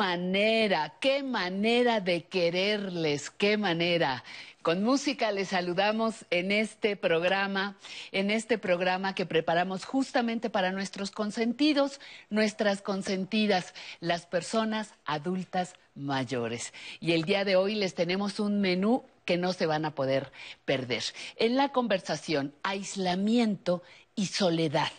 [0.00, 4.24] manera, qué manera de quererles, qué manera.
[4.62, 7.76] Con música les saludamos en este programa,
[8.10, 12.00] en este programa que preparamos justamente para nuestros consentidos,
[12.30, 16.72] nuestras consentidas, las personas adultas mayores.
[16.98, 20.32] Y el día de hoy les tenemos un menú que no se van a poder
[20.64, 21.04] perder.
[21.36, 23.82] En la conversación, aislamiento
[24.14, 24.92] y soledad.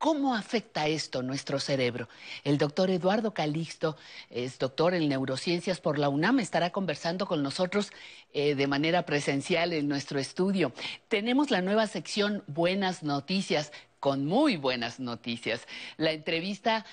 [0.00, 2.08] ¿Cómo afecta esto nuestro cerebro?
[2.42, 3.98] El doctor Eduardo Calixto
[4.30, 7.92] es doctor en neurociencias por la UNAM, estará conversando con nosotros
[8.32, 10.72] eh, de manera presencial en nuestro estudio.
[11.08, 15.68] Tenemos la nueva sección Buenas Noticias con muy buenas noticias.
[15.98, 16.86] La entrevista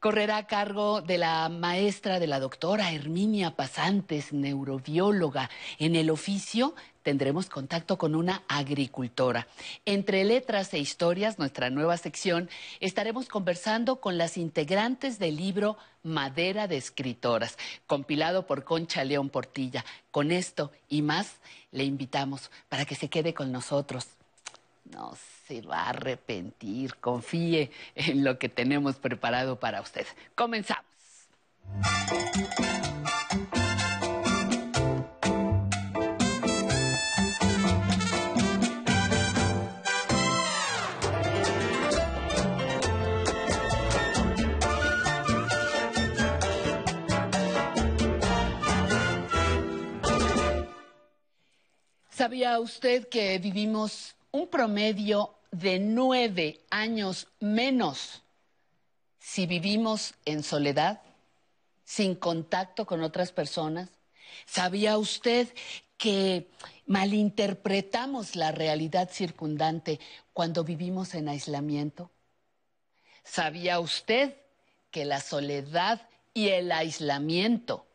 [0.00, 5.48] correrá a cargo de la maestra de la doctora Herminia Pasantes, neurobióloga.
[5.78, 6.74] En el oficio
[7.08, 9.46] tendremos contacto con una agricultora.
[9.86, 12.50] Entre letras e historias, nuestra nueva sección,
[12.80, 17.56] estaremos conversando con las integrantes del libro Madera de Escritoras,
[17.86, 19.86] compilado por Concha León Portilla.
[20.10, 21.36] Con esto y más,
[21.72, 24.08] le invitamos para que se quede con nosotros.
[24.84, 25.16] No
[25.46, 30.06] se va a arrepentir, confíe en lo que tenemos preparado para usted.
[30.34, 30.84] Comenzamos.
[52.18, 58.22] ¿Sabía usted que vivimos un promedio de nueve años menos
[59.20, 61.00] si vivimos en soledad,
[61.84, 63.90] sin contacto con otras personas?
[64.46, 65.46] ¿Sabía usted
[65.96, 66.50] que
[66.86, 70.00] malinterpretamos la realidad circundante
[70.32, 72.10] cuando vivimos en aislamiento?
[73.22, 74.34] ¿Sabía usted
[74.90, 77.86] que la soledad y el aislamiento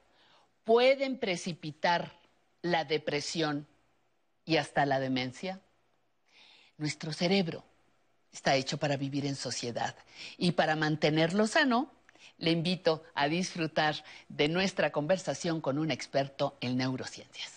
[0.63, 2.13] pueden precipitar
[2.61, 3.67] la depresión
[4.45, 5.61] y hasta la demencia?
[6.77, 7.63] Nuestro cerebro
[8.31, 9.95] está hecho para vivir en sociedad
[10.37, 11.91] y para mantenerlo sano,
[12.37, 17.51] le invito a disfrutar de nuestra conversación con un experto en neurociencias.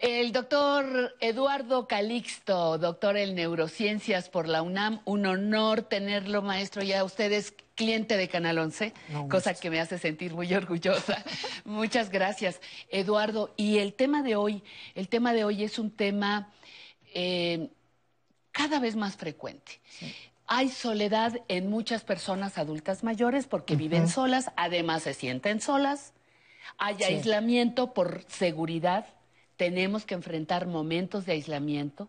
[0.00, 6.82] El doctor Eduardo Calixto, doctor en neurociencias por la UNAM, un honor tenerlo, maestro.
[6.82, 8.92] Ya usted es cliente de Canal 11,
[9.30, 11.24] cosa que me hace sentir muy orgullosa.
[11.64, 12.60] Muchas gracias,
[12.90, 13.54] Eduardo.
[13.56, 14.62] Y el tema de hoy,
[14.94, 16.52] el tema de hoy es un tema
[17.14, 17.70] eh,
[18.52, 19.80] cada vez más frecuente.
[20.46, 26.12] Hay soledad en muchas personas adultas mayores porque viven solas, además se sienten solas.
[26.76, 29.06] Hay aislamiento por seguridad
[29.56, 32.08] tenemos que enfrentar momentos de aislamiento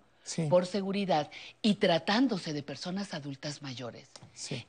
[0.50, 4.10] por seguridad y tratándose de personas adultas mayores.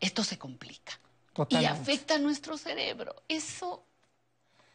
[0.01, 1.01] Esto se complica
[1.49, 3.15] y afecta a nuestro cerebro.
[3.29, 3.83] Eso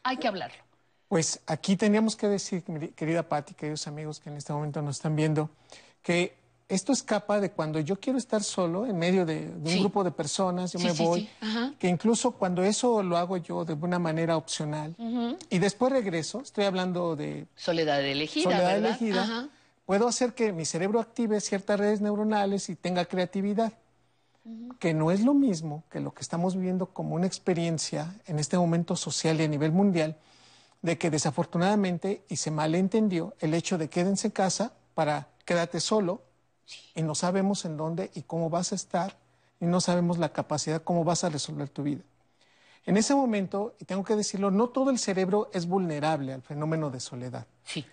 [0.02, 0.62] hay que hablarlo.
[1.08, 2.64] Pues aquí teníamos que decir,
[2.94, 5.50] querida Patti, queridos amigos que en este momento nos están viendo,
[6.02, 6.34] que
[6.68, 10.72] esto escapa de cuando yo quiero estar solo en medio de, un grupo de personas,
[10.72, 11.28] yo me voy,
[11.78, 14.94] que incluso cuando eso lo hago yo de una manera opcional.
[15.50, 19.48] Y después regreso, estoy hablando de soledad elegida, soledad elegida,
[19.84, 23.74] puedo hacer que mi cerebro active ciertas redes neuronales y tenga creatividad,
[24.78, 28.58] que no es lo mismo que lo que estamos viviendo como una experiencia en este
[28.58, 30.16] momento social y a nivel mundial,
[30.82, 36.22] de que desafortunadamente, y se malentendió, el hecho de quédense en casa para quédate solo,
[36.94, 39.16] y no sabemos en dónde y cómo vas a estar
[39.60, 42.02] y no sabemos la capacidad, cómo vas a resolver tu vida.
[42.86, 46.90] En ese momento, y tengo que decirlo, no todo el cerebro es vulnerable al fenómeno
[46.90, 47.46] de soledad.
[47.64, 47.84] Sí.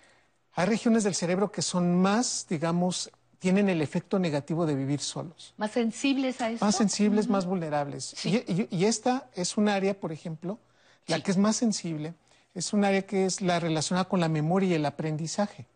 [0.54, 5.54] Hay regiones del cerebro que son más, digamos, tienen el efecto negativo de vivir solos.
[5.56, 6.64] ¿Más sensibles a eso?
[6.64, 8.14] Más sensibles, más vulnerables.
[8.24, 10.58] Y, esta es un área, por ejemplo,
[11.06, 12.14] la que es más sensible,
[12.54, 15.66] es un área que es la relacionada con la memoria y el aprendizaje.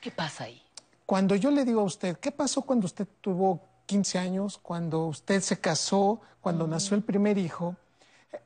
[0.00, 0.63] ¿Qué pasa ahí?
[1.06, 5.40] Cuando yo le digo a usted, ¿qué pasó cuando usted tuvo 15 años, cuando usted
[5.40, 7.76] se casó, cuando nació el primer hijo?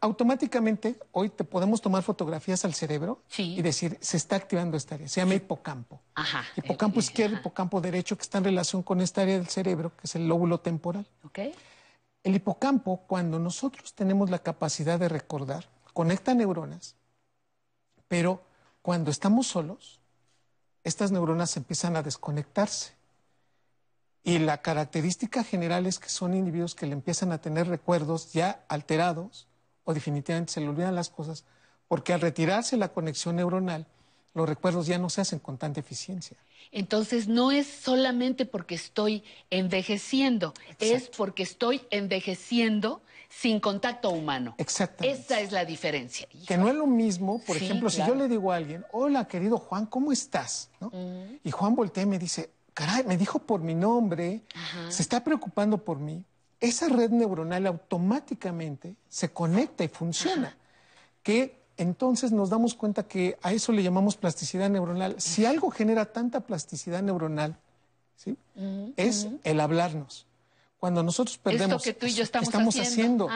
[0.00, 5.08] Automáticamente hoy te podemos tomar fotografías al cerebro y decir, se está activando esta área.
[5.08, 6.00] Se llama hipocampo.
[6.14, 6.44] Ajá.
[6.56, 10.14] Hipocampo izquierdo, hipocampo derecho, que está en relación con esta área del cerebro, que es
[10.14, 11.06] el lóbulo temporal.
[11.24, 11.54] Okay.
[12.22, 16.96] El hipocampo, cuando nosotros tenemos la capacidad de recordar, conecta neuronas,
[18.08, 18.42] pero
[18.82, 19.97] cuando estamos solos,
[20.88, 22.92] estas neuronas empiezan a desconectarse.
[24.24, 28.64] Y la característica general es que son individuos que le empiezan a tener recuerdos ya
[28.68, 29.46] alterados
[29.84, 31.44] o definitivamente se le olvidan las cosas,
[31.86, 33.86] porque al retirarse la conexión neuronal,
[34.34, 36.36] los recuerdos ya no se hacen con tanta eficiencia.
[36.70, 44.54] Entonces no es solamente porque estoy envejeciendo, es porque estoy envejeciendo sin contacto humano.
[44.58, 45.20] Exactamente.
[45.20, 46.26] Esa es la diferencia.
[46.46, 49.58] Que no es lo mismo, por ejemplo, si yo le digo a alguien, hola querido
[49.58, 50.70] Juan, ¿cómo estás?
[51.44, 54.42] Y Juan voltea y me dice, caray, me dijo por mi nombre,
[54.88, 56.24] se está preocupando por mí.
[56.60, 60.56] Esa red neuronal automáticamente se conecta y funciona.
[61.22, 65.14] Que entonces nos damos cuenta que a eso le llamamos plasticidad neuronal.
[65.20, 67.56] Si algo genera tanta plasticidad neuronal,
[68.16, 68.36] ¿sí?
[68.96, 70.27] es el hablarnos
[70.78, 73.28] cuando nosotros perdemos Esto que tú y yo estamos, haciendo.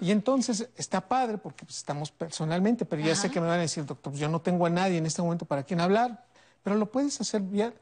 [0.00, 3.62] Y entonces está padre porque pues, estamos personalmente, pero ya sé que me van a
[3.62, 6.24] decir, doctor, pues, yo no tengo a nadie en este momento para quien hablar,
[6.62, 7.72] pero lo puedes hacer vía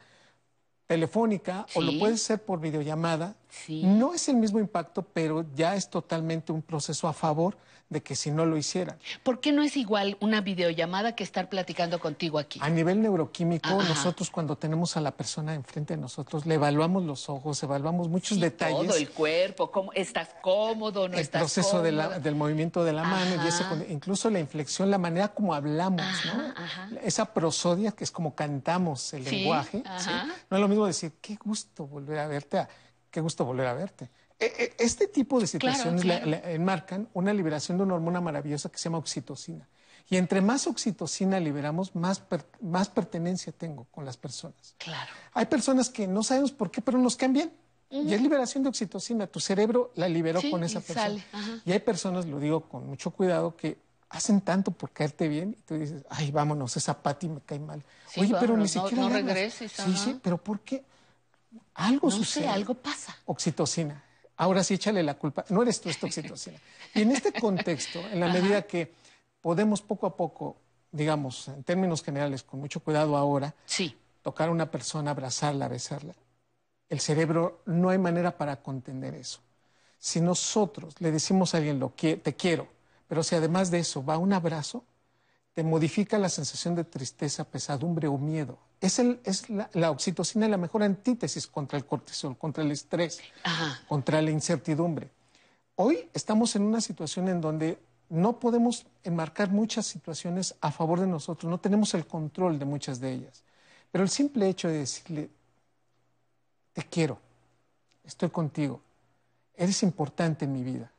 [0.86, 3.34] telefónica o lo puedes hacer por videollamada.
[3.68, 7.56] No es el mismo impacto, pero ya es totalmente un proceso a favor
[7.88, 8.98] de que si no lo hicieran.
[9.22, 12.60] ¿Por qué no es igual una videollamada que estar platicando contigo aquí?
[12.62, 17.30] A nivel neuroquímico, nosotros cuando tenemos a la persona enfrente de nosotros, le evaluamos los
[17.30, 18.88] ojos, evaluamos muchos detalles.
[18.88, 23.42] Todo el cuerpo, cómo estás cómodo, no el estás proceso del movimiento de la mano
[23.42, 27.00] y ese, incluso la inflexión, la manera como hablamos, ¿no?
[27.02, 29.82] Esa prosodia que es como cantamos el lenguaje.
[30.50, 32.66] No es lo mismo decir, qué gusto volver a verte,
[33.10, 34.10] qué gusto volver a verte.
[34.38, 36.04] E, e, este tipo de situaciones
[36.44, 39.68] enmarcan una liberación de una hormona maravillosa que se llama oxitocina.
[40.10, 42.22] Y entre más oxitocina liberamos, más,
[42.60, 44.74] más pertenencia tengo con las personas.
[44.78, 45.10] Claro.
[45.34, 47.52] Hay personas que no sabemos por qué, pero nos cambian.
[47.90, 49.26] Y es liberación de oxitocina.
[49.26, 51.22] Tu cerebro la liberó con esa persona.
[51.64, 53.78] Y hay personas, lo digo con mucho cuidado, que
[54.10, 57.82] hacen tanto por caerte bien y tú dices, ay, vámonos, esa Pati me cae mal.
[58.16, 59.02] Oye, pero ni siquiera.
[59.02, 59.72] No regreses.
[59.72, 60.84] Sí, sí, pero ¿por qué?
[61.78, 62.48] Algo sucede.
[62.48, 63.16] algo pasa.
[63.26, 64.02] Oxitocina.
[64.36, 65.44] Ahora sí, échale la culpa.
[65.48, 66.58] No eres tú, es oxitocina.
[66.94, 68.92] Y en este contexto, en la medida que
[69.40, 70.56] podemos poco a poco,
[70.90, 73.54] digamos, en términos generales, con mucho cuidado ahora,
[74.22, 76.14] tocar a una persona, abrazarla, besarla,
[76.88, 79.40] el cerebro no hay manera para contender eso.
[79.98, 82.68] Si nosotros le decimos a alguien lo que te quiero,
[83.06, 84.84] pero si además de eso va un abrazo,
[85.58, 88.60] te modifica la sensación de tristeza, pesadumbre o miedo.
[88.80, 93.18] Es, el, es la, oxitocina la mejor antítesis contra el cortisol, contra el estrés,
[93.88, 95.10] contra la incertidumbre.
[95.74, 97.76] Hoy estamos en una situación en donde
[98.08, 103.00] no podemos enmarcar muchas situaciones a favor de nosotros, no tenemos el control de muchas
[103.00, 103.42] de ellas.
[103.90, 105.28] Pero el simple hecho de decirle,
[106.72, 107.18] te quiero,
[108.04, 108.80] estoy contigo,
[109.56, 110.92] eres importante en mi vida,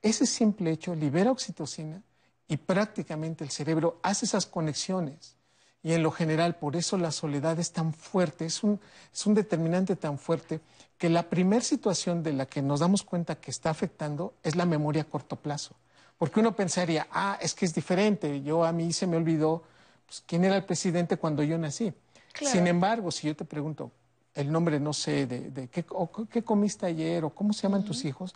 [0.00, 2.02] ese simple hecho libera oxitocina
[2.50, 5.36] y prácticamente el cerebro hace esas conexiones.
[5.84, 8.80] Y en lo general, por eso la soledad es tan fuerte, es un,
[9.14, 10.60] es un determinante tan fuerte,
[10.98, 14.66] que la primera situación de la que nos damos cuenta que está afectando es la
[14.66, 15.76] memoria a corto plazo.
[16.18, 19.62] Porque uno pensaría, ah, es que es diferente, yo a mí se me olvidó
[20.04, 21.94] pues, quién era el presidente cuando yo nací.
[22.34, 23.92] Sin embargo, si yo te pregunto
[24.34, 25.84] el nombre, no sé, de, qué,
[26.30, 28.34] qué, comiste ayer o cómo se llaman tus hijos,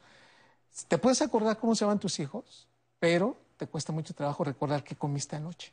[0.86, 2.68] te puedes acordar cómo se llaman tus hijos,
[3.00, 5.72] pero te cuesta mucho trabajo recordar qué comiste anoche.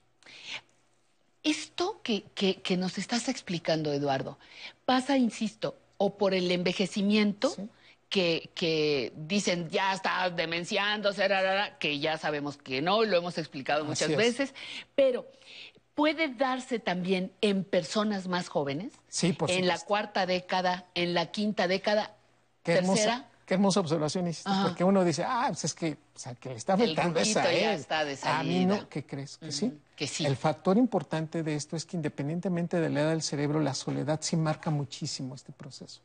[1.44, 4.38] Esto que, que, nos estás explicando, Eduardo,
[4.86, 7.56] pasa, insisto, o por el envejecimiento,
[8.10, 11.12] que, que, dicen ya está demenciando,
[11.80, 14.54] que ya sabemos que no, lo hemos explicado muchas veces,
[14.94, 15.26] pero
[15.96, 21.32] puede darse también en personas más jóvenes, sí, por en la cuarta década, en la
[21.32, 22.16] quinta década,
[22.62, 23.31] tercera.
[23.52, 26.56] Qué hermosa observación hiciste, porque uno dice, ah, pues es que, o sea, que le
[26.56, 29.36] está afectando esa ya está de A mí no, ¿qué crees?
[29.40, 29.78] ¿Que sí?
[29.94, 30.26] Que sí.
[30.26, 34.22] El factor importante de esto es que independientemente de la edad del cerebro, la soledad
[34.24, 36.00] sí marca muchísimo este proceso.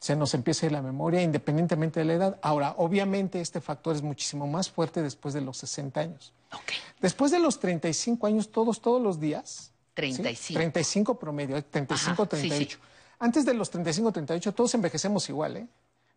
[0.00, 2.38] Se nos empieza a ir la memoria independientemente de la edad.
[2.40, 6.32] Ahora, obviamente este factor es muchísimo más fuerte después de los 60 años.
[6.62, 6.78] Okay.
[7.02, 9.72] Después de los 35 años, todos, todos los días.
[9.92, 10.58] 35.
[10.58, 12.78] 35 promedio, 35, 38.
[13.18, 15.66] Antes de los 35, 38, todos envejecemos igual, ¿eh?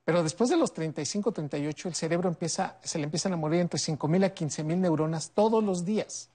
[0.10, 3.80] Pero después de los 35, 38, el cerebro empieza, se le empiezan a morir entre
[3.80, 6.30] 5.000 a 15.000 neuronas todos los días.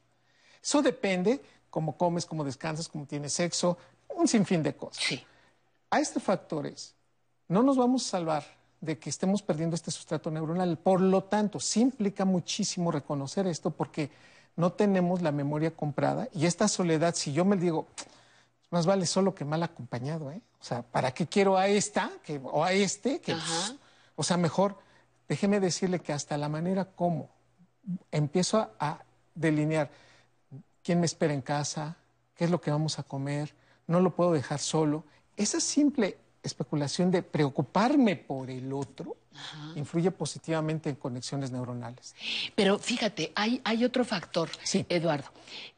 [0.62, 3.76] Eso depende cómo comes, cómo descansas, cómo tienes sexo,
[4.14, 5.02] un sinfín de cosas.
[5.02, 5.20] Sí.
[5.90, 6.94] A estos factores
[7.48, 8.44] no nos vamos a salvar
[8.80, 10.78] de que estemos perdiendo este sustrato neuronal.
[10.78, 14.08] Por lo tanto, sí implica muchísimo reconocer esto porque
[14.54, 17.88] no tenemos la memoria comprada y esta soledad, si yo me digo,
[18.70, 20.40] más vale solo que mal acompañado, ¿eh?
[20.64, 23.20] O sea, ¿para qué quiero a esta que, o a este?
[23.20, 23.74] Que, pues,
[24.16, 24.78] o sea, mejor
[25.28, 27.28] déjeme decirle que hasta la manera como
[28.10, 29.04] empiezo a,
[29.34, 29.90] delinear
[30.82, 31.98] quién me espera en casa,
[32.34, 33.54] qué es lo que vamos a comer,
[33.86, 35.04] no lo puedo dejar solo.
[35.36, 39.18] Esa simple especulación de preocuparme por el otro
[39.74, 42.14] influye positivamente en conexiones neuronales.
[42.54, 44.48] Pero fíjate, hay, hay otro factor,
[44.88, 45.28] Eduardo.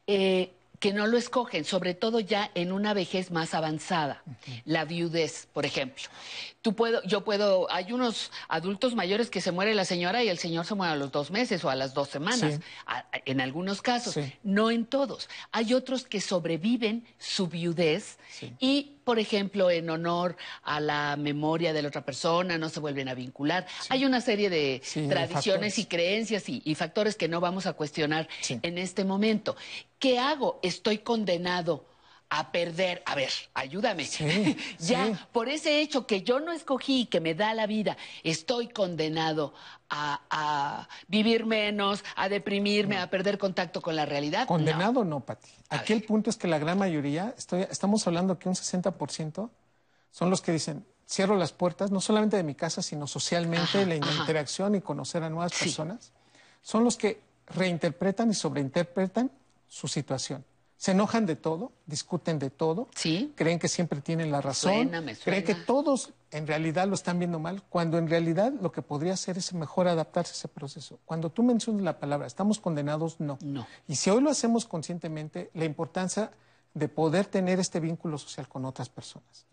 [0.05, 4.23] Eh, que no lo escogen, sobre todo ya en una vejez más avanzada,
[4.65, 6.05] la viudez, por ejemplo.
[6.61, 10.37] Tú puedo, yo puedo, hay unos adultos mayores que se muere la señora y el
[10.37, 12.59] señor se muere a los dos meses o a las dos semanas,
[13.25, 15.29] en algunos casos, no en todos.
[15.51, 18.17] Hay otros que sobreviven su viudez
[18.59, 23.07] y por ejemplo, en honor a la memoria de la otra persona, no se vuelven
[23.07, 23.65] a vincular.
[23.87, 28.77] Hay una serie de tradiciones y creencias y, factores que no vamos a cuestionar en
[28.77, 29.55] este momento.
[29.99, 30.59] ¿Qué hago?
[30.61, 31.85] Estoy condenado
[32.29, 33.03] a perder.
[33.05, 34.05] A ver, ayúdame.
[34.79, 39.53] ya, por ese hecho que yo no escogí, que me da la vida, estoy condenado
[39.89, 44.47] a, vivir menos, a deprimirme, a perder contacto con la realidad.
[44.47, 45.49] Condenado no, Pati.
[45.69, 49.49] Aquí el punto es que la gran mayoría, estoy, estamos hablando que un 60%
[50.11, 53.95] son los que dicen, cierro las puertas, no solamente de mi casa, sino socialmente, la
[53.95, 56.11] interacción y conocer a nuevas personas,
[56.61, 59.31] son los que reinterpretan y sobreinterpretan
[59.67, 60.43] su situación
[60.77, 63.33] se enojan de todo, discuten de todo, ¿Sí?
[63.35, 64.91] creen que siempre tienen la razón,
[65.23, 69.13] creen que todos en realidad lo están viendo mal, cuando en realidad lo que podría
[69.13, 70.99] hacer es mejor adaptarse a ese proceso.
[71.05, 73.39] Cuando tú mencionas la palabra, estamos condenados, no.
[73.41, 73.65] no.
[73.87, 76.31] Y si hoy lo hacemos conscientemente, la importancia
[76.75, 79.47] de poder tener este vínculo social con otras personas.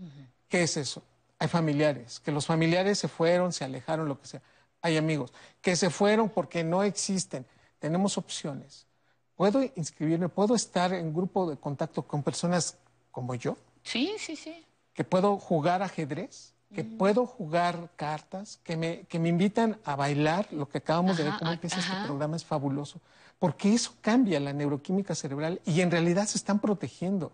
[0.49, 1.03] ¿Qué es eso?
[1.39, 4.43] Hay familiares, que los familiares se fueron, se alejaron, lo que sea.
[4.83, 7.47] Hay amigos que se fueron porque no existen.
[7.79, 8.87] Tenemos opciones
[9.37, 10.29] ¿Puedo inscribirme?
[10.29, 12.79] ¿Puedo estar en grupo de contacto con personas
[13.11, 13.57] como yo?
[13.83, 14.65] Sí, sí, sí.
[14.93, 16.53] ¿Que puedo jugar ajedrez?
[16.73, 18.59] ¿Que puedo jugar cartas?
[18.65, 20.49] ¿Que me, que me invitan a bailar?
[20.53, 23.01] Lo que acabamos de ver, cómo empieza este programa es fabuloso.
[23.39, 27.31] Porque eso cambia la neuroquímica cerebral y en realidad se están protegiendo.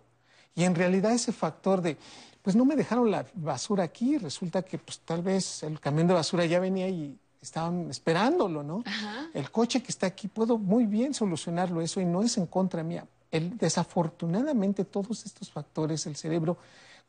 [0.53, 1.97] Y en realidad ese factor de,
[2.41, 6.13] pues no me dejaron la basura aquí, resulta que pues tal vez el camión de
[6.13, 8.83] basura ya venía y estaban esperándolo, ¿no?
[9.33, 12.83] El coche que está aquí, puedo muy bien solucionarlo eso y no es en contra
[12.83, 13.05] mía.
[13.31, 16.57] El, desafortunadamente todos estos factores, el cerebro,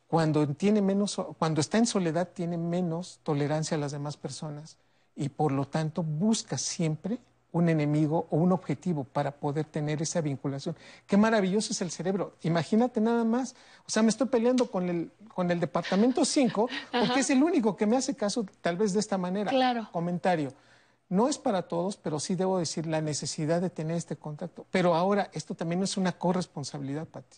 [0.07, 4.77] cuando, tiene menos, cuando está en soledad, tiene menos tolerancia a las demás personas
[5.15, 7.19] y por lo tanto busca siempre
[7.53, 10.75] un enemigo o un objetivo para poder tener esa vinculación.
[11.07, 12.35] Qué maravilloso es el cerebro.
[12.41, 13.55] Imagínate nada más.
[13.87, 17.77] O sea, me estoy peleando con el, con el departamento 5 porque es el único
[17.77, 19.51] que me hace caso tal vez de esta manera.
[19.51, 19.87] Claro.
[19.91, 20.51] Comentario.
[21.09, 24.65] No es para todos, pero sí debo decir la necesidad de tener este contacto.
[24.71, 27.37] Pero ahora, esto también es una corresponsabilidad, Pati.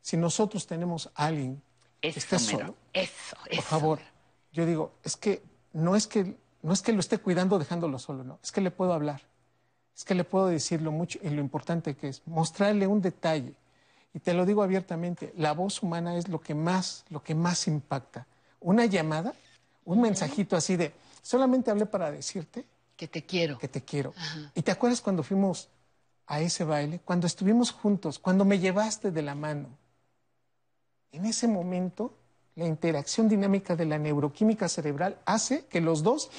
[0.00, 1.62] Si nosotros tenemos a alguien
[2.00, 3.98] que esté solo, eso, por favor,
[4.52, 5.42] yo digo, es que
[5.74, 8.70] no es que no es que lo esté cuidando dejándolo solo, no, es que le
[8.70, 9.20] puedo hablar,
[10.00, 13.52] es que le puedo decir lo mucho y lo importante que es, mostrarle un detalle.
[14.14, 17.66] Y te lo digo abiertamente, la voz humana es lo que más, lo que más
[17.66, 18.26] impacta.
[18.60, 19.34] Una llamada,
[19.84, 22.64] un mensajito así de, solamente hablé para decirte
[22.96, 23.58] que te quiero.
[23.58, 24.14] Que te quiero.
[24.54, 25.68] Y te acuerdas cuando fuimos
[26.26, 29.68] a ese baile, cuando estuvimos juntos, cuando me llevaste de la mano.
[31.12, 32.14] En ese momento,
[32.54, 36.30] la interacción dinámica de la neuroquímica cerebral hace que los dos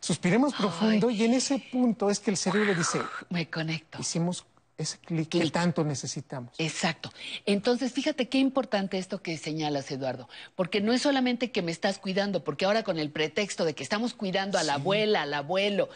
[0.00, 3.98] suspiremos profundo y en ese punto es que el cerebro dice, me conecto.
[4.00, 4.44] Hicimos
[4.80, 6.54] ese clic que tanto necesitamos.
[6.58, 7.12] Exacto.
[7.44, 11.98] Entonces, fíjate qué importante esto que señalas, Eduardo, porque no es solamente que me estás
[11.98, 15.90] cuidando, porque ahora con el pretexto de que estamos cuidando a la abuela, al abuelo,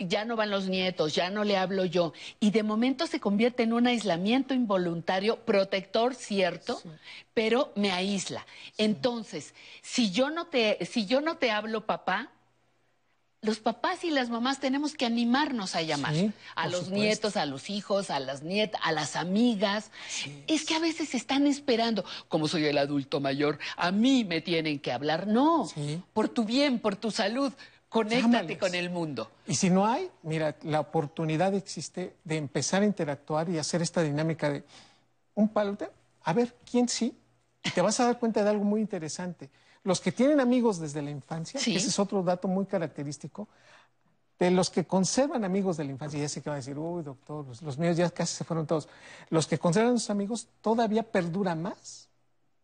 [0.00, 3.62] ya no van los nietos, ya no le hablo yo, y de momento se convierte
[3.62, 6.82] en un aislamiento involuntario, protector, cierto,
[7.32, 8.44] pero me aísla.
[8.76, 12.32] Entonces, si yo no te, si yo no te hablo, papá,
[13.42, 16.14] los papás y las mamás tenemos que animarnos a llamar
[16.54, 19.90] a los nietos, a los hijos, a las nietas, a las amigas.
[20.46, 20.64] Es.
[20.64, 24.90] que a veces están esperando, como soy el adulto mayor, a mí me tienen que
[24.92, 25.26] hablar.
[25.26, 25.68] No,
[26.12, 27.52] por tu bien, por tu salud.
[27.88, 29.30] Conéctate con el mundo.
[29.46, 34.02] Y si no hay, mira, la oportunidad existe de empezar a interactuar y hacer esta
[34.02, 34.64] dinámica de
[35.34, 35.88] un palote,
[36.24, 37.14] a ver quién sí.
[37.62, 39.48] Y te vas a dar cuenta de algo muy interesante
[39.86, 43.48] los que tienen amigos desde la infancia, ese es otro dato muy característico,
[44.36, 47.04] de los que conservan amigos de la infancia, ya sé que van a decir, uy,
[47.04, 48.88] doctor, los, míos ya casi se fueron todos.
[49.30, 52.08] Los que conservan a sus amigos todavía perdura más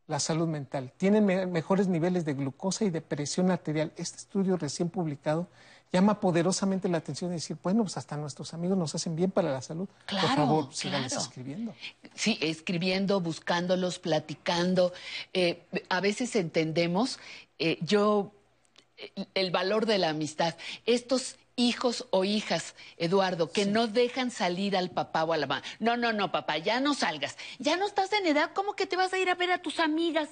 [0.08, 0.92] la salud mental.
[0.96, 3.92] Tienen mejores niveles de glucosa y de presión arterial.
[3.96, 5.46] Este estudio recién publicado
[5.92, 9.50] llama poderosamente la atención de decir, bueno, pues hasta nuestros amigos nos hacen bien para
[9.52, 9.88] la salud.
[10.06, 11.74] Claro, Por favor, sigan escribiendo.
[12.14, 14.92] Sí, escribiendo, buscándolos, platicando.
[15.34, 17.18] Eh, a veces entendemos,
[17.58, 18.32] eh, yo,
[19.34, 20.56] el valor de la amistad.
[20.86, 25.62] Estos hijos o hijas, Eduardo, que no dejan salir al papá o a la mamá.
[25.78, 27.36] No, no, no, papá, ya no salgas.
[27.58, 29.78] Ya no estás en edad, ¿cómo que te vas a ir a ver a tus
[29.78, 30.30] amigas?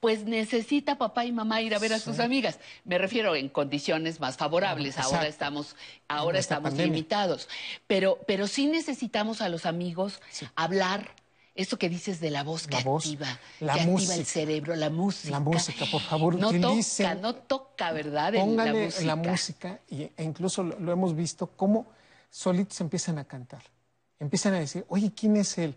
[0.00, 2.58] Pues necesita papá y mamá ir a ver a sus amigas.
[2.84, 4.98] Me refiero en condiciones más favorables.
[4.98, 5.76] ahora estamos,
[6.08, 7.48] ahora estamos limitados.
[7.86, 10.20] Pero, pero sí necesitamos a los amigos
[10.54, 11.14] hablar
[11.58, 13.26] esto que dices de la voz que activa,
[13.58, 15.32] la que activa el cerebro, la música.
[15.32, 18.32] La música, por favor, no toca, no toca, ¿verdad?
[18.34, 19.04] Póngale la música.
[19.04, 21.86] la música y, e incluso lo, hemos visto cómo
[22.30, 23.64] solitos empiezan a cantar.
[24.20, 25.76] Empiezan a decir, oye, ¿quién es él?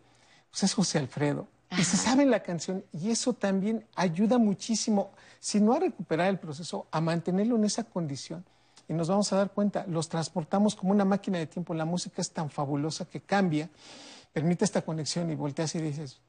[0.51, 1.47] Pues es José Alfredo.
[1.75, 6.37] Y se saben la canción y eso también ayuda muchísimo, si no a recuperar el
[6.37, 8.45] proceso, a mantenerlo en esa condición.
[8.87, 11.73] Y nos vamos a dar cuenta, los transportamos como una máquina de tiempo.
[11.73, 13.67] La música es tan fabulosa que cambia
[14.33, 16.19] permite esta conexión y volteas y dices,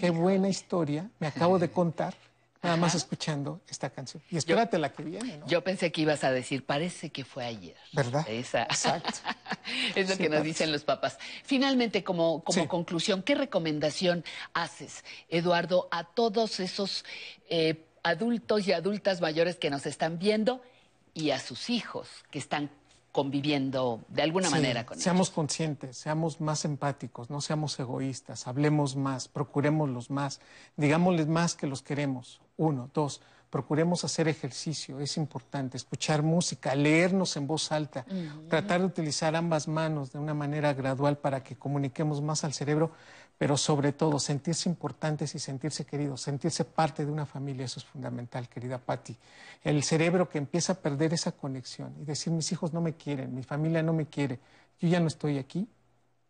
[0.00, 2.14] qué buena historia me acabo de contar.
[2.62, 4.20] Nada más escuchando esta canción.
[4.28, 5.46] Y espérate la que viene, ¿no?
[5.46, 7.76] Yo pensé que ibas a decir, parece que fue ayer.
[7.92, 8.26] ¿Verdad?
[8.28, 8.62] Esa.
[8.62, 9.20] Exacto.
[9.94, 11.16] es lo que nos dicen los papás.
[11.44, 17.04] Finalmente, como, como conclusión, ¿qué recomendación haces, Eduardo, a todos esos
[17.48, 20.60] eh, adultos y adultas mayores que nos están viendo
[21.14, 22.70] y a sus hijos que están
[23.16, 29.26] conviviendo de alguna manera con Seamos conscientes, seamos más empáticos, no seamos egoístas, hablemos más,
[29.26, 30.42] procurémoslos más,
[30.76, 32.42] digámosles más que los queremos.
[32.58, 38.04] Uno, dos, procuremos hacer ejercicio, es importante, escuchar música, leernos en voz alta,
[38.50, 42.92] tratar de utilizar ambas manos de una manera gradual para que comuniquemos más al cerebro
[43.38, 47.84] pero sobre todo sentirse importantes y sentirse queridos, sentirse parte de una familia, eso es
[47.84, 49.16] fundamental, querida Patti.
[49.62, 53.34] El cerebro que empieza a perder esa conexión y decir, mis hijos no me quieren,
[53.34, 54.38] mi familia no me quiere,
[54.80, 55.68] yo ya no estoy aquí,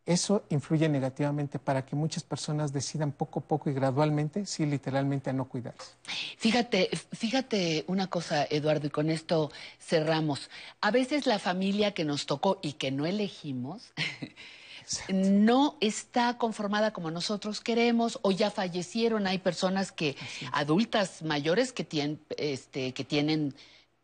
[0.06, 5.30] eso influye negativamente para que muchas personas decidan poco a poco y gradualmente, sí, literalmente
[5.30, 5.92] a no cuidarse.
[6.38, 10.48] Fíjate, fíjate una cosa, Eduardo, y con esto cerramos.
[10.80, 13.92] A veces la familia que nos tocó y que no elegimos
[15.12, 19.26] no está conformada como nosotros queremos o ya fallecieron.
[19.26, 20.16] Hay personas que,
[20.52, 23.54] adultas mayores que tienen, este, que tienen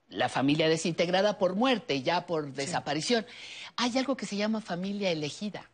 [0.08, 3.26] la familia desintegrada por muerte, ya por desaparición.
[3.76, 5.68] Hay algo que se llama familia elegida.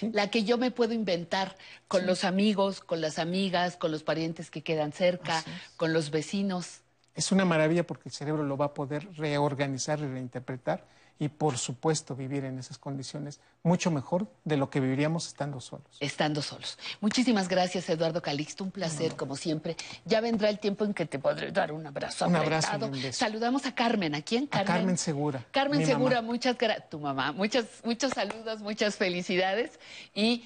[0.00, 4.50] La que yo me puedo inventar con los amigos, con las amigas, con los parientes
[4.50, 5.44] que quedan cerca,
[5.76, 6.80] con los vecinos.
[7.14, 10.86] Es una maravilla porque el cerebro lo va a poder reorganizar y reinterpretar
[11.18, 15.86] y por supuesto vivir en esas condiciones mucho mejor de lo que viviríamos estando solos.
[16.00, 16.78] Estando solos.
[17.00, 18.64] Muchísimas gracias, Eduardo Calixto.
[18.64, 19.76] Un placer, como siempre.
[20.04, 22.26] Ya vendrá el tiempo en que te podré dar un abrazo.
[22.26, 22.70] Un abrazo.
[23.12, 24.14] Saludamos a Carmen.
[24.14, 24.46] ¿A quién?
[24.46, 24.68] Carmen.
[24.68, 25.46] A Carmen Segura.
[25.52, 26.90] Carmen Segura, muchas gracias.
[26.90, 27.32] Tu mamá.
[27.32, 29.78] Muchos, muchos saludos, muchas felicidades
[30.14, 30.44] y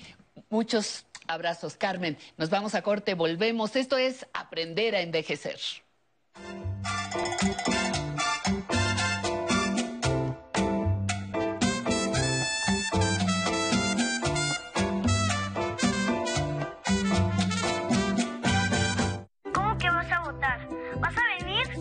[0.50, 2.16] muchos Abrazos, Carmen.
[2.36, 3.76] Nos vamos a corte, volvemos.
[3.76, 5.58] Esto es Aprender a Envejecer.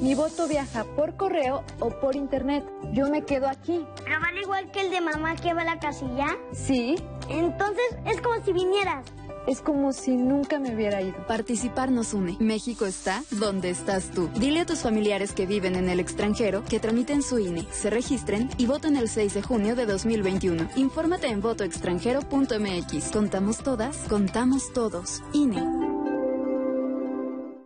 [0.05, 2.63] Mi voto viaja por correo o por internet.
[2.93, 3.83] Yo me quedo aquí.
[4.03, 6.27] ¿Pero vale igual que el de mamá que va a la casilla?
[6.53, 6.93] Sí.
[7.27, 9.03] Entonces es como si vinieras.
[9.47, 11.15] Es como si nunca me hubiera ido.
[11.25, 12.37] Participar nos une.
[12.39, 14.29] México está donde estás tú.
[14.35, 18.51] Dile a tus familiares que viven en el extranjero que tramiten su INE, se registren
[18.59, 20.69] y voten el 6 de junio de 2021.
[20.75, 23.11] Infórmate en votoextranjero.mx.
[23.11, 25.23] Contamos todas, contamos todos.
[25.33, 25.94] INE.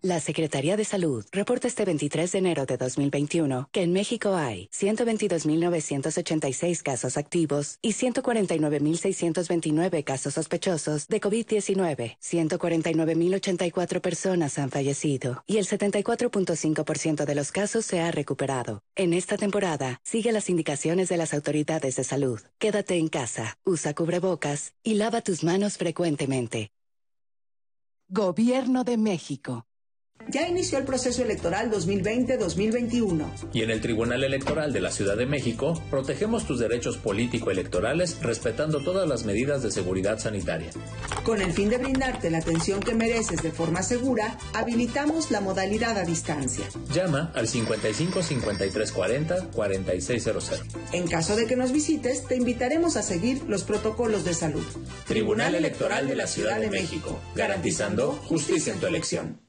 [0.01, 4.67] La Secretaría de Salud reporta este 23 de enero de 2021 que en México hay
[4.67, 12.17] 122.986 casos activos y 149.629 casos sospechosos de COVID-19.
[12.17, 18.83] 149.084 personas han fallecido y el 74.5% de los casos se ha recuperado.
[18.95, 22.39] En esta temporada, sigue las indicaciones de las autoridades de salud.
[22.57, 26.71] Quédate en casa, usa cubrebocas y lava tus manos frecuentemente.
[28.07, 29.65] Gobierno de México.
[30.27, 33.49] Ya inició el proceso electoral 2020-2021.
[33.51, 38.83] Y en el Tribunal Electoral de la Ciudad de México, protegemos tus derechos político-electorales respetando
[38.83, 40.69] todas las medidas de seguridad sanitaria.
[41.23, 45.97] Con el fin de brindarte la atención que mereces de forma segura, habilitamos la modalidad
[45.97, 46.65] a distancia.
[46.93, 50.61] Llama al 55 53 40 4600.
[50.91, 54.65] En caso de que nos visites, te invitaremos a seguir los protocolos de salud.
[55.07, 59.48] Tribunal Electoral de la Ciudad de México, garantizando justicia en tu elección.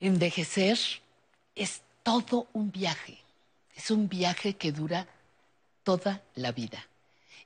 [0.00, 0.78] Envejecer
[1.54, 3.18] es todo un viaje,
[3.76, 5.06] es un viaje que dura
[5.84, 6.86] toda la vida.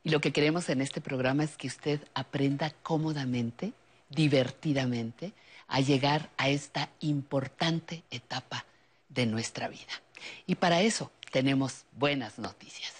[0.02, 3.72] Y lo que queremos en este programa es que usted aprenda cómodamente,
[4.08, 5.32] divertidamente,
[5.68, 8.64] a llegar a esta importante etapa
[9.08, 9.92] de nuestra vida.
[10.46, 12.94] Y para eso tenemos buenas noticias.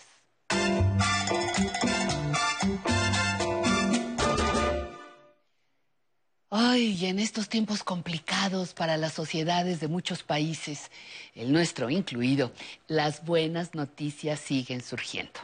[6.48, 10.92] Ay, en estos tiempos complicados para las sociedades de muchos países,
[11.34, 12.52] el nuestro incluido,
[12.86, 15.40] las buenas noticias siguen surgiendo.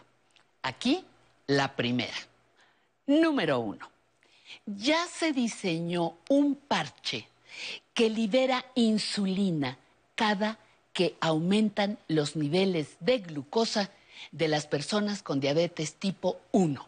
[0.63, 1.05] Aquí,
[1.49, 2.15] la primera.
[3.09, 3.91] Número uno.
[4.65, 7.27] Ya se diseñó un parche
[7.95, 9.79] que libera insulina
[10.15, 10.61] cada
[10.93, 13.91] que aumentan los niveles de glucosa
[14.31, 16.87] de las personas con diabetes tipo 1.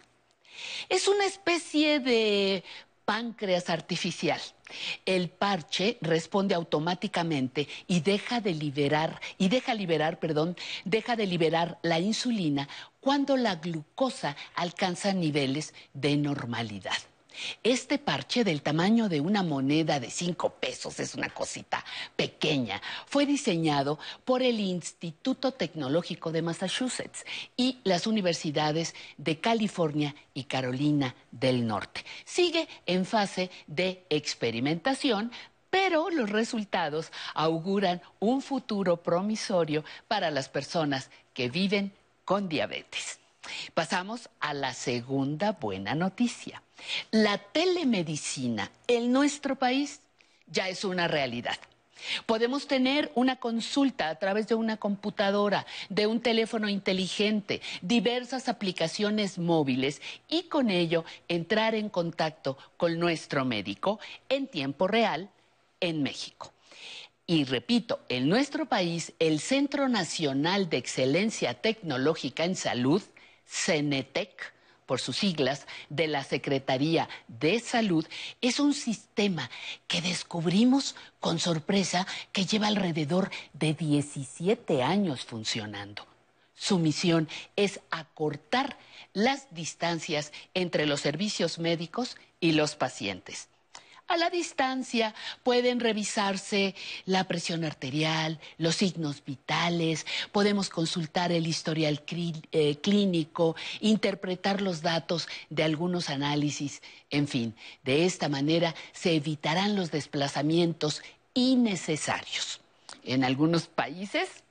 [0.88, 2.62] Es una especie de
[3.04, 4.40] páncreas artificial.
[5.04, 11.78] El parche responde automáticamente y deja de liberar y deja liberar, perdón, deja de liberar
[11.82, 12.68] la insulina
[13.00, 16.96] cuando la glucosa alcanza niveles de normalidad.
[17.62, 21.84] Este parche del tamaño de una moneda de cinco pesos, es una cosita
[22.16, 27.24] pequeña, fue diseñado por el Instituto Tecnológico de Massachusetts
[27.56, 32.04] y las universidades de California y Carolina del Norte.
[32.24, 35.32] Sigue en fase de experimentación,
[35.70, 41.92] pero los resultados auguran un futuro promisorio para las personas que viven
[42.24, 43.18] con diabetes.
[43.74, 46.62] Pasamos a la segunda buena noticia.
[47.10, 50.00] La telemedicina en nuestro país
[50.46, 51.56] ya es una realidad.
[52.26, 59.38] Podemos tener una consulta a través de una computadora, de un teléfono inteligente, diversas aplicaciones
[59.38, 65.30] móviles y con ello entrar en contacto con nuestro médico en tiempo real
[65.80, 66.52] en México.
[67.26, 73.02] Y repito, en nuestro país, el Centro Nacional de Excelencia Tecnológica en Salud,
[73.46, 74.52] CENETEC,
[74.86, 78.06] por sus siglas, de la Secretaría de Salud,
[78.40, 79.50] es un sistema
[79.88, 86.06] que descubrimos con sorpresa que lleva alrededor de 17 años funcionando.
[86.54, 88.78] Su misión es acortar
[89.12, 93.48] las distancias entre los servicios médicos y los pacientes.
[94.06, 96.74] A la distancia pueden revisarse
[97.06, 102.02] la presión arterial, los signos vitales, podemos consultar el historial
[102.52, 109.74] eh, clínico, interpretar los datos de algunos análisis, en fin, de esta manera se evitarán
[109.74, 112.60] los desplazamientos innecesarios.
[113.04, 114.44] En algunos países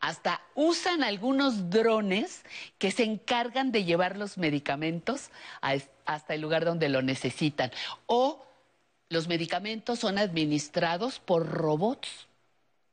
[0.00, 2.44] hasta usan algunos drones
[2.78, 5.30] que se encargan de llevar los medicamentos
[6.04, 7.72] hasta el lugar donde lo necesitan.
[8.06, 8.45] O
[9.08, 12.08] los medicamentos son administrados por robots.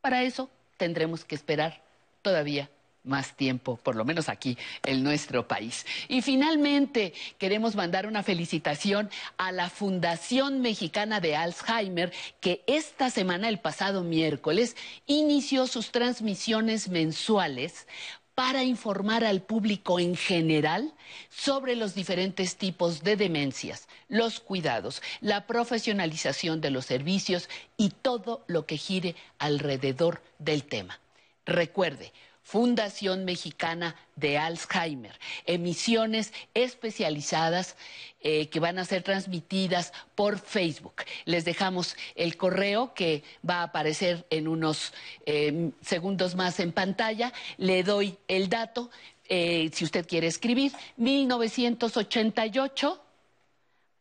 [0.02, 1.82] Para eso tendremos que esperar
[2.21, 2.69] todavía
[3.04, 5.86] más tiempo, por lo menos aquí en nuestro país.
[6.08, 13.49] Y finalmente queremos mandar una felicitación a la Fundación Mexicana de Alzheimer, que esta semana,
[13.49, 17.88] el pasado miércoles, inició sus transmisiones mensuales
[18.35, 20.93] para informar al público en general
[21.29, 28.43] sobre los diferentes tipos de demencias, los cuidados, la profesionalización de los servicios y todo
[28.47, 30.99] lo que gire alrededor del tema.
[31.45, 32.11] Recuerde,
[32.43, 37.75] Fundación Mexicana de Alzheimer, emisiones especializadas
[38.19, 41.06] eh, que van a ser transmitidas por Facebook.
[41.25, 44.93] Les dejamos el correo que va a aparecer en unos
[45.25, 47.34] em, segundos más en pantalla.
[47.58, 48.91] Le doy el dato,
[49.29, 53.01] eh, si usted quiere escribir, 1988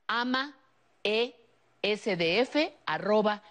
[0.09, 0.55] ama
[1.03, 3.43] esdf arroba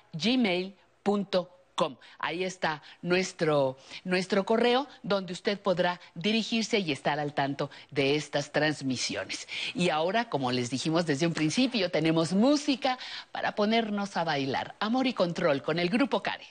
[2.19, 8.51] Ahí está nuestro, nuestro correo donde usted podrá dirigirse y estar al tanto de estas
[8.51, 9.47] transmisiones.
[9.73, 12.97] Y ahora, como les dijimos desde un principio, tenemos música
[13.31, 14.75] para ponernos a bailar.
[14.79, 16.45] Amor y control con el grupo Care.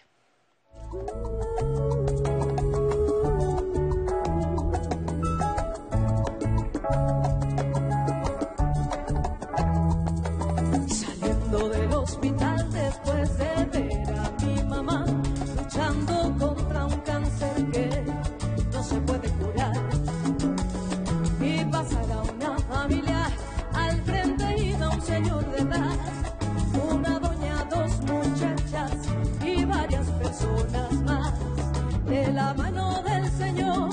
[32.54, 33.90] Mano del Señor,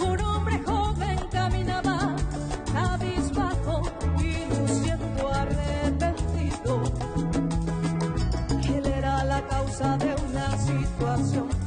[0.00, 2.16] un hombre joven caminaba,
[2.72, 3.82] cabizbajo
[4.18, 6.82] y luciendo arrepentido.
[8.74, 11.60] Él era la causa de una situación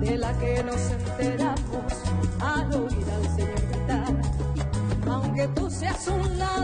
[0.00, 1.92] de la que nos enteramos
[2.40, 4.14] al oír al Señor gritar.
[5.10, 6.55] Aunque tú seas un ladrón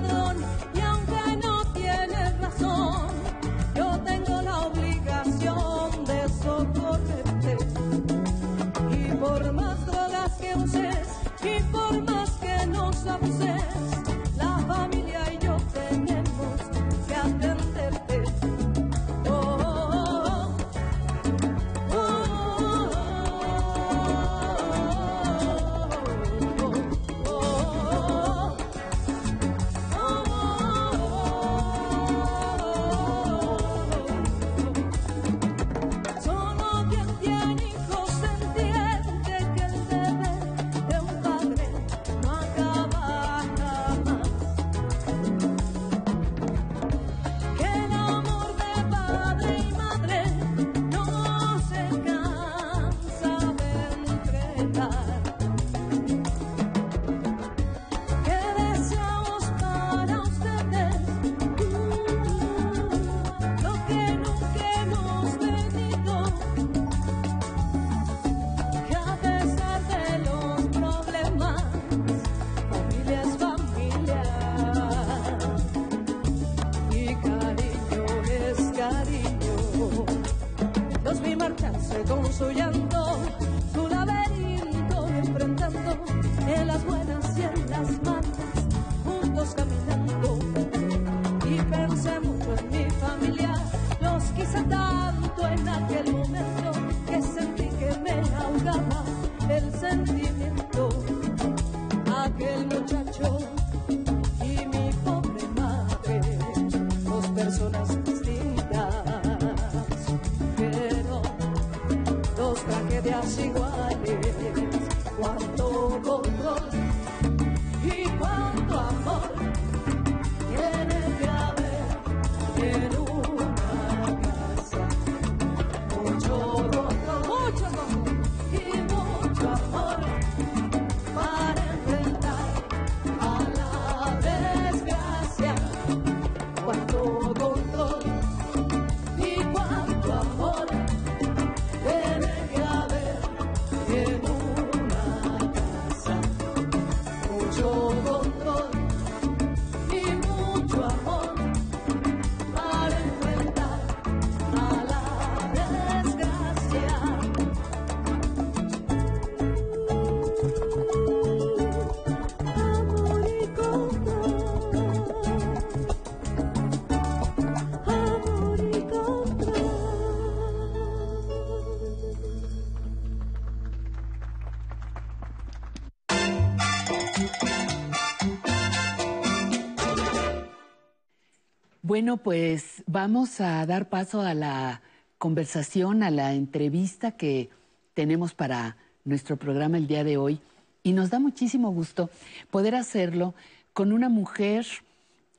[181.93, 184.81] Bueno, pues vamos a dar paso a la
[185.19, 187.51] conversación, a la entrevista que
[187.93, 190.41] tenemos para nuestro programa el día de hoy.
[190.83, 192.09] Y nos da muchísimo gusto
[192.51, 193.35] poder hacerlo
[193.75, 194.65] con una mujer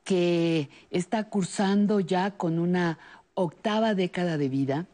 [0.04, 3.00] que está cursando ya con una
[3.34, 4.86] octava década de vida,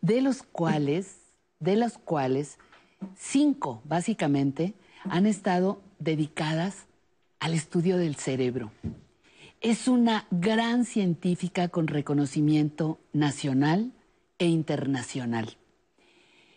[0.00, 1.18] de los cuales,
[1.60, 2.56] de las cuales
[3.18, 4.72] cinco básicamente
[5.04, 6.86] han estado dedicadas
[7.38, 8.70] al estudio del cerebro.
[9.60, 13.92] Es una gran científica con reconocimiento nacional
[14.38, 15.56] e internacional.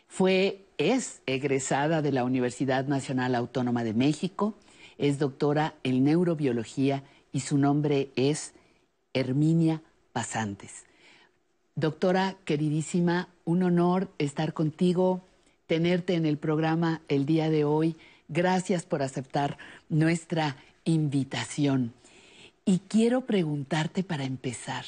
[0.08, 4.56] Fue, es egresada de la Universidad Nacional Autónoma de México,
[4.98, 8.54] es doctora en neurobiología y su nombre es
[9.14, 9.82] Herminia
[10.12, 10.86] Pasantes.
[11.76, 15.22] Doctora queridísima, un honor estar contigo,
[15.68, 17.96] tenerte en el programa el día de hoy.
[18.28, 19.58] Gracias por aceptar
[19.88, 21.94] nuestra invitación.
[22.70, 24.86] Y quiero preguntarte para empezar,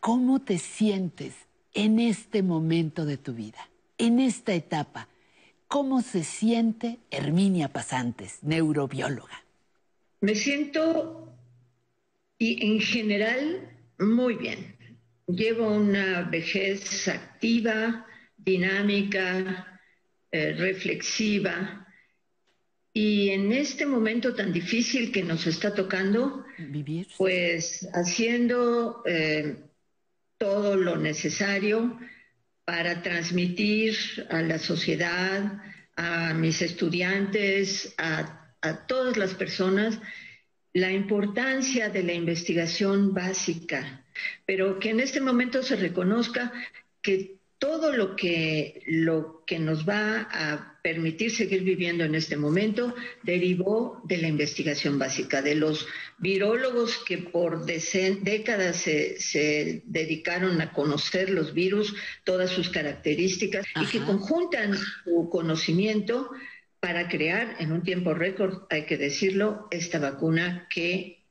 [0.00, 1.34] ¿cómo te sientes
[1.74, 5.08] en este momento de tu vida, en esta etapa?
[5.68, 9.44] ¿Cómo se siente Herminia Pasantes, neurobióloga?
[10.22, 11.36] Me siento,
[12.38, 14.74] y en general, muy bien.
[15.26, 18.06] Llevo una vejez activa,
[18.38, 19.82] dinámica,
[20.32, 21.86] eh, reflexiva,
[22.94, 26.43] y en este momento tan difícil que nos está tocando,
[27.16, 29.56] pues haciendo eh,
[30.38, 31.98] todo lo necesario
[32.64, 33.96] para transmitir
[34.30, 35.62] a la sociedad,
[35.96, 39.98] a mis estudiantes, a, a todas las personas,
[40.72, 44.04] la importancia de la investigación básica,
[44.44, 46.52] pero que en este momento se reconozca
[47.00, 52.94] que todo lo que, lo que nos va a permitir seguir viviendo en este momento
[53.22, 61.30] derivó de la investigación básica, de los virólogos que por décadas se, dedicaron a conocer
[61.30, 66.30] los virus, todas sus características, y que conjuntan su conocimiento
[66.80, 71.24] para crear en un tiempo récord, hay que decirlo, esta vacuna que,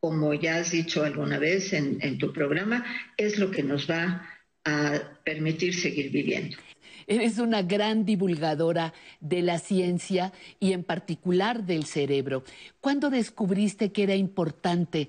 [0.00, 2.84] como ya has dicho alguna vez en, en tu programa,
[3.16, 4.37] es lo que nos va a
[5.24, 6.56] permitir seguir viviendo.
[7.06, 12.44] Eres una gran divulgadora de la ciencia y en particular del cerebro.
[12.80, 15.08] ¿Cuándo descubriste que era importante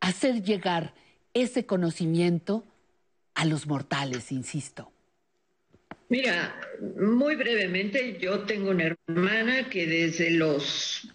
[0.00, 0.94] hacer llegar
[1.34, 2.64] ese conocimiento
[3.34, 4.90] a los mortales, insisto?
[6.08, 6.58] Mira,
[6.98, 11.08] muy brevemente, yo tengo una hermana que desde los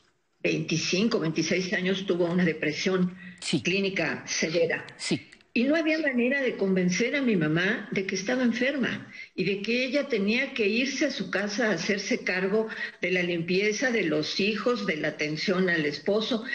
[0.43, 3.17] 25, 26 años tuvo una depresión
[3.63, 4.85] clínica severa.
[4.97, 5.30] Sí.
[5.53, 9.61] Y no había manera de convencer a mi mamá de que estaba enferma y de
[9.61, 12.69] que ella tenía que irse a su casa a hacerse cargo
[13.01, 16.45] de la limpieza de los hijos, de la atención al esposo.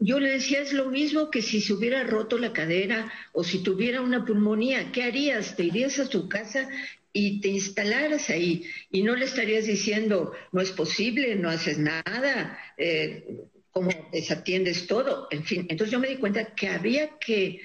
[0.00, 3.62] Yo le decía, es lo mismo que si se hubiera roto la cadera o si
[3.62, 5.54] tuviera una pulmonía, ¿qué harías?
[5.54, 6.70] ¿Te irías a su casa
[7.12, 12.58] y te instalaras ahí y no le estarías diciendo, no es posible, no haces nada,
[12.78, 13.26] eh,
[13.72, 15.28] cómo desatiendes todo?
[15.30, 17.60] En fin, entonces yo me di cuenta que había que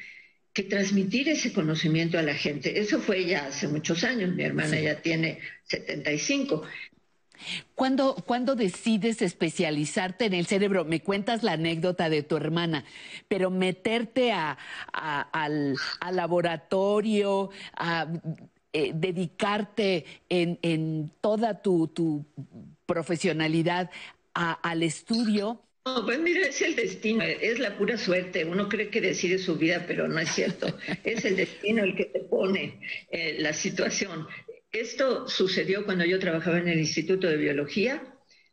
[0.53, 2.79] que transmitir ese conocimiento a la gente.
[2.79, 6.63] Eso fue ya hace muchos años, mi hermana ya tiene 75.
[7.75, 10.85] ¿Cuándo, ¿Cuándo decides especializarte en el cerebro?
[10.85, 12.85] Me cuentas la anécdota de tu hermana,
[13.27, 14.57] pero meterte a,
[14.93, 15.75] al,
[16.11, 18.07] laboratorio, a
[18.71, 22.25] eh, dedicarte en, toda tu, tu
[22.85, 23.89] profesionalidad
[24.33, 28.45] al estudio, no, pues mira, es el destino, es la pura suerte.
[28.45, 30.67] Uno cree que decide su vida, pero no es cierto.
[31.03, 32.79] Es el destino el que te pone
[33.11, 34.25] eh, la situación.
[34.71, 38.01] Esto sucedió cuando yo trabajaba en el Instituto de Biología,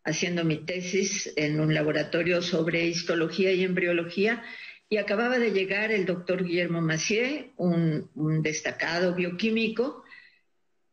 [0.04, 4.42] haciendo mi tesis en un laboratorio sobre histología y embriología,
[4.88, 8.10] y acababa de llegar el doctor Guillermo Macié, un,
[8.42, 10.02] destacado bioquímico,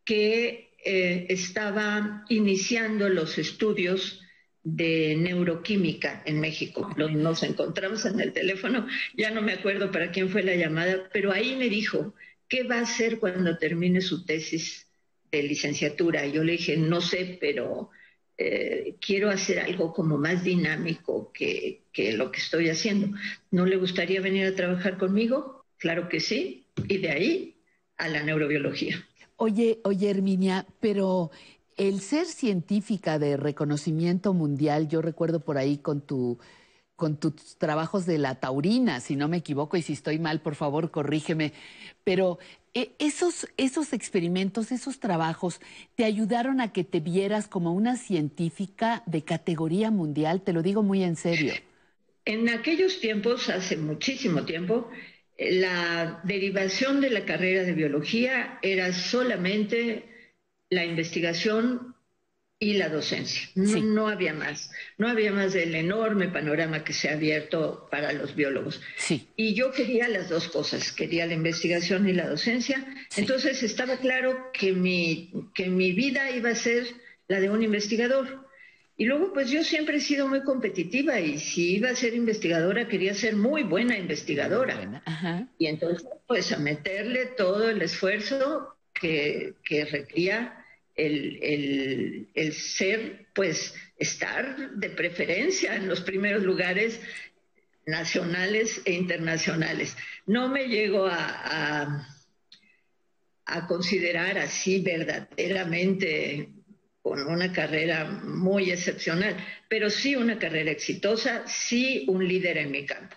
[0.05, 4.21] que eh, estaba iniciando los estudios
[4.75, 6.93] de neuroquímica en México.
[6.97, 11.31] Nos encontramos en el teléfono, ya no me acuerdo para quién fue la llamada, pero
[11.31, 12.13] ahí me dijo,
[12.49, 14.87] ¿qué va a hacer cuando termine su tesis
[15.31, 16.25] de licenciatura.
[16.25, 17.89] Yo le dije, no sé, pero
[18.37, 23.17] eh, quiero hacer algo como más dinámico que, que lo que estoy haciendo.
[23.51, 25.65] ¿No le gustaría venir a trabajar conmigo?
[25.77, 26.65] Claro que sí.
[26.87, 27.55] Y de ahí
[27.97, 29.05] a la neurobiología.
[29.37, 31.31] Oye, oye, Herminia, pero
[31.77, 36.39] el ser científica de reconocimiento mundial, yo recuerdo por ahí con tu
[36.97, 40.55] con tus trabajos de la taurina, si no me equivoco, y si estoy mal, por
[40.55, 41.53] favor, corrígeme.
[42.03, 42.39] Pero
[42.73, 45.61] eh, esos, esos experimentos, esos trabajos,
[45.95, 50.41] ¿te ayudaron a que te vieras como una científica de categoría mundial?
[50.41, 51.53] Te lo digo muy en serio.
[52.25, 54.89] En aquellos tiempos, hace muchísimo tiempo,
[55.37, 60.16] la derivación de la carrera de biología era solamente
[60.69, 61.95] la investigación
[62.59, 63.47] y la docencia.
[63.55, 64.71] No, había más.
[64.97, 68.81] No había más del enorme panorama que se ha abierto para los biólogos.
[68.97, 69.27] Sí.
[69.35, 72.83] Y yo quería las dos cosas, quería la investigación y la docencia.
[73.15, 76.87] Entonces estaba claro que mi, que mi vida iba a ser
[77.27, 78.47] la de un investigador.
[78.99, 82.87] Y luego, pues yo siempre he sido muy competitiva y si iba a ser investigadora,
[82.87, 85.03] quería ser muy buena investigadora.
[85.59, 90.65] Y entonces, pues a meterle todo el esfuerzo que, que requería
[90.97, 96.99] el, ser, pues, estar de preferencia en los primeros lugares
[97.85, 99.95] nacionales e internacionales.
[100.25, 102.07] No me llego a,
[103.45, 106.49] a, considerar así verdaderamente
[107.01, 109.37] con una carrera muy excepcional,
[109.69, 113.15] pero sí una carrera exitosa, sí un líder en mi campo.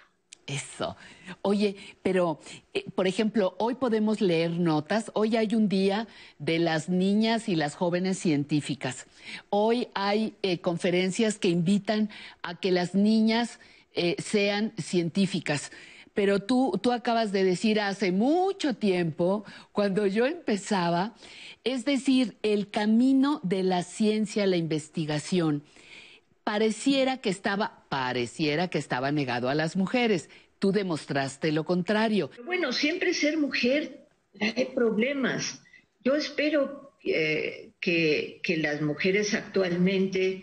[0.50, 0.96] Eso.
[1.42, 2.40] Oye, pero,
[2.74, 6.08] eh, por ejemplo, hoy podemos leer notas, hoy hay un día
[6.40, 9.06] de las niñas y las jóvenes científicas,
[9.48, 12.10] hoy hay eh, conferencias que invitan
[12.42, 13.60] a que las niñas
[13.94, 15.70] eh, sean científicas.
[16.14, 21.14] Pero tú, tú acabas de decir hace mucho tiempo, cuando yo empezaba,
[21.62, 25.62] es decir, el camino de la ciencia, la investigación
[26.50, 30.28] pareciera que estaba, pareciera que estaba negado a las mujeres.
[30.58, 32.28] Tú demostraste lo contrario.
[32.44, 34.08] Bueno, siempre ser mujer
[34.40, 35.62] hay problemas.
[36.02, 40.42] Yo espero eh, que, que las mujeres actualmente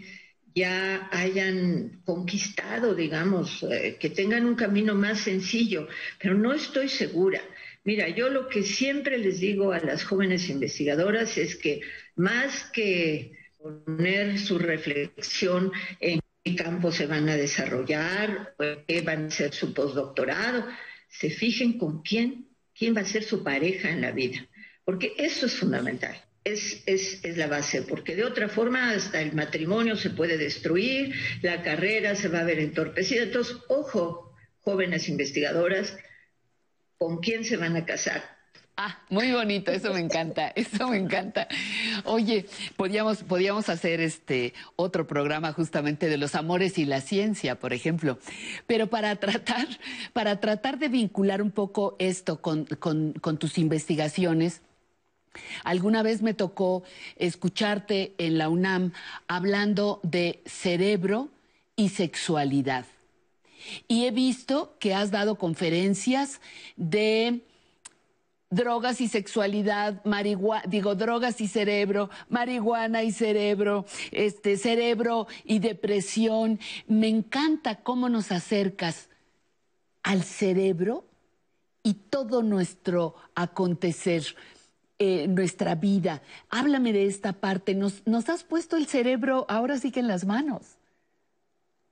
[0.56, 5.90] ya hayan conquistado, digamos, eh, que tengan un camino más sencillo,
[6.22, 7.42] pero no estoy segura.
[7.84, 11.82] Mira, yo lo que siempre les digo a las jóvenes investigadoras es que
[12.16, 19.26] más que poner su reflexión en qué campo se van a desarrollar, o qué van
[19.26, 20.66] a ser su postdoctorado,
[21.10, 24.48] se fijen con quién, quién va a ser su pareja en la vida,
[24.86, 26.16] porque eso es fundamental.
[26.44, 31.14] Es, es, es, la base, porque de otra forma hasta el matrimonio se puede destruir,
[31.42, 33.24] la carrera se va a ver entorpecida.
[33.24, 35.98] Entonces, ojo, jóvenes investigadoras,
[36.98, 38.37] ¿con quién se van a casar?
[38.80, 41.48] Ah, muy bonito, eso me encanta, eso me encanta.
[42.04, 47.74] Oye, podíamos, podíamos hacer este otro programa justamente de los amores y la ciencia, por
[47.74, 48.20] ejemplo.
[48.68, 49.68] Pero para tratar,
[50.14, 54.62] para tratar de vincular un poco esto con, con tus investigaciones,
[55.64, 56.82] Alguna vez me tocó
[57.16, 58.94] escucharte en la UNAM
[59.28, 61.30] hablando de cerebro
[61.76, 62.86] y sexualidad.
[63.88, 66.42] Y he visto que has dado conferencias
[66.76, 67.42] de
[68.50, 76.60] drogas y sexualidad, marihuana, digo, drogas y cerebro, marihuana y cerebro, este, cerebro y depresión.
[76.88, 79.10] Me encanta cómo nos acercas
[80.04, 81.06] al cerebro
[81.84, 84.24] y todo nuestro acontecer,
[85.00, 86.22] eh, nuestra vida.
[86.50, 87.76] Háblame de esta parte.
[87.76, 90.78] Nos, nos has puesto el cerebro ahora sí que en las manos.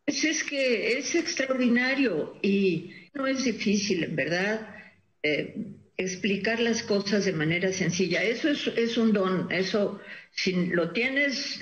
[0.06, 4.76] Pues es que es extraordinario y no es difícil, en verdad.
[5.24, 8.24] Eh, explicar las cosas de manera sencilla.
[8.24, 11.60] Eso es, un don, eso si lo tienes,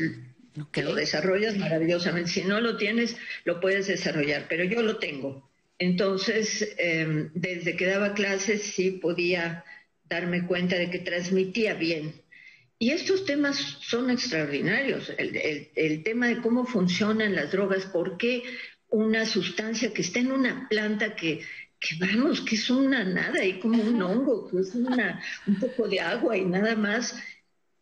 [0.76, 3.16] lo desarrollas maravillosamente, si no lo tienes,
[3.46, 5.50] lo puedes desarrollar, pero yo lo tengo.
[5.80, 9.64] Entonces, em, desde que daba clases sí podía
[10.10, 12.14] darme cuenta de que transmitía bien.
[12.80, 15.12] Y estos temas son extraordinarios.
[15.18, 18.44] el tema de cómo funcionan las drogas, por qué
[18.94, 21.42] una sustancia que está en una planta que
[21.84, 25.90] que vamos, que es una nada y como un hongo, que es una, un poco
[25.90, 27.14] de agua y nada más,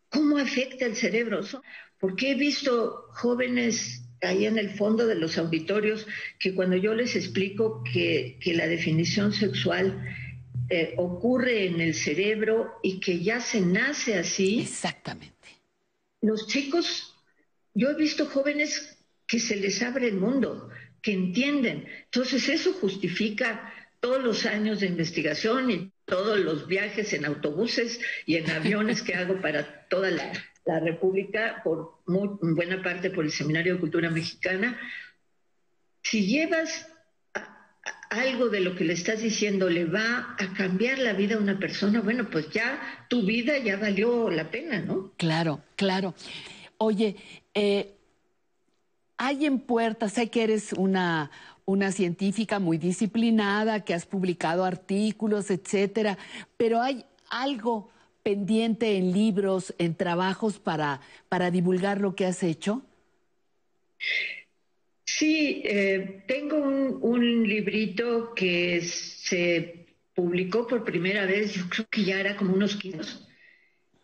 [0.09, 1.41] ¿cómo afecta el cerebro?
[1.99, 6.07] Porque he visto jóvenes ahí en el fondo de los auditorios
[6.39, 10.03] que cuando yo les explico que, la definición sexual
[10.69, 14.61] eh, ocurre en el cerebro y que ya se nace así.
[14.61, 15.35] Exactamente.
[16.21, 17.15] Los chicos,
[17.75, 18.97] yo he visto jóvenes
[19.27, 20.69] que se les abre el mundo,
[21.03, 21.87] que entienden.
[22.05, 23.71] Entonces eso justifica
[24.01, 29.15] todos los años de investigación y todos los viajes en autobuses y en aviones que
[29.15, 30.33] hago para toda la,
[30.63, 34.79] República, por buena parte por el Seminario de Cultura Mexicana,
[36.03, 36.87] si llevas
[38.11, 41.57] algo de lo que le estás diciendo le va a cambiar la vida a una
[41.57, 45.13] persona, bueno, pues ya tu vida ya valió la pena, ¿no?
[45.17, 46.13] Claro, claro.
[46.77, 47.15] Oye,
[47.53, 47.95] eh,
[49.17, 51.31] hay en puerta, sé que eres una,
[51.65, 56.17] una científica muy disciplinada, que has publicado artículos, etcétera,
[56.57, 57.89] pero hay algo
[58.23, 62.83] pendiente en libros, en trabajos para, para divulgar lo que has hecho.
[65.05, 69.85] Sí, eh, tengo un, librito que se
[70.15, 73.27] publicó por primera vez, yo creo que ya era como unos kilos,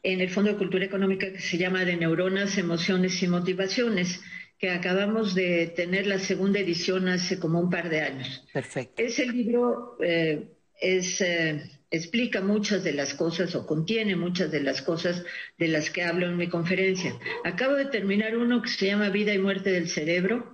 [0.03, 4.21] en el Fondo de Cultura Económica que se llama De Neuronas, Emociones y Motivaciones,
[4.57, 8.43] que acabamos de tener la segunda edición hace como un par de años.
[8.51, 9.01] Perfecto.
[9.01, 10.47] Ese libro eh,
[10.81, 15.23] es, eh, explica muchas de las cosas o contiene muchas de las cosas
[15.57, 17.13] de las que hablo en mi conferencia.
[17.43, 20.53] Acabo de terminar uno que se llama Vida y Muerte del Cerebro,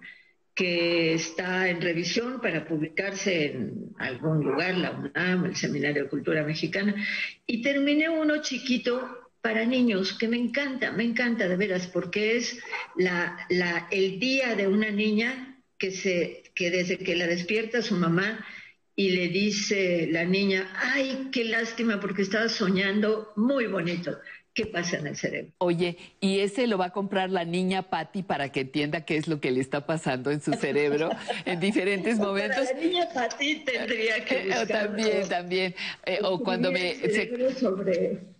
[0.53, 6.43] que está en revisión para publicarse en algún lugar, la UNAM, el Seminario de Cultura
[6.43, 6.93] Mexicana,
[7.47, 12.59] y terminé uno chiquito para niños que me encanta, me encanta de veras, porque es
[12.95, 17.95] la, la, el día de una niña que, se, que desde que la despierta su
[17.95, 18.45] mamá
[18.95, 24.17] y le dice la niña, ay, qué lástima porque estaba soñando muy bonito
[24.53, 25.51] qué pasa en el cerebro.
[25.57, 29.27] Oye, y ese lo va a comprar la niña Patty para que entienda qué es
[29.27, 31.09] lo que le está pasando en su cerebro
[31.45, 32.67] en diferentes momentos.
[32.73, 35.75] la niña Patty tendría que también, también.
[36.05, 36.95] Eh, o cuando me
[37.59, 38.32] sobre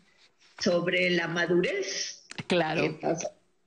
[0.60, 2.26] sobre la madurez.
[2.48, 3.00] Claro.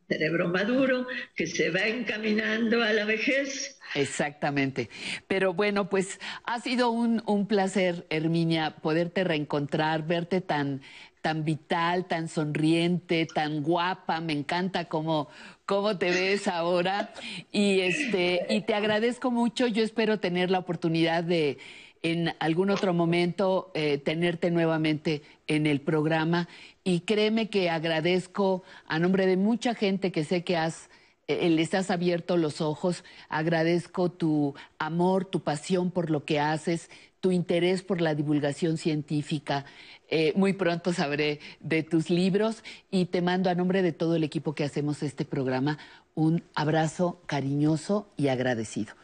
[0.09, 3.77] Cerebro maduro que se va encaminando a la vejez.
[3.95, 4.89] Exactamente.
[5.27, 10.83] Pero bueno, pues ha sido un, un placer, Herminia, poderte reencontrar, verte tan
[11.27, 15.29] tan vital, tan sonriente, tan guapa, me encanta cómo,
[15.65, 17.13] cómo te ves ahora
[17.51, 21.59] y este y te agradezco mucho, yo espero tener la oportunidad de
[22.03, 26.49] en algún otro momento eh, tenerte nuevamente en el programa
[26.87, 30.89] y créeme que agradezco a nombre de mucha gente que sé que has
[31.27, 36.89] eh, les has abierto los ojos, agradezco tu amor, tu pasión por lo que haces,
[37.19, 39.65] tu interés por la divulgación científica.
[40.09, 42.63] Eh, muy pronto sabré de tus libros
[42.93, 45.79] y te mando a nombre de todo el equipo que hacemos este programa
[46.15, 48.95] un abrazo cariñoso y agradecido.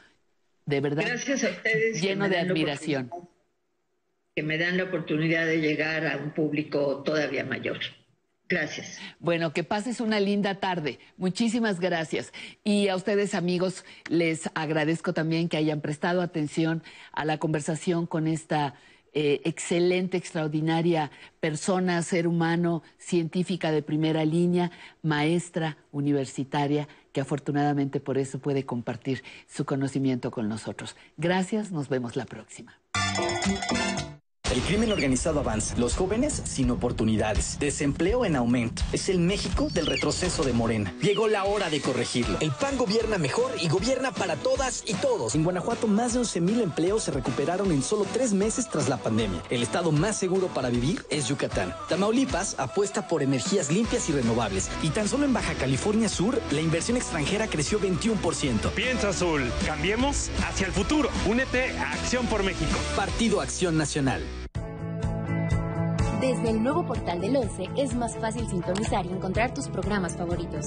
[0.67, 1.03] De verdad.
[1.05, 2.01] Gracias a ustedes.
[2.01, 3.11] Lleno de admiración.
[4.35, 7.79] Que me dan la oportunidad de llegar a un público todavía mayor.
[8.49, 8.99] Gracias.
[9.19, 10.99] Bueno, que pases una linda tarde.
[11.17, 12.33] Muchísimas gracias.
[12.65, 18.27] Y a ustedes, amigos, les agradezco también que hayan prestado atención a la conversación con
[18.27, 18.75] esta
[19.15, 21.11] eh, excelente, extraordinaria
[21.41, 24.71] persona, ser humano, científica de primera línea,
[25.03, 30.97] maestra universitaria, que afortunadamente por eso puede compartir su conocimiento con nosotros.
[31.19, 32.79] Gracias, nos vemos la próxima.
[34.53, 35.75] El crimen organizado avanza.
[35.79, 37.57] Los jóvenes sin oportunidades.
[37.59, 38.83] Desempleo en aumento.
[38.93, 40.93] Es el México del retroceso de Morena.
[41.01, 42.37] Llegó la hora de corregirlo.
[42.41, 45.35] El PAN gobierna mejor y gobierna para todas y todos.
[45.35, 49.43] En Guanajuato, más de 11.000 empleos se recuperaron en solo tres meses tras la pandemia.
[49.49, 51.75] El estado más seguro para vivir es Yucatán.
[51.89, 54.69] Tamaulipas apuesta por energías limpias y renovables.
[54.83, 58.71] Y tan solo en Baja California Sur, la inversión extranjera creció 21%.
[58.73, 59.51] Piensa azul.
[59.65, 61.09] Cambiemos hacia el futuro.
[61.27, 62.79] Únete a Acción por México.
[62.95, 64.23] Partido Acción Nacional.
[66.23, 70.67] Desde el nuevo portal del 11 es más fácil sintonizar y encontrar tus programas favoritos.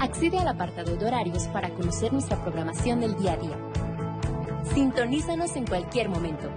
[0.00, 3.58] Accede al apartado de horarios para conocer nuestra programación del día a día.
[4.72, 6.48] Sintonízanos en cualquier momento.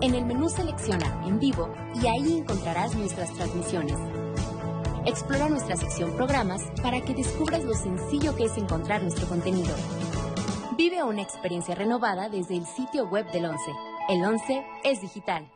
[0.00, 3.98] En el menú selecciona En vivo y ahí encontrarás nuestras transmisiones.
[5.04, 9.74] Explora nuestra sección Programas para que descubras lo sencillo que es encontrar nuestro contenido.
[10.78, 13.62] Vive una experiencia renovada desde el sitio web del 11.
[14.08, 15.53] El 11 es digital.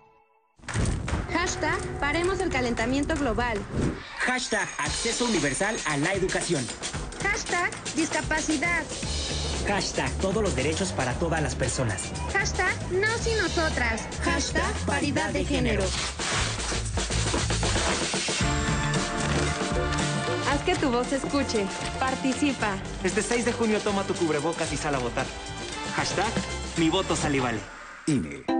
[1.60, 3.58] Hashtag Paremos el calentamiento global.
[4.20, 6.64] Hashtag Acceso universal a la educación.
[7.20, 8.84] Hashtag Discapacidad.
[9.66, 12.12] Hashtag Todos los derechos para todas las personas.
[12.32, 14.02] Hashtag No y nosotras.
[14.22, 15.82] Hashtag Paridad de género.
[20.52, 21.66] Haz que tu voz se escuche.
[21.98, 22.76] Participa.
[23.02, 25.26] Este 6 de junio toma tu cubrebocas y sal a votar.
[25.96, 26.30] Hashtag
[26.76, 27.58] Mi voto sale vale.
[28.06, 28.57] INE.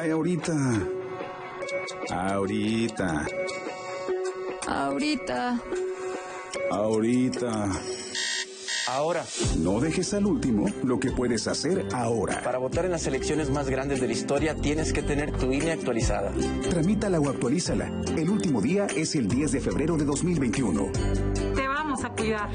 [0.00, 0.54] Ay, ahorita.
[2.10, 3.26] Ahorita.
[4.66, 5.60] Ahorita.
[6.70, 7.70] Ahorita.
[8.88, 9.24] ahora.
[9.58, 12.40] No dejes al último lo que puedes hacer ahora.
[12.42, 15.72] Para votar en las elecciones más grandes de la historia tienes que tener tu INE
[15.72, 16.32] actualizada.
[16.70, 17.92] Tramítala o actualízala.
[18.16, 20.92] El último día es el 10 de febrero de 2021.
[21.54, 22.48] Te vamos a cuidar.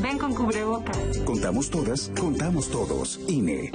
[0.00, 0.96] Ven con cubrebocas.
[1.24, 3.18] Contamos todas, contamos todos.
[3.26, 3.72] INE.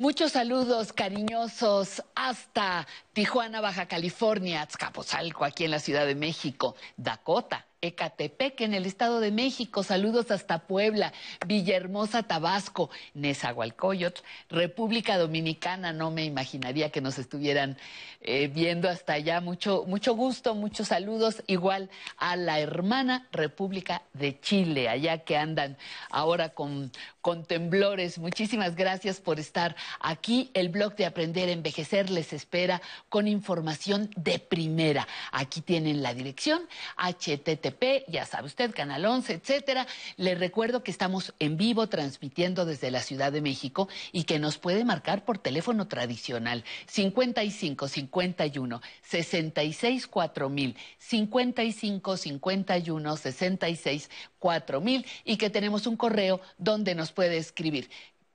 [0.00, 7.66] Muchos saludos cariñosos hasta Tijuana, Baja California, Azcapotzalco, aquí en la Ciudad de México, Dakota,
[7.80, 9.82] Ecatepec, en el Estado de México.
[9.82, 11.12] Saludos hasta Puebla,
[11.44, 15.92] Villahermosa, Tabasco, Nezahualcóyotl, República Dominicana.
[15.92, 17.76] No me imaginaría que nos estuvieran
[18.20, 19.40] eh, viendo hasta allá.
[19.40, 21.42] Mucho, mucho gusto, muchos saludos.
[21.46, 25.76] Igual a la hermana República de Chile, allá que andan
[26.10, 26.90] ahora con,
[27.20, 28.18] con temblores.
[28.18, 30.50] Muchísimas gracias por estar aquí.
[30.54, 35.06] El blog de Aprender a Envejecer les espera con información de primera.
[35.30, 36.62] Aquí tienen la dirección,
[36.96, 39.86] http ya sabe usted, Canal 11, etcétera.
[40.16, 44.58] Le recuerdo que estamos en vivo transmitiendo desde la Ciudad de México y que nos
[44.58, 55.50] puede marcar por teléfono tradicional 55 51 66 4000 55 51 66 4000 y que
[55.50, 57.90] tenemos un correo donde nos puede escribir.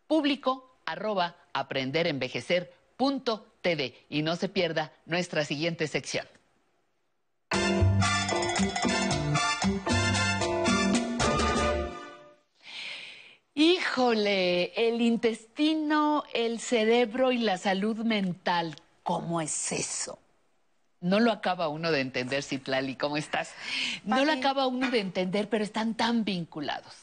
[0.07, 6.27] Público arroba aprenderenvejecer.tv y no se pierda nuestra siguiente sección.
[13.55, 20.19] Híjole, el intestino, el cerebro y la salud mental, ¿cómo es eso?
[21.01, 23.51] No lo acaba uno de entender, Citlali, ¿cómo estás?
[24.05, 27.02] No lo acaba uno de entender, pero están tan vinculados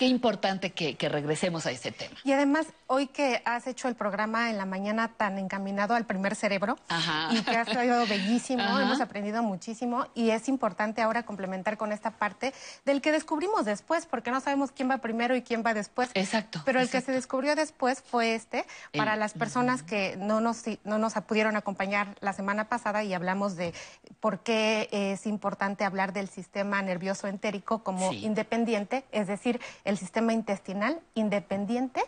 [0.00, 2.16] qué importante que, regresemos a ese tema.
[2.24, 6.36] Y además, hoy que has hecho el programa en la mañana tan encaminado al primer
[6.36, 6.78] cerebro
[7.30, 12.12] y que ha sido bellísimo, hemos aprendido muchísimo y es importante ahora complementar con esta
[12.12, 12.54] parte
[12.86, 16.08] del que descubrimos después, porque no sabemos quién va primero y quién va después.
[16.14, 16.62] Exacto.
[16.64, 18.64] Pero el que se descubrió después fue este,
[18.96, 23.54] para las personas que no nos, no nos pudieron acompañar la semana pasada y hablamos
[23.56, 23.74] de
[24.20, 30.32] por qué es importante hablar del sistema nervioso entérico como independiente, es decir, el sistema
[30.32, 32.02] intestinal independiente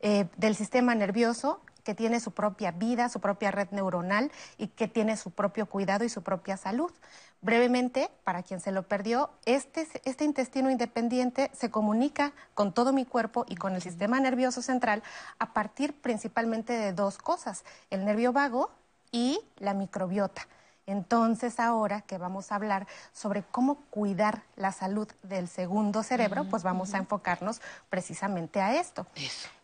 [0.00, 4.88] eh, del sistema nervioso que tiene su propia vida, su propia red neuronal y que
[4.88, 6.92] tiene su propio cuidado y su propia salud.
[7.40, 13.06] Brevemente, para quien se lo perdió, este, este intestino independiente se comunica con todo mi
[13.06, 15.02] cuerpo y con el sistema nervioso central
[15.38, 18.70] a partir principalmente de dos cosas, el nervio vago
[19.12, 20.46] y la microbiota.
[20.88, 26.62] Entonces ahora que vamos a hablar sobre cómo cuidar la salud del segundo cerebro, pues
[26.62, 27.60] vamos a enfocarnos
[27.90, 29.06] precisamente a esto.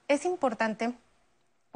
[0.07, 0.93] Es importante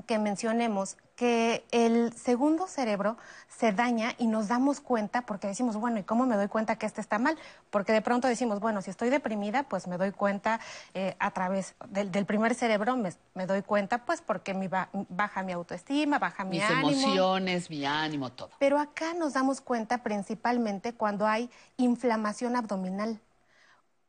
[0.07, 3.17] que mencionemos que el segundo cerebro
[3.49, 6.87] se daña y nos damos cuenta porque decimos, bueno, ¿y cómo me doy cuenta que
[6.87, 7.37] este está mal?
[7.71, 10.61] Porque de pronto decimos, bueno, si estoy deprimida, pues me doy cuenta
[10.95, 16.21] eh, a través del, primer cerebro, me, doy cuenta pues porque mi baja mi autoestima,
[16.21, 16.89] baja mi ánimo.
[16.89, 18.51] Mis emociones, mi ánimo, todo.
[18.61, 23.21] Pero acá nos damos cuenta principalmente cuando hay inflamación abdominal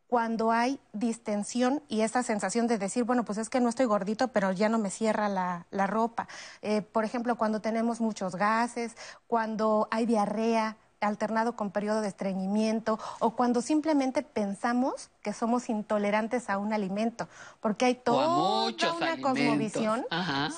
[0.10, 4.30] cuando hay distensión y esa sensación de decir, bueno, pues es que no estoy gordito,
[4.30, 6.28] pero ya no me cierra la, ropa.
[6.64, 8.96] Eh, por ejemplo, cuando tenemos muchos gases,
[9.28, 16.50] cuando hay diarrea, alternado con periodo de estreñimiento o cuando simplemente pensamos que somos intolerantes
[16.50, 17.28] a un alimento,
[17.62, 20.06] porque hay toda una cosmovisión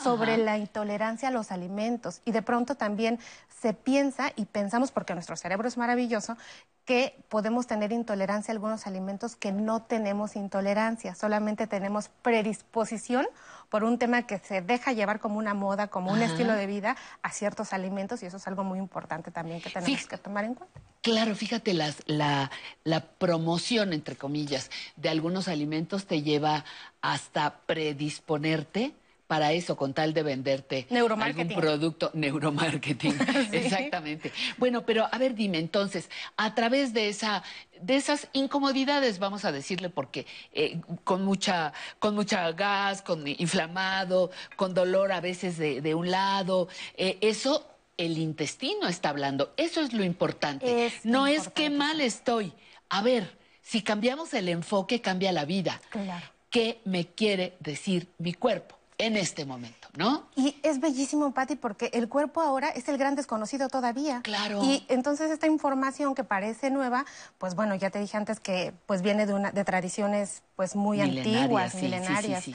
[0.03, 2.21] sobre la intolerancia a los alimentos.
[2.25, 3.19] Y de pronto también
[3.61, 6.37] se piensa y pensamos, porque nuestro cerebro es maravilloso,
[6.85, 13.27] que podemos tener intolerancia a algunos alimentos que no tenemos intolerancia, solamente tenemos predisposición
[13.71, 16.97] por un tema que se deja llevar como una moda, como un estilo de vida
[17.23, 20.55] a ciertos alimentos y eso es algo muy importante también que tenemos que tomar en
[20.55, 20.81] cuenta.
[21.01, 22.51] Claro, fíjate, las, la,
[22.83, 26.65] la promoción, entre comillas, de algunos alimentos te lleva
[27.01, 28.93] hasta predisponerte
[29.31, 33.17] para eso, con tal de venderte algún producto, neuromarketing,
[33.53, 34.29] exactamente.
[34.57, 37.41] Bueno, pero a ver, dime entonces, a través de esa,
[37.79, 44.31] de esas incomodidades, vamos a decirle, porque eh, con mucha, con mucha gas, con inflamado,
[44.57, 46.67] con dolor a veces de, un lado,
[46.97, 47.65] eh, eso
[47.95, 49.53] el intestino está hablando.
[49.55, 50.91] Eso es lo importante.
[51.05, 52.51] no es qué mal estoy.
[52.89, 55.79] A ver, si cambiamos el enfoque, cambia la vida.
[55.89, 56.25] Claro.
[56.49, 58.80] ¿Qué me quiere decir mi cuerpo?
[59.01, 60.27] En este momento, ¿no?
[60.35, 64.21] Y es bellísimo, Patti, porque el cuerpo ahora es el gran desconocido todavía.
[64.21, 64.61] Claro.
[64.63, 67.05] Y entonces esta información que parece nueva,
[67.37, 71.01] pues bueno, ya te dije antes que pues viene de una de tradiciones pues muy
[71.01, 72.47] antiguas, milenarias.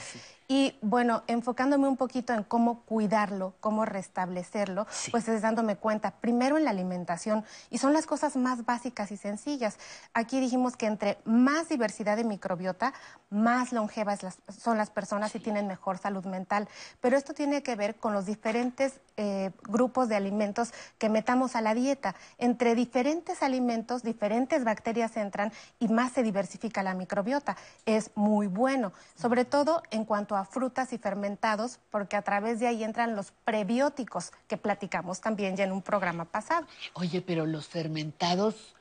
[0.49, 6.57] Y bueno, enfocándome un poquito en cómo cuidarlo, cómo restablecerlo, pues es dándome cuenta, primero
[6.57, 9.77] en la alimentación, y son las cosas más básicas y sencillas.
[10.15, 12.95] Aquí dijimos que entre más diversidad de microbiota,
[13.29, 14.21] más longevas
[14.57, 16.69] son las personas y tienen mejor salud mental.
[17.01, 21.61] Pero esto tiene que ver con los diferentes eh, grupos de alimentos que metamos a
[21.61, 22.15] la dieta.
[22.39, 27.57] Entre diferentes alimentos, diferentes bacterias entran y más se diversifica la microbiota.
[27.97, 32.67] Es muy bueno, sobre todo en cuanto a frutas y fermentados, porque a través de
[32.67, 36.67] ahí entran los prebióticos que platicamos también ya en un programa pasado.
[36.93, 38.75] Oye, pero los fermentados,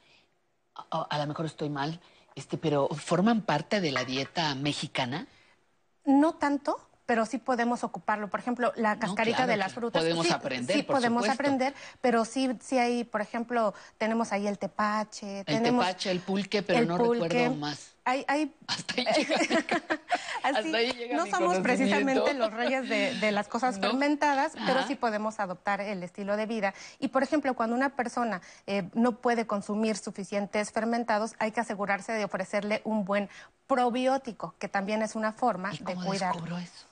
[0.92, 2.02] a, lo mejor estoy mal,
[2.36, 5.28] este, pero ¿forman parte de la dieta mexicana?
[6.04, 8.30] No tanto, pero sí podemos ocuparlo.
[8.30, 10.02] Por ejemplo, la cascarita de las frutas.
[10.02, 10.76] Podemos aprender.
[10.76, 15.46] Sí, podemos aprender, pero sí, sí hay, por ejemplo, tenemos ahí el tepache.
[15.48, 17.95] El tepache, el pulque, pero no recuerdo más.
[18.06, 18.56] Hay, hay...
[18.68, 19.06] Hasta ahí
[19.50, 19.66] llega.
[20.44, 25.40] Hasta ahí llega no somos precisamente los reyes de, las cosas fermentadas, pero sí podemos
[25.40, 26.74] adoptar el estilo de vida.
[27.00, 32.14] Y, por ejemplo, cuando una persona eh, no puede consumir suficientes fermentados, hay que asegurarse
[32.14, 33.28] de ofrecerle un buen
[33.68, 36.36] probiótico, que también es una forma ¿Y de cuidar.
[36.36, 36.86] eso?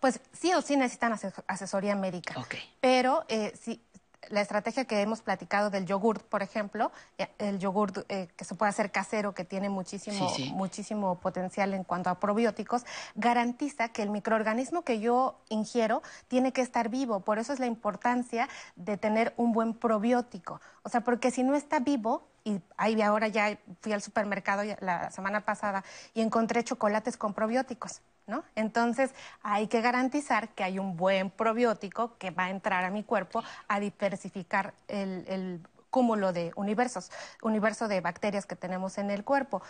[0.00, 2.34] Pues sí o sí necesitan asesoría médica.
[2.80, 3.82] Pero eh, si,
[4.30, 8.54] la estrategia que hemos platicado del yogurt, por ejemplo, eh, el yogurt eh, que se
[8.54, 14.10] puede hacer casero, que tiene muchísimo, muchísimo potencial en cuanto a probióticos, garantiza que el
[14.10, 17.20] microorganismo que yo ingiero tiene que estar vivo.
[17.20, 20.60] Por eso es la importancia de tener un buen probiótico.
[20.82, 25.10] O sea, porque si no está vivo, y ahí ahora ya fui al supermercado la
[25.10, 25.84] semana pasada
[26.14, 28.00] y encontré chocolates con probióticos.
[28.28, 28.42] ¿No?
[28.56, 33.04] Entonces hay que garantizar que hay un buen probiótico que va a entrar a mi
[33.04, 39.62] cuerpo a diversificar el, cúmulo de universos, universo de bacterias que tenemos en el cuerpo.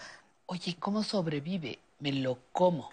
[0.47, 1.79] Oye, ¿cómo sobrevive?
[2.01, 2.91] Me lo como.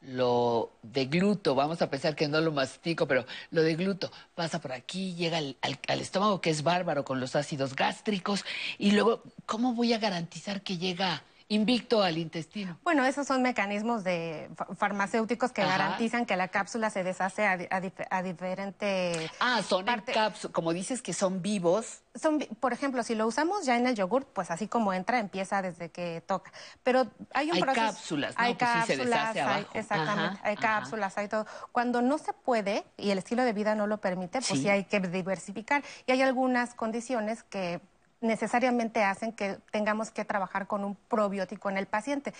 [0.00, 4.60] Lo de gluto, vamos a pensar que no lo mastico, pero lo de gluto pasa
[4.60, 8.44] por aquí, llega al estómago, que es bárbaro con los ácidos gástricos,
[8.78, 12.78] y luego, ¿cómo voy a garantizar que llega invicto al intestino.
[12.84, 17.58] Bueno, esos son mecanismos de farmacéuticos que garantizan que la cápsula se deshace a,
[18.10, 19.30] a, diferente...
[19.40, 22.02] Ah, son cápsulas, como dices que son vivos.
[22.14, 25.62] Son, por ejemplo, si lo usamos ya en el yogur, pues así como entra, empieza
[25.62, 26.52] desde que toca.
[26.82, 27.86] Pero hay un hay proceso...
[27.86, 31.46] Cápsulas, Hay pues cápsulas, hay, exactamente, hay cápsulas, hay todo.
[31.72, 34.84] Cuando no se puede y el estilo de vida no lo permite, pues sí hay
[34.84, 35.82] que diversificar.
[36.06, 37.80] Y hay algunas condiciones que
[38.20, 42.34] necesariamente hacen que tengamos que trabajar con un probiótico en el paciente.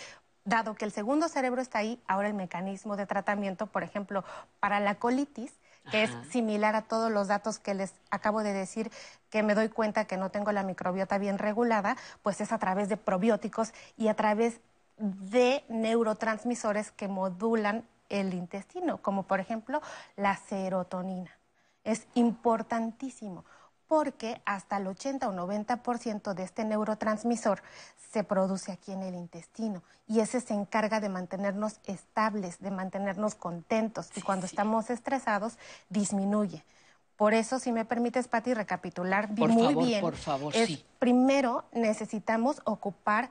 [0.44, 4.24] Dado que el segundo cerebro está ahí, ahora el mecanismo de tratamiento, por ejemplo,
[4.60, 5.52] para la colitis,
[5.90, 8.90] que es similar a todos los datos que les acabo de decir,
[9.30, 12.88] que me doy cuenta que no tengo la microbiota bien regulada, pues es a través
[12.88, 14.60] de probióticos y a través
[14.98, 19.80] de neurotransmisores que modulan el intestino, como por ejemplo
[20.16, 21.30] la serotonina.
[21.84, 23.44] Es importantísimo
[23.88, 27.62] porque hasta el 80 o 90% de este neurotransmisor
[28.12, 33.34] se produce aquí en el intestino y ese se encarga de mantenernos estables, de mantenernos
[33.34, 35.58] contentos y cuando estamos estresados
[35.88, 36.64] disminuye.
[37.16, 40.00] Por eso, si me permites, Patti, recapitular muy bien.
[40.00, 43.30] Por favor, es, Primero necesitamos ocupar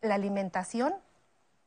[0.00, 0.94] la alimentación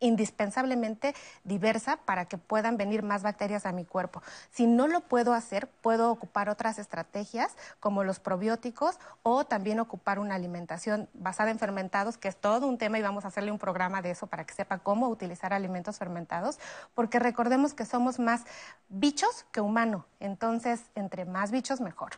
[0.01, 4.21] indispensablemente diversa para que puedan venir más bacterias a mi cuerpo.
[4.51, 10.19] Si no lo puedo hacer, puedo ocupar otras estrategias como los probióticos o también ocupar
[10.19, 13.59] una alimentación basada en fermentados, que es todo un tema y vamos a hacerle un
[13.59, 16.59] programa de eso para que sepa cómo utilizar alimentos fermentados,
[16.93, 18.43] porque recordemos que somos más
[18.89, 22.11] bichos que humanos, entonces entre más bichos mejor.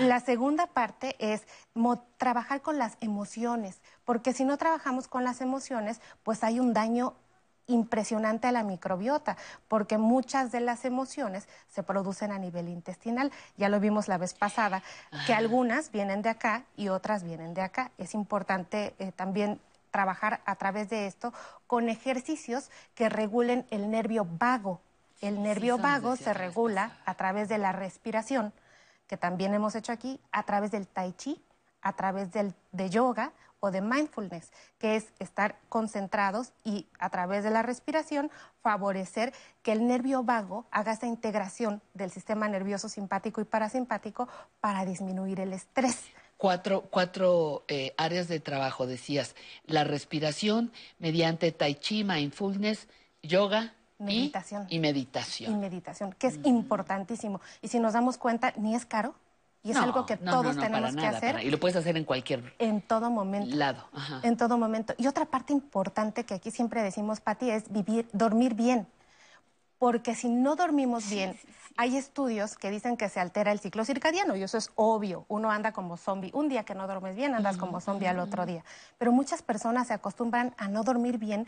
[0.00, 1.46] La segunda parte es
[2.18, 7.14] trabajar con las emociones, porque si no trabajamos con las emociones, pues hay un daño
[7.66, 9.36] impresionante a la microbiota,
[9.68, 13.32] porque muchas de las emociones se producen a nivel intestinal.
[13.56, 14.82] Ya lo vimos la vez pasada,
[15.26, 17.90] que algunas vienen de acá y otras vienen de acá.
[17.98, 21.32] Es importante eh, también trabajar a través de esto
[21.66, 24.80] con ejercicios que regulen el nervio vago.
[25.20, 28.52] El nervio vago se regula a través de la respiración,
[29.06, 31.42] que también hemos hecho aquí, a través del tai chi,
[31.80, 33.32] a través del, de yoga
[33.64, 39.72] o de mindfulness, que es estar concentrados y a través de la respiración favorecer que
[39.72, 44.28] el nervio vago haga esa integración del sistema nervioso simpático y parasimpático
[44.60, 45.96] para disminuir el estrés.
[46.36, 49.34] Cuatro, cuatro eh, áreas de trabajo, decías,
[49.64, 52.86] la respiración mediante tai chi, mindfulness,
[53.22, 54.66] yoga, meditación.
[54.68, 55.52] Y, meditación.
[55.52, 57.40] Y meditación, que es importantísimo.
[57.62, 59.14] Y si nos damos cuenta, ni es caro,
[59.64, 61.42] y es algo que todos tenemos que hacer.
[61.42, 63.56] Y lo puedes hacer en cualquier en todo momento.
[63.56, 63.88] lado.
[64.22, 64.94] En todo momento.
[64.98, 68.86] Y otra parte importante que aquí siempre decimos, Patti, es vivir, dormir bien.
[69.78, 71.36] porque si no dormimos bien,
[71.76, 75.26] hay estudios que dicen que se altera el ciclo circadiano y eso es obvio.
[75.28, 76.30] Uno anda como zombie.
[76.32, 78.64] Un día que no duermes bien, andas como zombie al otro día.
[78.98, 81.46] Pero muchas personas se acostumbran a no dormir bien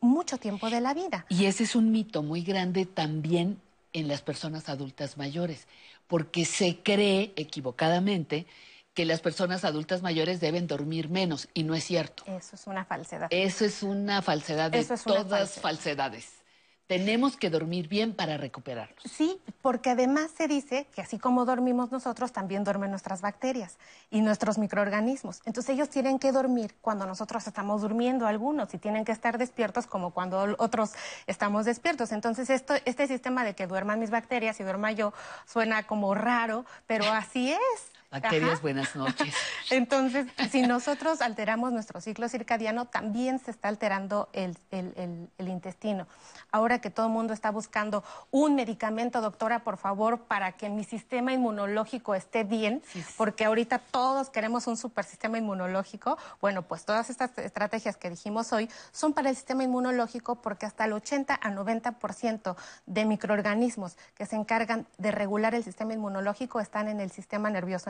[0.00, 1.26] mucho tiempo de la vida.
[1.28, 3.60] Y ese es un mito muy grande también
[3.92, 5.66] en las personas adultas mayores,
[6.06, 8.46] porque se cree equivocadamente
[8.94, 12.24] que las personas adultas mayores deben dormir menos y no es cierto.
[12.26, 13.28] Eso es una falsedad.
[13.30, 16.41] Eso es una falsedad de todas falsedades
[16.86, 19.02] tenemos que dormir bien para recuperarnos.
[19.04, 23.78] Sí, porque además se dice que así como dormimos nosotros, también duermen nuestras bacterias
[24.10, 25.40] y nuestros microorganismos.
[25.44, 29.86] Entonces ellos tienen que dormir cuando nosotros estamos durmiendo algunos y tienen que estar despiertos
[29.86, 30.92] como cuando otros
[31.26, 32.12] estamos despiertos.
[32.12, 35.12] Entonces esto, este sistema de que duerman mis bacterias y duerma yo
[35.46, 37.92] suena como raro, pero así es.
[38.12, 39.34] Bacterias, buenas noches.
[39.70, 44.54] Entonces, si nosotros alteramos nuestro ciclo circadiano, también se está alterando el,
[45.38, 46.06] intestino.
[46.50, 50.84] Ahora que todo el mundo está buscando un medicamento, doctora, por favor, para que mi
[50.84, 52.82] sistema inmunológico esté bien,
[53.16, 56.18] porque ahorita todos queremos un super sistema inmunológico.
[56.42, 60.84] Bueno, pues todas estas estrategias que dijimos hoy son para el sistema inmunológico porque hasta
[60.84, 66.88] el 80 a 90% de microorganismos que se encargan de regular el sistema inmunológico están
[66.88, 67.88] en el sistema nervioso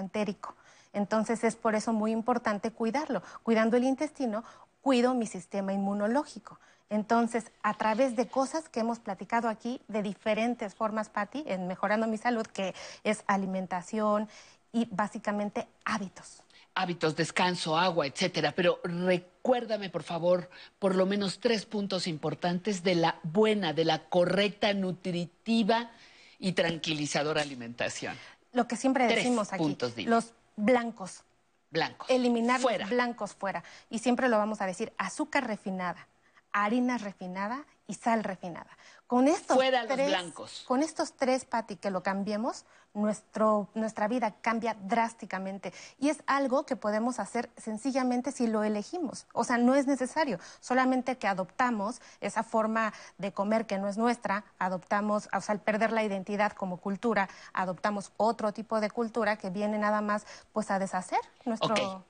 [0.93, 3.23] entonces es por eso muy importante cuidarlo.
[3.43, 4.45] Cuidando el intestino,
[4.81, 6.59] cuido mi sistema inmunológico.
[6.91, 12.07] Entonces, a través de cosas que hemos platicado aquí de diferentes formas, Patti, en mejorando
[12.07, 14.29] mi salud, que es alimentación
[14.73, 16.43] y básicamente hábitos.
[16.75, 18.53] Hábitos, descanso, agua, etcétera.
[18.55, 24.11] Pero recuérdame, por favor, por lo menos tres puntos importantes de la buena, de la
[24.11, 25.91] correcta, nutritiva
[26.39, 28.17] y tranquilizadora alimentación
[28.53, 31.24] lo que siempre decimos aquí, los blancos.
[31.70, 32.11] Blancos.
[32.11, 33.64] Eliminar los blancos fuera.
[33.88, 36.07] Y siempre lo vamos a decir, azúcar refinada,
[36.53, 38.76] harina refinada y sal refinada.
[39.13, 40.65] Con estos Fuera tres, blancos.
[40.67, 45.75] Con estos tres, Pati, que lo cambiemos, nuestro, nuestra vida cambia drásticamente.
[45.99, 49.27] Y es algo que podemos hacer sencillamente si lo elegimos.
[49.35, 50.39] O sea, no es necesario.
[50.61, 55.61] Solamente que adoptamos esa forma de comer que no es nuestra, adoptamos, o sea, al
[55.61, 60.71] perder la identidad como cultura, adoptamos otro tipo de cultura que viene nada más pues
[60.71, 62.03] a deshacer nuestro...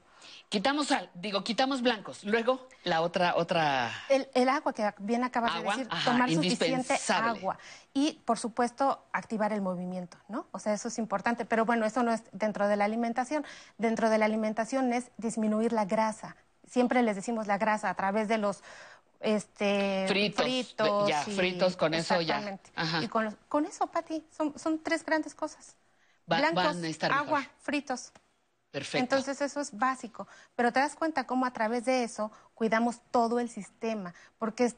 [0.49, 2.25] Quitamos digo, quitamos blancos.
[2.25, 3.91] Luego, la otra, otra.
[4.09, 7.59] El, agua que bien acabas de decir, tomar suficiente agua.
[7.95, 10.47] Y, por supuesto, activar el movimiento, ¿no?
[10.53, 11.45] O sea, eso es importante.
[11.45, 13.47] Pero bueno, eso no es dentro de la alimentación.
[13.79, 16.37] Dentro de la alimentación es disminuir la grasa.
[16.67, 18.63] Siempre les decimos la grasa a través de los
[19.23, 22.59] este fritos, fritos ya fritos con eso ya
[23.01, 25.77] y con, con eso Pati son, son tres grandes cosas
[26.27, 26.77] blancos
[27.09, 28.13] agua fritos
[28.95, 33.39] entonces eso es básico, pero te das cuenta cómo a través de eso cuidamos todo
[33.39, 34.73] el sistema, porque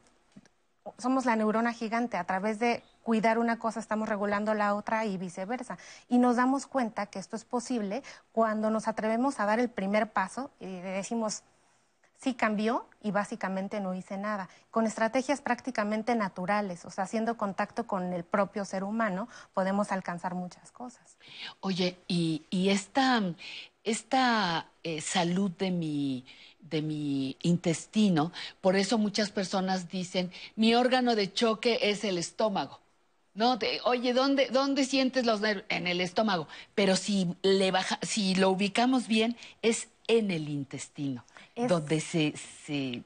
[0.99, 5.16] somos la neurona gigante, a través de cuidar una cosa estamos regulando la otra y
[5.16, 5.78] viceversa.
[6.09, 10.11] Y nos damos cuenta que esto es posible cuando nos atrevemos a dar el primer
[10.11, 11.42] paso y decimos,
[12.16, 14.49] sí cambió y básicamente no hice nada.
[14.70, 20.34] Con estrategias prácticamente naturales, o sea, haciendo contacto con el propio ser humano, podemos alcanzar
[20.34, 21.18] muchas cosas.
[21.61, 23.20] Oye, y, y esta,
[23.85, 26.24] esta eh, salud de mi,
[26.61, 32.80] de mi intestino, por eso muchas personas dicen, mi órgano de choque es el estómago.
[33.35, 35.66] No, oye, ¿dónde, ¿dónde sientes los nervios?
[35.68, 36.47] En el estómago.
[36.76, 41.24] Pero si, le baja, si lo ubicamos bien, es en el intestino,
[41.57, 43.03] donde se, se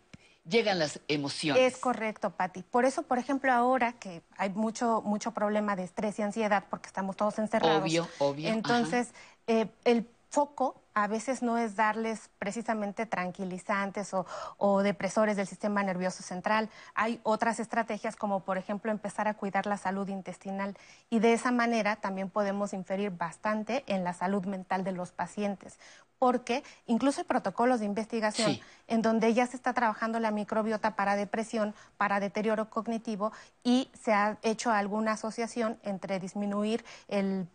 [0.48, 1.74] llegan las emociones.
[1.74, 2.62] Es correcto, Patti.
[2.62, 6.88] Por eso, por ejemplo, ahora que hay mucho, mucho problema de estrés y ansiedad porque
[6.88, 7.82] estamos todos encerrados.
[7.82, 8.48] Obvio, obvio.
[8.48, 9.08] Entonces,
[9.46, 16.24] eh, el foco a veces no es darles precisamente tranquilizantes o, depresores del sistema nervioso
[16.24, 16.70] central.
[16.94, 20.76] Hay otras estrategias como por ejemplo empezar a cuidar la salud intestinal
[21.08, 25.78] y de esa manera también podemos inferir bastante en la salud mental de los pacientes
[26.18, 28.58] porque incluso hay protocolos de investigación
[28.88, 34.12] en donde ya se está trabajando la microbiota para depresión, para deterioro cognitivo y se
[34.12, 37.46] ha hecho alguna asociación entre disminuir el,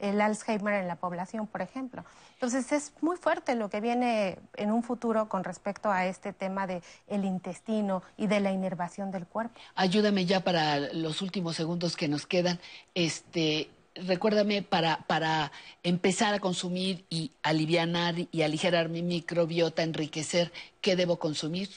[0.00, 2.04] Alzheimer en la población, por ejemplo.
[2.34, 6.66] Entonces es muy fuerte lo que viene en un futuro con respecto a este tema
[6.66, 9.60] del el intestino y de la inervación del cuerpo.
[9.74, 12.58] Ayúdame ya para los últimos segundos que nos quedan.
[12.94, 20.96] Este, recuérdame, para, para empezar a consumir y alivianar y aligerar mi microbiota, enriquecer, ¿qué
[20.96, 21.68] debo consumir?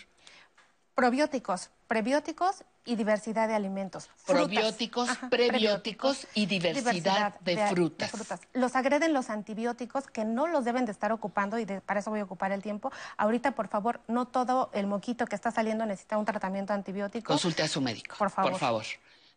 [0.95, 4.09] Probióticos, prebióticos y diversidad de alimentos.
[4.27, 8.11] Probióticos, prebióticos y diversidad, de, frutas.
[8.53, 12.19] Los agreden los antibióticos que no los deben de estar ocupando y para eso voy
[12.19, 12.91] a ocupar el tiempo.
[13.17, 17.27] Ahorita, por favor, no todo el moquito que está saliendo necesita un tratamiento antibiótico.
[17.27, 18.15] Consulte a su médico.
[18.17, 18.51] Por favor.
[18.51, 18.85] Por favor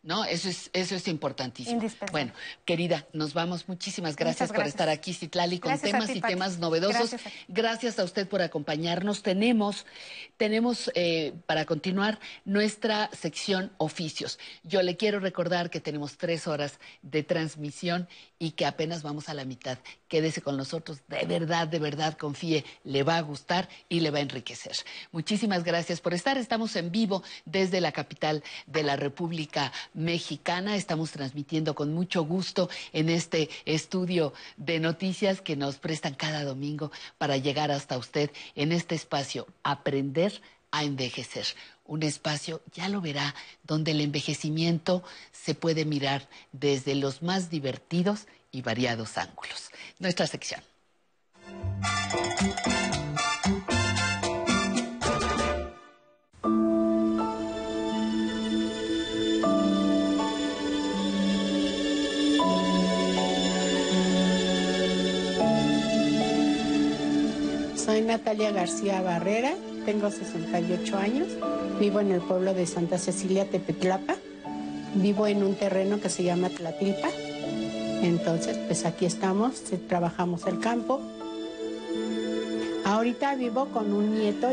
[0.07, 0.25] ¿no?
[0.25, 1.83] Eso es, eso es importantísimo.
[2.13, 2.33] Bueno,
[2.65, 3.69] querida, nos vamos.
[3.69, 7.17] Muchísimas gracias, por estar aquí, Citlali, con temas y temas novedosos.
[7.49, 8.05] Gracias a.
[8.05, 9.23] usted por acompañarnos.
[9.23, 9.85] Tenemos,
[10.37, 14.39] tenemos eh, para continuar nuestra sección oficios.
[14.63, 19.35] Yo le quiero recordar que tenemos tres horas de transmisión y que apenas vamos a
[19.35, 19.79] la mitad.
[20.09, 24.19] Quédese con nosotros, de verdad, de verdad, confíe, le va a gustar y le va
[24.19, 24.77] a enriquecer.
[25.13, 26.39] Muchísimas gracias por estar.
[26.39, 30.77] Estamos en vivo desde la capital de la República Mexicana.
[30.77, 36.93] Estamos transmitiendo con mucho gusto en este estudio de noticias que nos prestan cada domingo
[37.19, 40.41] para llegar hasta usted en este espacio, aprender
[40.71, 41.47] a envejecer
[41.85, 45.03] un espacio, ya lo verá, donde el envejecimiento
[45.33, 49.71] se puede mirar desde los más divertidos y variados ángulos.
[49.99, 50.61] Nuestra sección.
[67.77, 69.55] Soy Natalia García Barrera,
[69.87, 71.29] tengo 68 años,
[71.79, 74.17] vivo en el pueblo de Santa Cecilia, Tepetlapa,
[74.97, 77.09] vivo en un terreno que se llama Tlatilpa,
[78.03, 81.01] entonces pues aquí estamos, trabajamos el campo.
[82.85, 84.49] Ahorita vivo con un nieto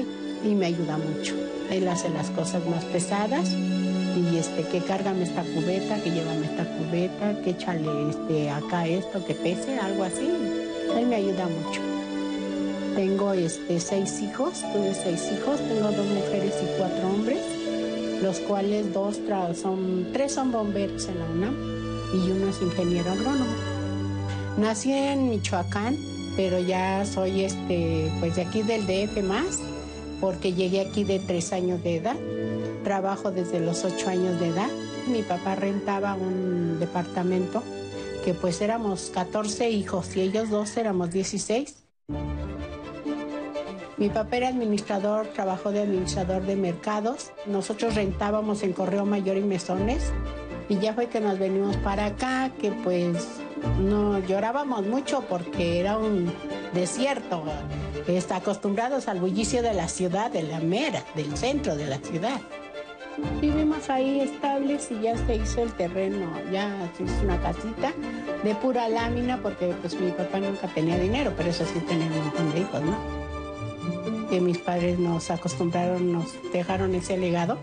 [0.46, 1.34] y, me ayuda mucho,
[1.72, 6.66] él hace las cosas más pesadas y este que cárgame esta cubeta, que llévame esta
[6.78, 10.30] cubeta, que échale este acá esto, que pese, algo así,
[10.96, 11.93] él me ayuda mucho.
[12.96, 17.42] Tengo este, seis hijos, tuve seis hijos, tengo dos mujeres y cuatro hombres,
[18.22, 19.20] los cuales dos
[19.60, 21.56] son, tres son bomberos en la UNAM
[22.14, 23.56] y uno es ingeniero agrónomo.
[24.58, 25.98] Nací en Michoacán,
[26.36, 29.60] pero ya soy este, pues de aquí del DF más,
[30.22, 32.16] porque llegué aquí de tres años de edad.
[32.84, 34.70] Trabajo desde los ocho años de edad.
[35.08, 37.64] Mi papá rentaba un departamento
[38.24, 41.83] que pues éramos 14 hijos y ellos dos éramos 16.
[43.98, 47.32] Mi papá era administrador, trabajó de administrador de mercados.
[47.46, 50.12] Nosotros rentábamos en Correo Mayor y Mesones.
[50.68, 53.28] Y ya fue que nos venimos para acá, que pues
[53.80, 56.32] no llorábamos mucho porque era un
[56.74, 57.44] desierto.
[58.08, 62.42] Está acostumbrados al bullicio de la ciudad, de la mera, del centro de la ciudad.
[63.40, 67.94] Vivimos ahí estables y ya se hizo el terreno, ya se hizo una casita
[68.44, 72.18] de pura lámina porque pues mi papá nunca tenía dinero, pero eso sí tenía un
[72.18, 73.23] montón de hijos, ¿no?
[74.30, 77.58] Que mis padres nos acostumbraron, nos dejaron ese legado.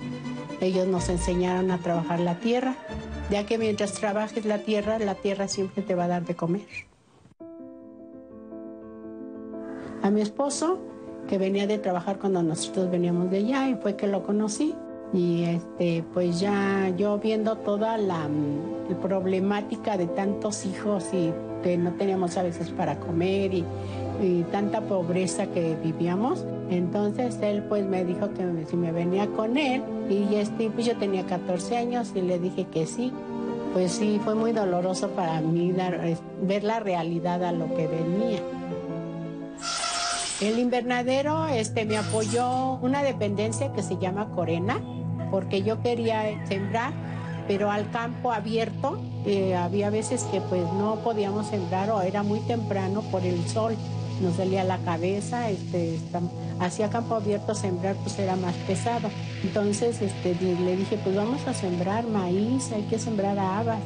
[0.60, 2.76] Ellos nos enseñaron a trabajar la tierra,
[3.30, 6.66] ya que mientras trabajes la tierra, la tierra siempre te va a dar de comer.
[10.02, 10.78] A mi esposo,
[11.28, 14.74] que venía de trabajar cuando nosotros veníamos de allá, y fue que lo conocí.
[15.12, 18.28] Y este, pues ya yo viendo toda la,
[18.88, 23.64] la problemática de tantos hijos y que no teníamos a veces para comer y
[24.20, 26.44] y tanta pobreza que vivíamos.
[26.70, 30.96] Entonces él pues me dijo que si me venía con él y este, pues yo
[30.96, 33.12] tenía 14 años y le dije que sí.
[33.72, 35.72] Pues sí, fue muy doloroso para mí
[36.42, 38.40] ver la realidad a lo que venía.
[40.40, 44.80] El invernadero este, me apoyó una dependencia que se llama Corena,
[45.30, 46.92] porque yo quería sembrar,
[47.46, 52.40] pero al campo abierto eh, había veces que pues no podíamos sembrar o era muy
[52.40, 53.76] temprano por el sol
[54.20, 55.98] nos dolía la cabeza, este,
[56.58, 59.08] hacía campo abierto sembrar pues era más pesado.
[59.42, 63.78] Entonces este, le dije, pues vamos a sembrar maíz, hay que sembrar habas,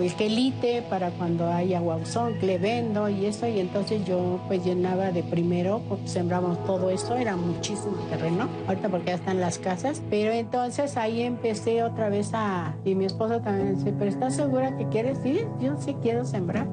[0.00, 5.22] el quelite para cuando haya guauzón, clevendo y eso, y entonces yo pues llenaba de
[5.22, 10.32] primero, porque sembramos todo eso, era muchísimo terreno, ahorita porque ya están las casas, pero
[10.32, 14.86] entonces ahí empecé otra vez a, y mi esposa también dice, pero ¿estás segura que
[14.88, 15.46] quieres ir?
[15.60, 16.66] Yo sí quiero sembrar.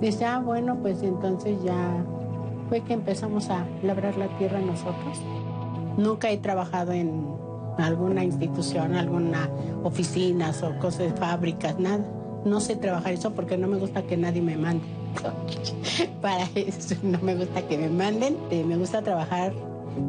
[0.00, 2.04] Dice, ah, bueno, pues entonces ya
[2.72, 5.20] fue que empezamos a labrar la tierra nosotros.
[5.98, 7.22] Nunca he trabajado en
[7.76, 9.50] alguna institución, alguna
[9.82, 12.02] oficina o cosas de fábricas, nada.
[12.46, 14.86] No sé trabajar eso porque no me gusta que nadie me mande.
[16.22, 18.38] Para eso no me gusta que me manden.
[18.50, 19.52] Eh, me gusta trabajar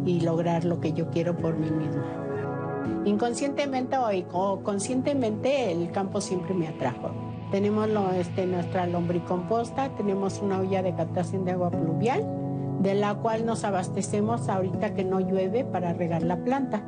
[0.06, 3.04] y lograr lo que yo quiero por mí misma.
[3.04, 3.98] Inconscientemente
[4.32, 7.12] o conscientemente el campo siempre me atrajo.
[7.52, 12.43] Tenemos este, nuestra lombricomposta, tenemos una olla de captación de agua pluvial
[12.84, 16.84] de la cual nos abastecemos ahorita que no llueve para regar la planta.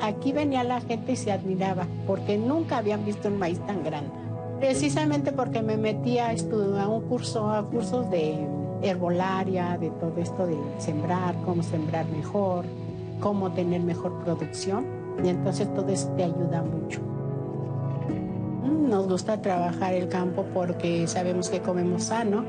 [0.00, 4.10] Aquí venía la gente y se admiraba porque nunca habían visto un maíz tan grande.
[4.58, 8.48] Precisamente porque me metí a, a un curso, a cursos de
[8.82, 12.64] herbolaria, de todo esto de sembrar, cómo sembrar mejor,
[13.20, 14.86] cómo tener mejor producción.
[15.22, 17.00] Y entonces todo eso te ayuda mucho.
[18.64, 22.44] Nos gusta trabajar el campo porque sabemos que comemos sano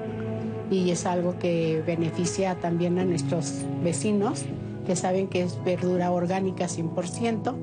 [0.71, 4.45] y es algo que beneficia también a nuestros vecinos
[4.85, 7.55] que saben que es verdura orgánica 100%.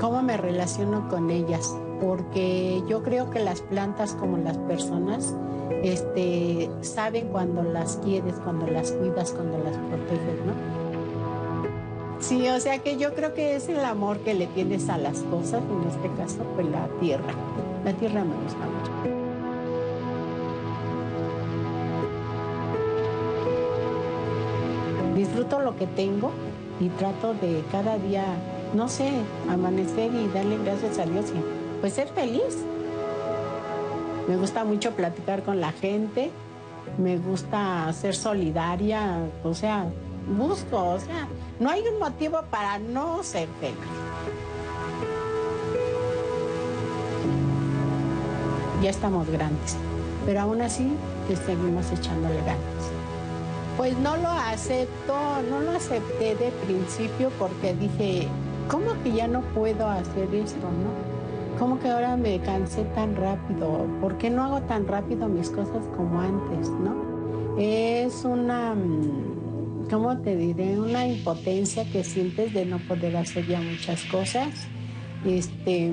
[0.00, 1.74] ¿Cómo me relaciono con ellas?
[2.00, 5.34] Porque yo creo que las plantas como las personas
[5.82, 10.80] este, saben cuando las quieres, cuando las cuidas, cuando las proteges, ¿no?
[12.20, 15.20] Sí, o sea que yo creo que es el amor que le tienes a las
[15.22, 17.32] cosas, en este caso, pues la tierra.
[17.84, 19.19] La tierra me gusta mucho.
[25.20, 26.30] Disfruto lo que tengo
[26.80, 28.24] y trato de cada día,
[28.72, 29.10] no sé,
[29.50, 32.64] amanecer y darle gracias a Dios y pues ser feliz.
[34.26, 36.30] Me gusta mucho platicar con la gente,
[36.96, 39.84] me gusta ser solidaria, o sea,
[40.38, 43.76] busco, o sea, no hay un motivo para no ser feliz.
[48.82, 49.76] Ya estamos grandes,
[50.24, 50.90] pero aún así
[51.28, 52.99] que seguimos echándole ganas.
[53.80, 55.16] Pues no lo acepto,
[55.48, 58.28] no lo acepté de principio porque dije,
[58.68, 61.58] ¿cómo que ya no puedo hacer esto, no?
[61.58, 63.86] ¿Cómo que ahora me cansé tan rápido?
[64.02, 67.56] ¿Por qué no hago tan rápido mis cosas como antes, no?
[67.58, 70.78] Es una mm, ¿cómo te diré?
[70.78, 74.48] Una impotencia que sientes de no poder hacer ya muchas cosas.
[75.24, 75.90] Este,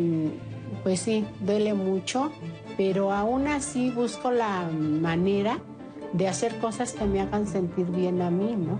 [0.83, 2.33] pues sí, duele mucho,
[2.75, 5.61] pero aún así busco la manera
[6.13, 8.79] de hacer cosas que me hagan sentir bien a mí, ¿no?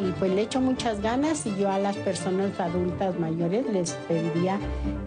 [0.00, 4.58] Y pues le echo muchas ganas y yo a las personas adultas mayores les pediría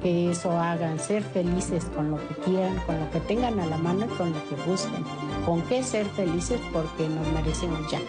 [0.02, 3.78] que eso hagan, ser felices con lo que quieran, con lo que tengan a la
[3.78, 5.04] mano y con lo que busquen.
[5.46, 6.60] ¿Con qué ser felices?
[6.72, 8.00] Porque nos merecemos ya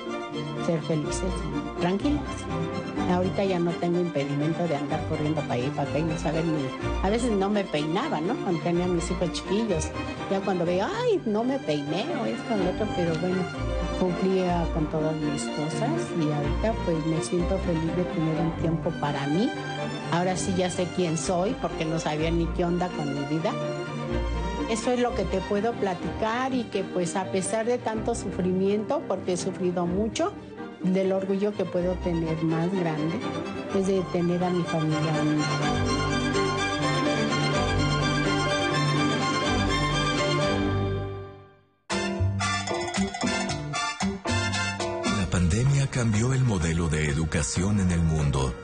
[0.64, 1.32] ser felices,
[1.80, 2.22] tranquilas.
[3.10, 6.44] Ahorita ya no tengo impedimento de andar corriendo para ir para acá y no saber
[6.44, 6.66] ni...
[7.02, 8.34] A veces no me peinaba, ¿no?
[8.36, 9.88] Cuando tenía mis hijos chiquillos.
[10.30, 13.42] Ya cuando veo, ay, no me peiné o esto o lo otro, pero bueno,
[14.00, 18.90] cumplía con todas mis cosas y ahorita pues me siento feliz de tener un tiempo
[19.00, 19.50] para mí.
[20.12, 23.52] Ahora sí ya sé quién soy porque no sabía ni qué onda con mi vida.
[24.70, 29.02] Eso es lo que te puedo platicar y que pues a pesar de tanto sufrimiento,
[29.06, 30.32] porque he sufrido mucho,
[30.82, 33.14] del orgullo que puedo tener más grande
[33.74, 35.00] es de tener a mi familia
[45.18, 48.54] La pandemia cambió el modelo de educación en el mundo.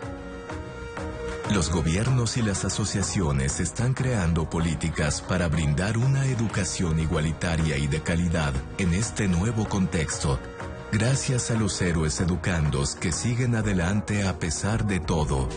[1.55, 8.03] Los gobiernos y las asociaciones están creando políticas para brindar una educación igualitaria y de
[8.03, 10.39] calidad en este nuevo contexto
[10.93, 15.49] Gracias a los héroes educandos que siguen adelante a pesar de todo.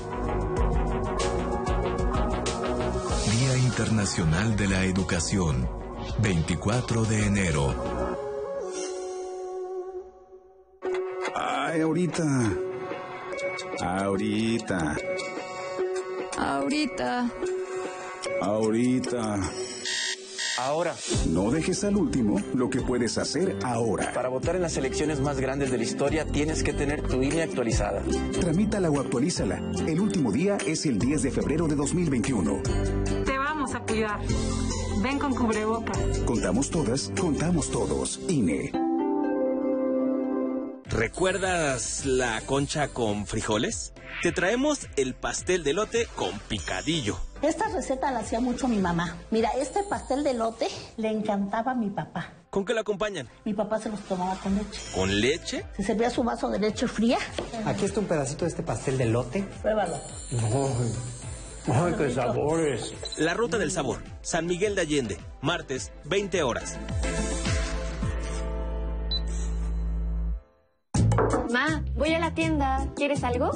[3.29, 5.69] Día Internacional de la Educación,
[6.19, 7.75] 24 de enero.
[11.35, 12.23] Ay, ahorita.
[13.81, 14.95] Ahorita.
[16.37, 17.29] Ahorita.
[18.41, 19.39] Ahorita.
[20.57, 20.95] Ahora.
[21.29, 24.13] No dejes al último lo que puedes hacer ahora.
[24.13, 27.43] Para votar en las elecciones más grandes de la historia tienes que tener tu INE
[27.43, 28.01] actualizada.
[28.39, 29.61] Tramítala o actualízala.
[29.85, 32.61] El último día es el 10 de febrero de 2021.
[33.25, 34.19] Te vamos a cuidar.
[35.03, 35.97] Ven con cubrebocas.
[36.25, 38.19] Contamos todas, contamos todos.
[38.29, 38.84] INE.
[40.95, 43.91] ¿Recuerdas la concha con frijoles?
[44.23, 47.17] Te traemos el pastel de lote con picadillo.
[47.41, 49.17] Esta receta la hacía mucho mi mamá.
[49.29, 52.31] Mira, este pastel de lote le encantaba a mi papá.
[52.49, 53.27] ¿Con qué lo acompañan?
[53.43, 54.81] Mi papá se los tomaba con leche.
[54.95, 55.65] ¿Con leche?
[55.75, 57.17] Se servía su vaso de leche fría.
[57.65, 59.43] Aquí está un pedacito de este pastel de lote.
[59.61, 59.99] Pruébalo.
[61.67, 62.93] ¡Ay, qué sabores!
[63.17, 66.77] La Ruta del Sabor, San Miguel de Allende, martes, 20 horas.
[71.51, 72.87] Ma, voy a la tienda.
[72.95, 73.51] ¿Quieres algo?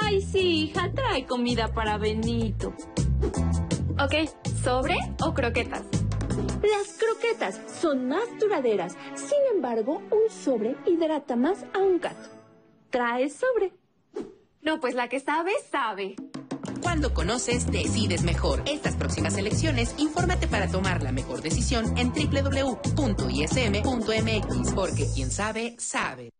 [0.00, 2.74] Ay, sí, hija, trae comida para Benito.
[3.98, 4.14] Ok,
[4.62, 5.82] ¿sobre o croquetas?
[6.62, 8.96] Las croquetas son más duraderas.
[9.14, 12.30] Sin embargo, un sobre hidrata más a un gato.
[12.90, 13.72] Trae sobre.
[14.60, 16.16] No, pues la que sabe, sabe.
[16.82, 18.62] Cuando conoces, decides mejor.
[18.66, 22.92] Estas próximas elecciones, infórmate para tomar la mejor decisión en www.ism.mx,
[24.74, 26.30] porque quien sabe, sabe.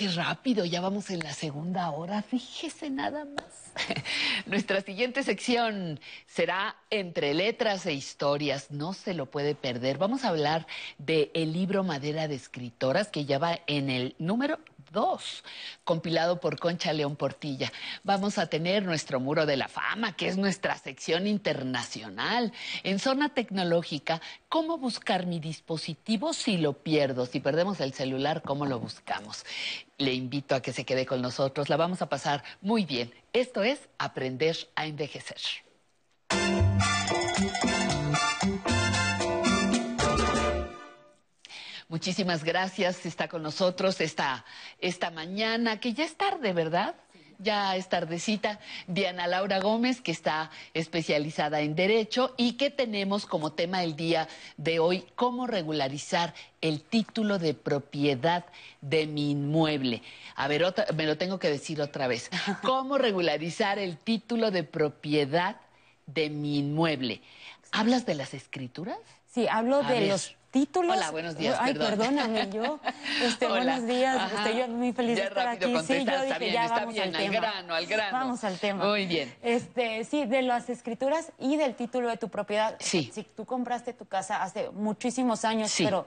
[0.00, 3.72] Qué rápido, ya vamos en la segunda hora, fíjese nada más.
[4.46, 9.98] Nuestra siguiente sección será Entre letras e historias, no se lo puede perder.
[9.98, 10.66] Vamos a hablar
[10.96, 14.58] del el libro Madera de Escritoras, que ya va en el número
[14.90, 15.44] 2,
[15.84, 17.72] compilado por Concha León Portilla.
[18.02, 22.52] Vamos a tener nuestro muro de la fama, que es nuestra sección internacional.
[22.82, 27.26] En zona tecnológica, ¿cómo buscar mi dispositivo si lo pierdo?
[27.26, 29.44] Si perdemos el celular, ¿cómo lo buscamos?
[29.98, 33.12] Le invito a que se quede con nosotros, la vamos a pasar muy bien.
[33.32, 35.69] Esto es Aprender a Envejecer.
[41.90, 43.04] Muchísimas gracias.
[43.04, 44.44] Está con nosotros esta,
[44.78, 46.94] esta mañana, que ya es tarde, ¿verdad?
[47.40, 48.60] Ya es tardecita.
[48.86, 54.28] Diana Laura Gómez, que está especializada en Derecho y que tenemos como tema el día
[54.56, 58.44] de hoy cómo regularizar el título de propiedad
[58.80, 60.02] de mi inmueble.
[60.36, 62.30] A ver, me lo tengo que decir otra vez.
[62.62, 65.56] ¿Cómo regularizar el título de propiedad
[66.06, 67.20] de mi inmueble?
[67.72, 68.98] ¿Hablas de las escrituras?
[69.26, 70.96] Sí, hablo de los títulos.
[70.96, 71.56] Hola, buenos días.
[71.60, 72.80] Ay, perdóname, yo.
[73.22, 74.32] Este, buenos días.
[74.32, 75.74] Estoy yo muy feliz de estar aquí.
[75.86, 78.18] Sí, yo dije, ya vamos al, al grano, al grano.
[78.18, 78.84] Vamos al tema.
[78.84, 79.34] Muy bien.
[79.42, 82.76] Este, sí, de las escrituras y del título de tu propiedad.
[82.80, 83.10] Sí.
[83.12, 86.06] Si tú compraste tu casa hace muchísimos años, pero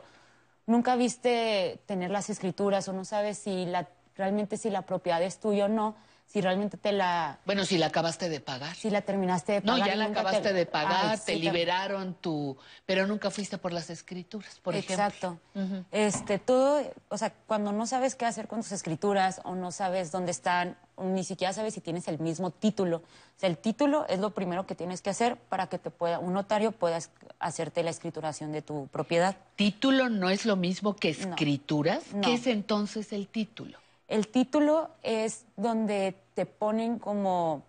[0.66, 5.40] nunca viste tener las escrituras o no sabes si la realmente si la propiedad es
[5.40, 5.96] tuya o no
[6.26, 7.40] si realmente te la...
[7.46, 8.76] Bueno, si la acabaste de pagar.
[8.76, 9.80] Si la terminaste de pagar.
[9.80, 12.58] No, ya la acabaste de pagar, te liberaron tu...
[12.86, 15.38] Pero nunca fuiste por las escrituras, por Exacto.
[15.54, 15.86] ejemplo.
[15.92, 16.24] Exacto.
[16.24, 20.12] Este, todo, o sea, cuando no sabes qué hacer con tus escrituras o no sabes
[20.12, 22.98] dónde están, ni siquiera sabes si tienes el mismo título.
[22.98, 26.18] O sea, el título es lo primero que tienes que hacer para que te pueda,
[26.20, 26.98] un notario pueda
[27.40, 29.38] hacerte la escrituración de tu propiedad.
[29.56, 32.04] ¿Título no es lo mismo que escrituras?
[32.24, 33.83] ¿Qué es entonces el título?
[34.14, 37.64] El título es donde te ponen como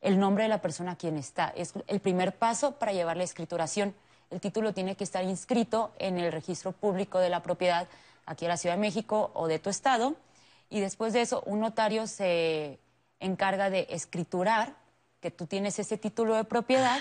[0.00, 1.52] el nombre de la persona a quien está.
[1.54, 3.94] Es el primer paso para llevar la escrituración.
[4.30, 7.88] El título tiene que estar inscrito en el registro público de la propiedad
[8.24, 10.14] aquí en la Ciudad de México o de tu estado.
[10.70, 12.78] Y después de eso, un notario se
[13.20, 14.76] encarga de escriturar
[15.20, 17.00] que tú tienes ese título de propiedad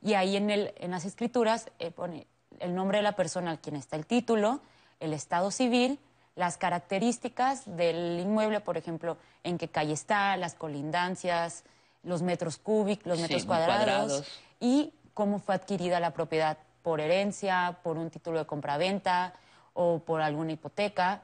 [0.00, 2.26] y ahí en, el, en las escrituras eh, pone
[2.60, 4.62] el nombre de la persona a quien está el título,
[5.00, 5.98] el estado civil,
[6.36, 11.64] las características del inmueble, por ejemplo, en qué calle está, las colindancias,
[12.02, 14.24] los metros cúbicos, los metros cuadrados,
[14.60, 19.32] y cómo fue adquirida la propiedad por herencia, por un título de compraventa
[19.72, 21.22] o por alguna hipoteca.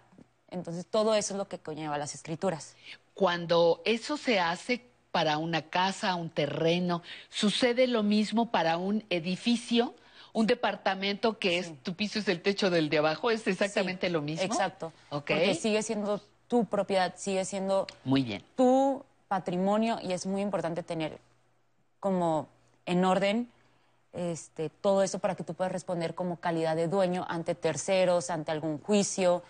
[0.50, 2.74] Entonces, todo eso es lo que conlleva las escrituras.
[3.14, 9.94] Cuando eso se hace para una casa, un terreno, ¿sucede lo mismo para un edificio?
[10.32, 14.22] Un departamento que es tu piso es el techo del de abajo, es exactamente lo
[14.22, 14.44] mismo.
[14.44, 14.92] Exacto.
[15.10, 15.36] Okay.
[15.36, 18.42] Porque sigue siendo tu propiedad, sigue siendo muy bien.
[18.56, 21.18] tu patrimonio y es muy importante tener
[22.00, 22.48] como
[22.86, 23.48] en orden
[24.12, 28.50] este, todo eso para que tú puedas responder como calidad de dueño ante terceros, ante
[28.50, 29.42] algún juicio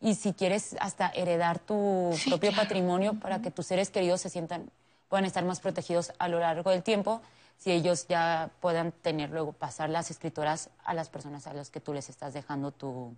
[0.00, 4.70] y si quieres hasta heredar tu propio patrimonio para que tus seres queridos se sientan,
[5.08, 7.20] puedan estar más protegidos a lo largo del tiempo
[7.60, 11.78] si ellos ya puedan tener luego pasar las escrituras a las personas a las que
[11.78, 13.14] tú les estás dejando tu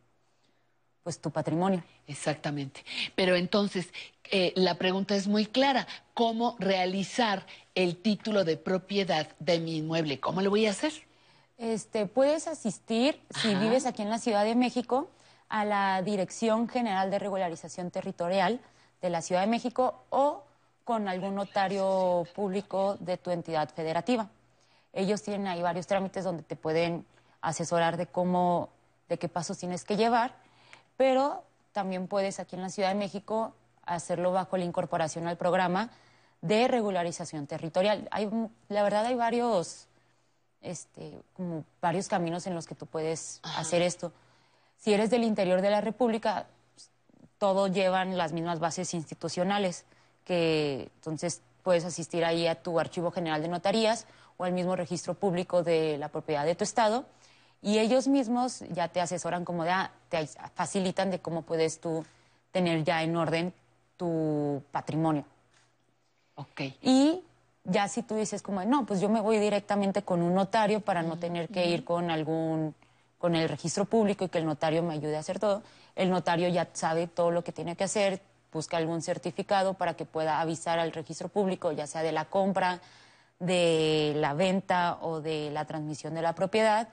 [1.05, 1.83] pues tu patrimonio.
[2.07, 2.85] Exactamente.
[3.17, 3.89] Pero entonces,
[4.31, 5.87] eh, la pregunta es muy clara.
[6.15, 7.45] ¿Cómo realizar
[7.75, 10.21] el título de propiedad de mi inmueble?
[10.21, 10.93] ¿Cómo lo voy a hacer?
[11.59, 15.11] Este, puedes asistir, si vives aquí en la Ciudad de México,
[15.49, 18.61] a la Dirección General de Regularización Territorial
[19.01, 20.45] de la Ciudad de México o
[20.93, 24.29] con algún notario público de tu entidad federativa.
[24.93, 27.07] Ellos tienen ahí varios trámites donde te pueden
[27.41, 28.69] asesorar de cómo,
[29.09, 30.35] de qué pasos tienes que llevar,
[30.99, 33.55] pero también puedes aquí en la Ciudad de México
[33.87, 35.89] hacerlo bajo la incorporación al programa
[36.43, 38.07] de regularización territorial.
[38.11, 38.29] Hay,
[38.69, 39.87] la verdad hay varios,
[40.61, 44.13] este, como varios caminos en los que tú puedes hacer esto.
[44.77, 46.49] Si eres del interior de la República,
[47.39, 49.87] todo llevan las mismas bases institucionales
[50.25, 55.15] que entonces puedes asistir ahí a tu archivo general de notarías o al mismo registro
[55.15, 57.05] público de la propiedad de tu estado
[57.63, 62.05] y ellos mismos ya te asesoran como de, ah, te facilitan de cómo puedes tú
[62.51, 63.53] tener ya en orden
[63.97, 65.25] tu patrimonio.
[66.35, 66.61] Ok.
[66.83, 67.23] Y
[67.65, 71.03] ya si tú dices como, no, pues yo me voy directamente con un notario para
[71.03, 72.75] no tener que ir con algún,
[73.19, 75.63] con el registro público y que el notario me ayude a hacer todo,
[75.95, 78.21] el notario ya sabe todo lo que tiene que hacer,
[78.53, 82.81] busca algún certificado para que pueda avisar al registro público, ya sea de la compra,
[83.39, 86.89] de la venta o de la transmisión de la propiedad.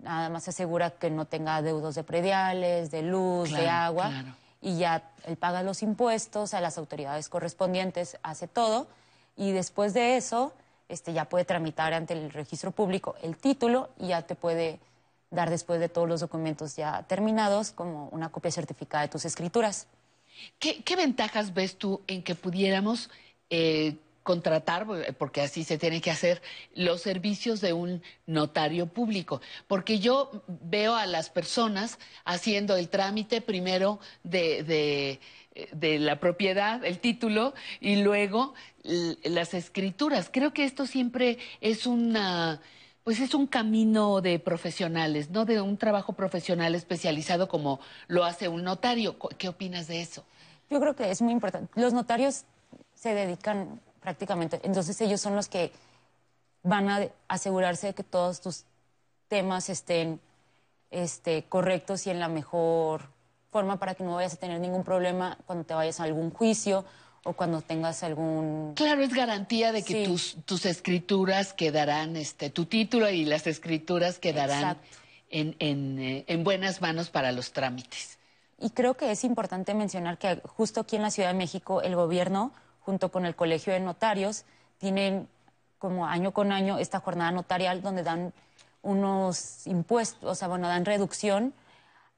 [0.00, 4.12] Nada más asegura que no tenga deudos de prediales, de luz, de agua.
[4.60, 8.88] Y ya él paga los impuestos a las autoridades correspondientes, hace todo.
[9.36, 10.52] Y después de eso,
[10.88, 14.80] este, ya puede tramitar ante el registro público el título y ya te puede
[15.30, 19.86] dar después de todos los documentos ya terminados como una copia certificada de tus escrituras.
[20.58, 23.10] ¿Qué, ventajas ves tú en que pudiéramos
[23.50, 24.86] eh, contratar,
[25.18, 26.42] porque así se tiene que hacer,
[26.74, 29.40] los servicios de un notario público?
[29.66, 35.18] Porque yo veo a las personas haciendo el trámite primero de
[35.80, 38.54] la propiedad, el título, y luego
[39.24, 40.30] las escrituras.
[40.32, 42.60] Creo que esto siempre es una
[43.08, 48.48] pues es un camino de profesionales, no de un trabajo profesional especializado como lo hace
[48.48, 49.16] un notario.
[49.38, 50.24] ¿Qué opinas de eso?
[50.68, 51.72] Yo creo que es muy importante.
[51.80, 52.44] Los notarios
[52.92, 55.72] se dedican prácticamente, entonces ellos son los que
[56.62, 58.64] van a asegurarse de que todos tus
[59.28, 60.20] temas estén
[60.90, 63.04] este, correctos y en la mejor
[63.50, 66.84] forma para que no vayas a tener ningún problema cuando te vayas a algún juicio
[67.24, 68.74] o cuando tengas algún...
[68.74, 74.18] Claro, es garantía de que tus, tus escrituras quedarán, este, tu título y las escrituras
[74.18, 74.78] quedarán
[75.30, 78.18] en, en, eh, en buenas manos para los trámites.
[78.60, 81.94] Y creo que es importante mencionar que justo aquí en la Ciudad de México el
[81.94, 84.44] gobierno, junto con el Colegio de Notarios,
[84.78, 85.28] tienen
[85.78, 88.32] como año con año esta jornada notarial donde dan
[88.82, 91.54] unos impuestos, o sea, bueno, dan reducción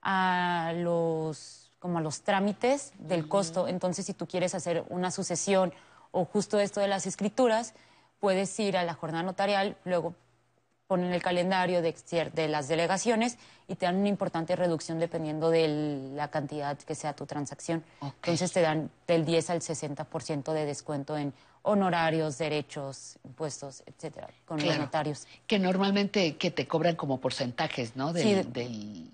[0.02, 3.66] a los como a los trámites del costo.
[3.66, 5.72] Entonces, si tú quieres hacer una sucesión
[6.12, 7.74] o justo esto de las escrituras,
[8.20, 10.14] puedes ir a la jornada notarial, luego
[10.86, 11.94] ponen el calendario de,
[12.34, 13.38] de las delegaciones
[13.68, 17.84] y te dan una importante reducción dependiendo de la cantidad que sea tu transacción.
[18.02, 21.32] Entonces te dan del 10 al 60% de descuento en
[21.62, 25.26] honorarios, derechos, impuestos, etcétera, con los notarios.
[25.46, 28.12] Que normalmente que te cobran como porcentajes, ¿no?
[28.12, 29.10] Del, del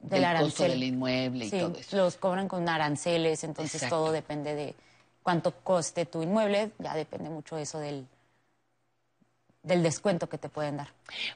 [0.00, 1.96] del, costo del inmueble y todo eso.
[1.96, 4.74] Los cobran con aranceles, entonces todo depende de
[5.22, 8.06] cuánto coste tu inmueble, ya depende mucho eso del,
[9.62, 10.88] del descuento que te pueden dar.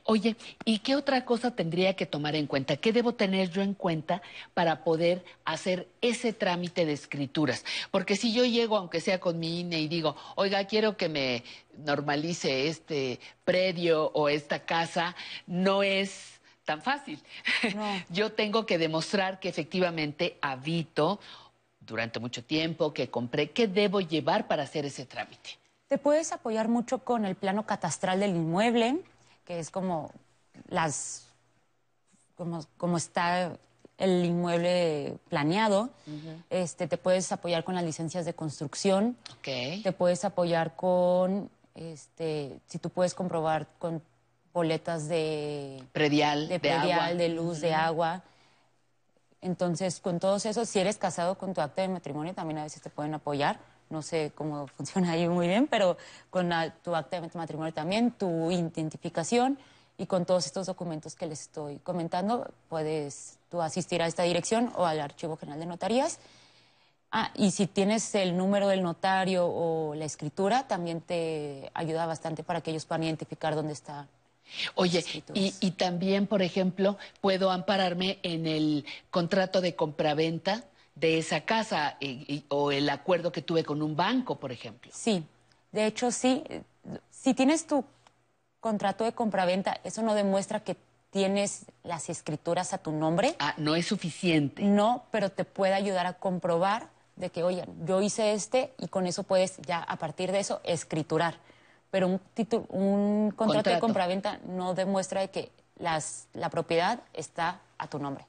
[0.04, 2.76] Oye, ¿y qué otra cosa tendría que tomar en cuenta?
[2.76, 4.22] ¿Qué debo tener yo en cuenta
[4.54, 7.64] para poder hacer ese trámite de escrituras?
[7.90, 11.44] Porque si yo llego, aunque sea con mi INE, y digo, oiga, quiero que me
[11.76, 15.14] normalice este predio o esta casa,
[15.46, 17.22] no es tan fácil.
[18.10, 21.20] Yo tengo que demostrar que efectivamente habito
[21.80, 25.58] durante mucho tiempo, que compré, ¿qué debo llevar para hacer ese trámite?
[25.88, 29.00] Te puedes apoyar mucho con el plano catastral del inmueble,
[29.44, 30.12] que es como
[30.68, 31.28] las
[32.36, 33.58] como, como está
[33.98, 35.90] el inmueble planeado.
[36.50, 39.16] este, te puedes apoyar con las licencias de construcción.
[39.82, 44.02] Te puedes apoyar con, este, si tú puedes comprobar con
[44.52, 48.22] boletas de predial, de, predial, de, luz, de agua.
[49.40, 52.82] Entonces, con todos esos, si eres casado con tu acta de matrimonio, también a veces
[52.82, 53.58] te pueden apoyar.
[53.90, 55.96] No sé cómo funciona ahí muy bien, pero
[56.30, 56.50] con
[56.82, 59.58] tu acta de matrimonio también, tu identificación
[59.98, 64.72] y con todos estos documentos que les estoy comentando, puedes tú asistir a esta dirección
[64.76, 66.18] o al Archivo General de Notarías.
[67.10, 72.42] Ah, y si tienes el número del notario o la escritura, también te ayuda bastante
[72.42, 74.08] para que ellos puedan identificar dónde está
[74.74, 75.04] Oye,
[75.34, 80.64] y, también, por ejemplo, puedo ampararme en el contrato de compraventa
[80.94, 81.98] de esa casa
[82.48, 84.90] o el acuerdo que tuve con un banco, por ejemplo.
[84.94, 85.24] Sí,
[85.72, 86.44] de hecho sí.
[87.10, 87.84] Si tienes tu
[88.60, 90.76] contrato de compraventa, eso no demuestra que
[91.10, 93.36] tienes las escrituras a tu nombre.
[93.38, 94.62] Ah, no es suficiente.
[94.62, 99.06] No, pero te puede ayudar a comprobar de que, oye, yo hice este y con
[99.06, 101.36] eso puedes ya a partir de eso escriturar
[101.92, 107.86] pero un, título, un contrato, de compraventa no demuestra que las, la propiedad está a
[107.86, 108.24] tu nombre.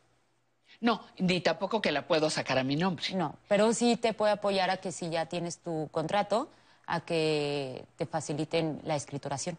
[0.82, 3.06] No, ni tampoco que la puedo sacar a mi nombre.
[3.16, 6.50] No, pero sí te puede apoyar a que si ya tienes tu contrato,
[6.88, 9.58] a que te faciliten la escrituración.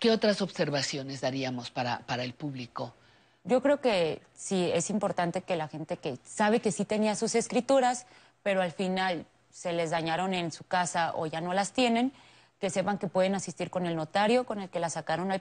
[0.00, 2.94] ¿Qué otras observaciones daríamos para, para el público?
[3.44, 7.36] Yo creo que sí es importante que la gente que sabe que sí tenía sus
[7.36, 8.06] escrituras,
[8.42, 12.12] pero al final se les dañaron en su casa o ya no las tienen,
[12.60, 15.40] que sepan que pueden asistir con el notario con el que la sacaron al,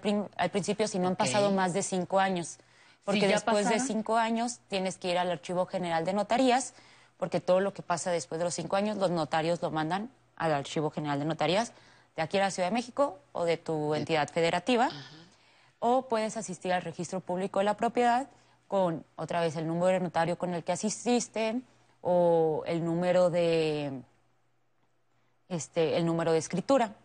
[0.52, 2.58] principio si no han pasado más de cinco años.
[3.04, 6.74] Porque después de cinco años tienes que ir al Archivo General de Notarías,
[7.18, 10.54] porque todo lo que pasa después de los cinco años, los notarios lo mandan al
[10.54, 11.72] Archivo General de Notarías
[12.16, 14.90] de aquí a la Ciudad de México o de tu entidad federativa.
[15.80, 18.28] O puedes asistir al registro público de la propiedad
[18.68, 21.62] con otra vez el número de notario con el que asististe
[22.02, 24.02] o el número de
[25.50, 26.96] este el número de escritura.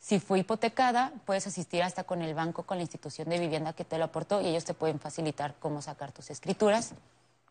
[0.00, 3.84] Si fue hipotecada, puedes asistir hasta con el banco, con la institución de vivienda que
[3.84, 6.94] te lo aportó y ellos te pueden facilitar cómo sacar tus escrituras.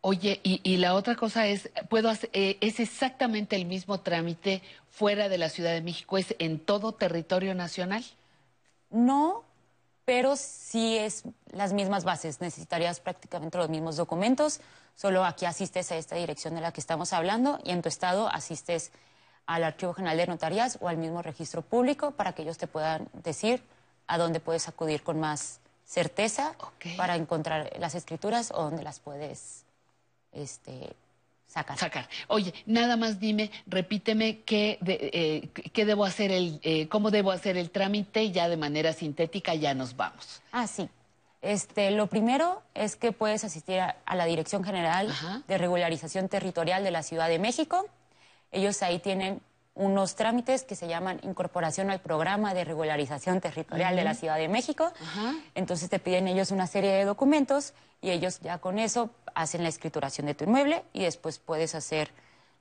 [0.02, 5.38] Oye, y, la otra cosa es, ¿puedo eh, ¿es exactamente el mismo trámite fuera de
[5.38, 6.18] la Ciudad de México?
[6.18, 8.04] ¿Es en todo territorio nacional?
[8.90, 9.44] No,
[10.06, 12.42] pero sí es las mismas bases.
[12.42, 14.62] Necesitarías prácticamente los mismos documentos,
[14.96, 18.28] solo aquí asistes a esta dirección de la que estamos hablando y en tu estado
[18.30, 18.92] asistes
[19.50, 23.10] al Archivo General de Notarías o al mismo registro público para que ellos te puedan
[23.14, 23.64] decir
[24.06, 26.54] a dónde puedes acudir con más certeza
[26.98, 29.66] para encontrar las escrituras o dónde las puedes
[30.34, 30.94] este,
[31.48, 31.80] sacar.
[31.80, 32.08] Sacar.
[32.28, 37.58] Oye, nada más dime, repíteme qué, eh, qué debo hacer, el, eh, cómo debo hacer
[37.58, 40.44] el trámite y ya de manera sintética ya nos vamos.
[40.52, 40.88] Ah, sí.
[41.42, 45.12] Este, lo primero es que puedes asistir a, la Dirección General
[45.48, 47.88] de Regularización Territorial de la Ciudad de México.
[48.52, 49.42] Ellos ahí tienen
[49.76, 54.50] unos trámites que se llaman incorporación al programa de regularización territorial de la Ciudad de
[54.50, 54.92] México.
[55.56, 59.70] Entonces te piden ellos una serie de documentos y ellos ya con eso hacen la
[59.70, 62.12] escrituración de tu inmueble y después puedes hacer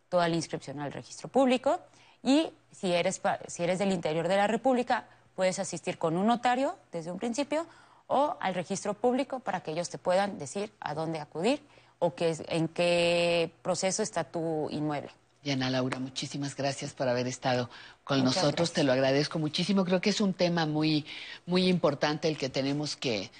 [0.09, 1.81] toda la inscripción al registro público.
[2.23, 6.77] Y si eres, si eres del interior de la República, puedes asistir con un notario
[6.93, 7.67] desde un principio
[8.07, 11.61] o al registro público para que ellos te puedan decir a dónde acudir
[11.99, 15.11] o qué, en qué proceso está tu inmueble.
[15.47, 17.71] Ana Laura, muchísimas gracias por haber estado
[18.05, 18.73] con nosotros.
[18.73, 19.85] Te lo agradezco muchísimo.
[19.85, 21.07] Creo que es un tema muy,
[21.47, 23.31] muy importante el que tenemos que,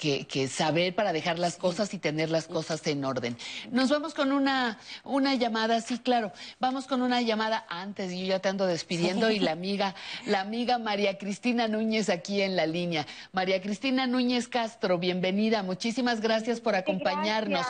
[0.00, 3.36] que, saber para dejar las cosas y tener las cosas en orden.
[3.70, 8.38] Nos vamos con una, una llamada, sí, claro, vamos con una llamada antes, yo ya
[8.38, 9.94] te ando despidiendo y la amiga,
[10.26, 13.06] la amiga María Cristina Núñez aquí en la línea.
[13.32, 17.66] María Cristina Núñez Castro, bienvenida, muchísimas gracias por acompañarnos.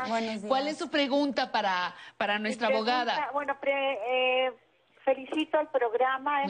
[0.47, 3.31] ¿Cuál es su pregunta para, para nuestra abogada?
[3.33, 4.53] Bueno, eh,
[5.15, 6.43] felicito al programa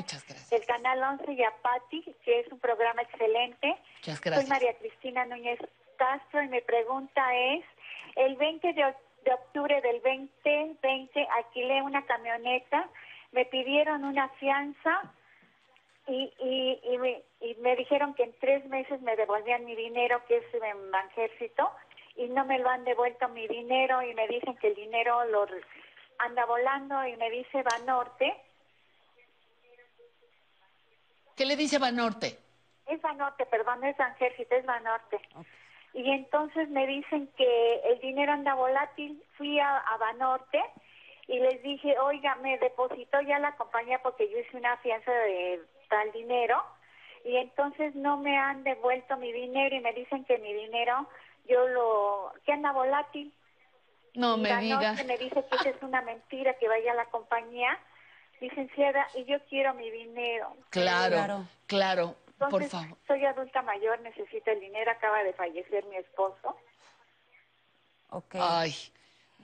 [0.50, 3.76] del Canal 11 y a Patti, que es un programa excelente.
[3.96, 4.42] Muchas gracias.
[4.42, 5.58] Soy María Cristina Núñez
[5.96, 7.64] Castro y mi pregunta es,
[8.16, 8.84] el 20 de,
[9.32, 12.88] octubre del 2020 alquilé una camioneta,
[13.32, 15.12] me pidieron una fianza
[16.06, 20.22] y, y, y, me, y me dijeron que en tres meses me devolvían mi dinero,
[20.26, 21.70] que es en Banjército,
[22.16, 25.46] y no me lo han devuelto mi dinero y me dicen que el dinero lo
[26.18, 28.34] anda volando y me dice Banorte
[31.40, 32.38] ¿Qué le dice Banorte?
[32.86, 35.18] Es Banorte, perdón, es Ejército, es Banorte.
[35.94, 39.24] Y entonces me dicen que el dinero anda volátil.
[39.38, 40.62] Fui a, Banorte
[41.28, 45.62] y les dije, oiga, me depositó ya la compañía porque yo hice una fianza de
[45.88, 46.62] tal dinero
[47.24, 51.08] y entonces no me han devuelto mi dinero y me dicen que mi dinero
[51.48, 53.32] yo lo que anda volátil.
[54.12, 54.92] No me diga.
[55.06, 57.78] me dice que es una mentira que vaya a la compañía
[58.40, 60.56] licenciada, y yo quiero mi dinero.
[60.70, 62.96] Claro, claro, por favor.
[63.06, 66.56] Soy adulta mayor, necesito el dinero, acaba de fallecer mi esposo.
[68.10, 68.40] Okay.
[68.42, 68.74] Ay,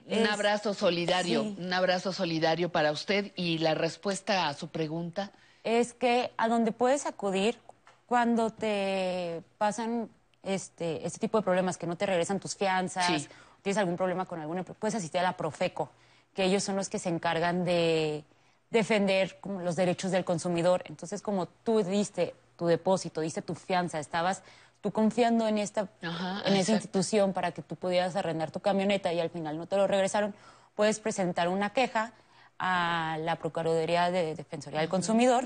[0.07, 5.31] un abrazo solidario, un abrazo solidario para usted y la respuesta a su pregunta.
[5.63, 7.57] Es que a donde puedes acudir
[8.05, 10.09] cuando te pasan
[10.43, 13.29] este, este tipo de problemas, que no te regresan tus fianzas,
[13.61, 15.89] tienes algún problema con alguna, puedes asistir a la Profeco,
[16.33, 18.23] que ellos son los que se encargan de
[18.69, 20.83] defender los derechos del consumidor.
[20.85, 24.43] Entonces, como tú diste tu depósito, diste tu fianza, estabas
[24.81, 29.19] tú confiando en esta, en esa institución para que tú pudieras arrendar tu camioneta y
[29.19, 30.33] al final no te lo regresaron,
[30.75, 32.13] puedes presentar una queja
[32.59, 35.45] a la Procuraduría de Defensoría del Consumidor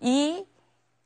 [0.00, 0.44] y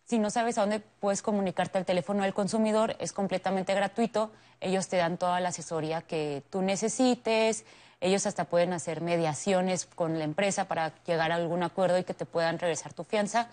[0.07, 4.31] si no sabes a dónde puedes comunicarte al teléfono del consumidor, es completamente gratuito.
[4.61, 7.65] Ellos te dan toda la asesoría que tú necesites,
[8.01, 12.15] ellos hasta pueden hacer mediaciones con la empresa para llegar a algún acuerdo y que
[12.15, 13.49] te puedan regresar tu fianza.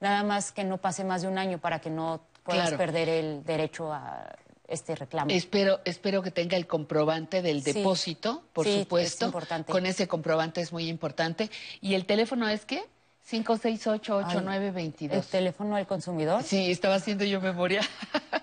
[0.00, 3.44] Nada más que no pase más de un año para que no puedas perder el
[3.44, 4.34] derecho a
[4.68, 5.30] este reclamo.
[5.30, 9.26] Espero, espero que tenga el comprobante del depósito, por supuesto.
[9.26, 9.72] Es importante.
[9.72, 11.50] Con ese comprobante es muy importante.
[11.80, 12.84] ¿Y el teléfono es qué?
[13.30, 15.12] 568-8922.
[15.12, 16.42] ¿El teléfono del consumidor?
[16.42, 17.80] Sí, estaba haciendo yo memoria.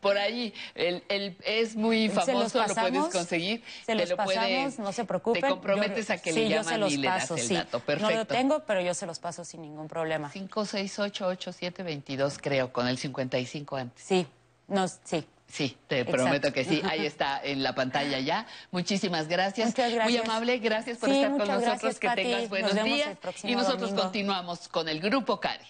[0.00, 0.52] por ahí.
[0.74, 3.62] El, es muy famoso, lo puedes conseguir.
[3.84, 5.42] Se los pasamos, no se preocupen.
[5.42, 7.80] Te comprometes a que le llaman y le das el dato.
[7.80, 8.12] Perfecto.
[8.12, 10.30] No lo tengo, pero yo se los paso sin ningún problema.
[10.32, 14.04] 5688722, creo, con el 55 antes.
[14.04, 14.26] Sí,
[14.68, 15.26] no, sí.
[15.50, 16.82] Sí, te prometo que sí.
[16.84, 18.46] Ahí está en la pantalla ya.
[18.70, 19.74] Muchísimas gracias.
[20.04, 20.58] Muy amable.
[20.58, 21.98] Gracias por estar con nosotros.
[21.98, 23.16] que tengas buenos días.
[23.42, 25.64] Y nosotros continuamos con el Grupo CADE.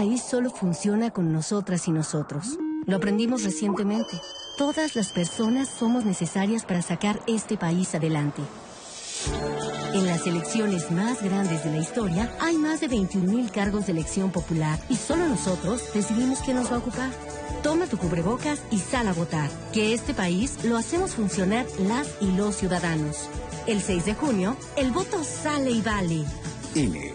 [0.00, 2.58] País solo funciona con nosotras y nosotros.
[2.86, 4.18] Lo aprendimos recientemente.
[4.56, 8.40] Todas las personas somos necesarias para sacar este país adelante.
[9.92, 14.32] En las elecciones más grandes de la historia hay más de 21.000 cargos de elección
[14.32, 17.10] popular y solo nosotros decidimos quién nos va a ocupar.
[17.62, 22.32] Toma tu cubrebocas y sal a votar, que este país lo hacemos funcionar las y
[22.32, 23.28] los ciudadanos.
[23.66, 26.24] El 6 de junio, el voto sale y vale.
[26.74, 27.09] INE.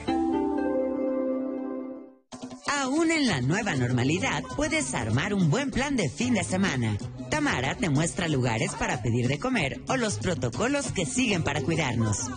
[3.36, 6.98] La nueva normalidad, puedes armar un buen plan de fin de semana.
[7.30, 12.30] Tamara te muestra lugares para pedir de comer o los protocolos que siguen para cuidarnos.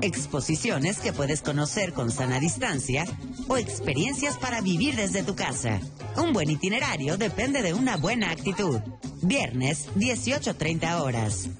[0.00, 3.04] Exposiciones que puedes conocer con sana distancia
[3.48, 5.78] o experiencias para vivir desde tu casa.
[6.16, 8.80] Un buen itinerario depende de una buena actitud.
[9.20, 11.50] Viernes, 18.30 horas.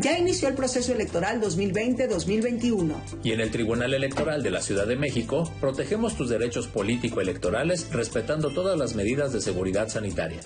[0.00, 2.94] Ya inició el proceso electoral 2020-2021.
[3.24, 8.50] Y en el Tribunal Electoral de la Ciudad de México, protegemos tus derechos político-electorales respetando
[8.50, 10.38] todas las medidas de seguridad sanitaria.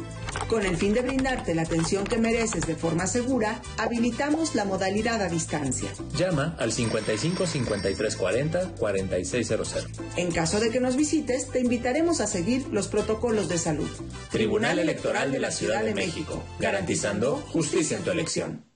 [0.49, 5.21] Con el fin de brindarte la atención que mereces de forma segura, habilitamos la modalidad
[5.21, 5.91] a distancia.
[6.17, 9.87] Llama al 55 53 40 4600.
[10.17, 13.91] En caso de que nos visites, te invitaremos a seguir los protocolos de salud.
[14.31, 18.72] Tribunal Electoral de la Ciudad de México, garantizando justicia en tu elección.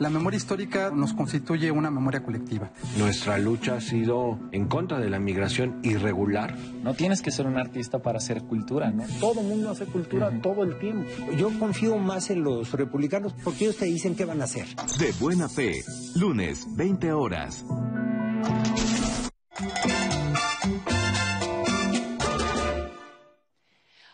[0.00, 2.70] La memoria histórica nos constituye una memoria colectiva.
[2.96, 6.56] Nuestra lucha ha sido en contra de la migración irregular.
[6.82, 9.04] No tienes que ser un artista para hacer cultura, ¿no?
[9.20, 11.06] Todo el mundo hace cultura todo el tiempo.
[11.36, 14.64] Yo confío más en los republicanos porque ellos te dicen qué van a hacer.
[14.98, 15.84] De buena fe,
[16.14, 17.66] lunes, 20 horas.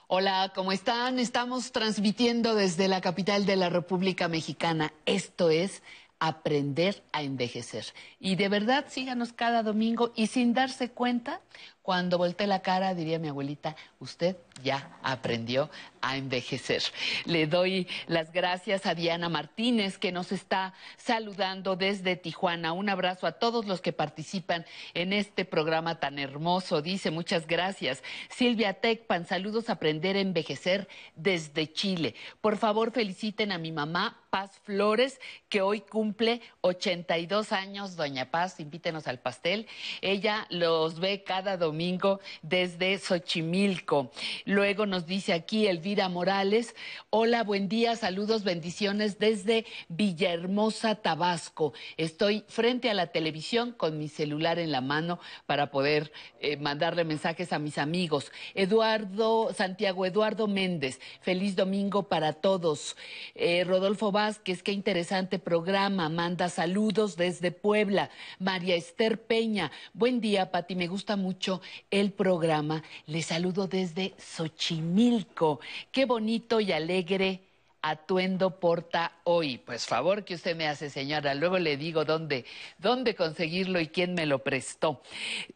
[0.09, 1.19] Hola, ¿cómo están?
[1.19, 4.93] Estamos transmitiendo desde la capital de la República Mexicana.
[5.05, 5.83] Esto es
[6.21, 7.87] Aprender a Envejecer.
[8.21, 11.41] Y de verdad, síganos cada domingo y sin darse cuenta,
[11.83, 15.71] cuando voltee la cara, diría mi abuelita, usted ya aprendió
[16.01, 16.83] a envejecer.
[17.25, 22.73] Le doy las gracias a Diana Martínez, que nos está saludando desde Tijuana.
[22.73, 24.65] Un abrazo a todos los que participan
[24.95, 26.83] en este programa tan hermoso.
[26.83, 28.03] Dice, muchas gracias.
[28.29, 32.15] Silvia Tecpan, saludos a Aprender a Envejecer desde Chile.
[32.41, 37.97] Por favor, feliciten a mi mamá, Paz Flores, que hoy cumple 82 años.
[37.97, 39.67] Doña Paz, invítenos al pastel.
[40.03, 44.11] Ella los ve cada domingo desde Xochimilco.
[44.47, 46.77] Luego nos dice aquí Elvira Morales,
[47.11, 51.73] hola, buen día, saludos, bendiciones desde Villahermosa, Tabasco.
[51.97, 57.03] Estoy frente a la televisión con mi celular en la mano para poder eh, mandarle
[57.05, 58.31] mensajes a mis amigos.
[58.55, 62.97] Eduardo, Santiago Eduardo Méndez, feliz domingo para todos.
[63.35, 68.11] Eh, Rodolfo Vázquez, qué interesante programa, manda saludos desde Puebla.
[68.39, 71.61] María Esther Peña, buen día, Pati, me gusta mucho
[71.91, 72.85] el programa.
[73.07, 75.61] Les saludo desde Xochimilco.
[75.91, 77.41] Qué bonito y alegre
[77.81, 79.59] atuendo porta hoy.
[79.59, 81.35] Pues favor que usted me hace, señora.
[81.35, 82.45] Luego le digo dónde,
[82.79, 85.01] dónde conseguirlo y quién me lo prestó.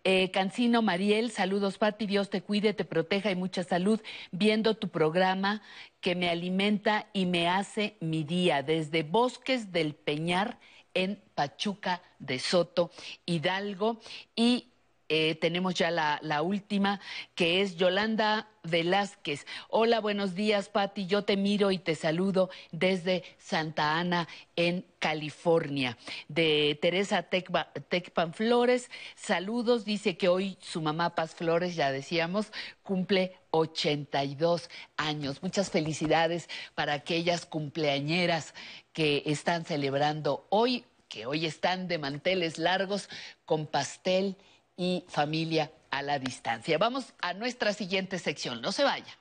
[0.05, 2.07] Eh, Cancino Mariel, saludos, Pati.
[2.07, 4.01] Dios te cuide, te proteja y mucha salud.
[4.31, 5.61] Viendo tu programa
[6.01, 8.63] que me alimenta y me hace mi día.
[8.63, 10.59] Desde Bosques del Peñar
[10.95, 12.91] en Pachuca de Soto,
[13.27, 14.01] Hidalgo.
[14.35, 14.70] Y
[15.13, 17.01] eh, tenemos ya la, la, última,
[17.35, 19.45] que es Yolanda Velázquez.
[19.69, 21.07] Hola, buenos días, Patti.
[21.07, 25.99] Yo te miro y te saludo desde Santa Ana, en California.
[26.29, 29.85] De Teresa Tecpan Flores, saludos.
[29.85, 32.53] Dice que hoy su mamá Paz Flores, ya decíamos,
[32.85, 35.43] cumple 82 años.
[35.43, 38.55] Muchas felicidades para aquellas cumpleañeras
[38.93, 43.09] que están celebrando hoy, que hoy están de manteles largos
[43.45, 44.37] con pastel
[44.77, 46.79] y familia a la distancia.
[46.79, 48.61] Vamos a nuestra siguiente sección.
[48.63, 49.19] No se vaya.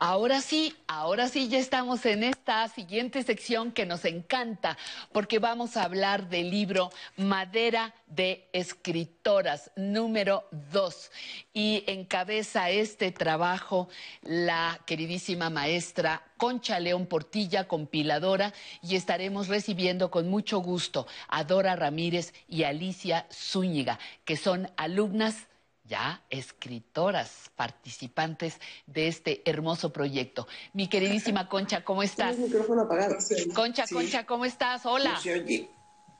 [0.00, 4.78] Ahora sí, ahora sí ya estamos en esta siguiente sección que nos encanta
[5.10, 11.10] porque vamos a hablar del libro Madera de Escritoras número 2
[11.52, 13.88] y encabeza este trabajo
[14.22, 21.74] la queridísima maestra Concha León Portilla, compiladora, y estaremos recibiendo con mucho gusto a Dora
[21.74, 25.47] Ramírez y Alicia Zúñiga, que son alumnas
[25.88, 30.46] ya escritoras participantes de este hermoso proyecto.
[30.72, 32.36] Mi queridísima Concha, ¿cómo estás?
[32.36, 33.16] el micrófono apagado.
[33.54, 34.86] Concha, Concha, ¿cómo estás?
[34.86, 35.18] Hola.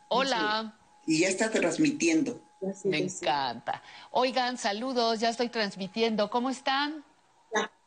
[0.08, 0.74] Hola.
[1.06, 2.40] Y ya está transmitiendo.
[2.84, 3.82] Me encanta.
[4.10, 6.28] Oigan, saludos, ya estoy transmitiendo.
[6.30, 7.04] ¿Cómo están?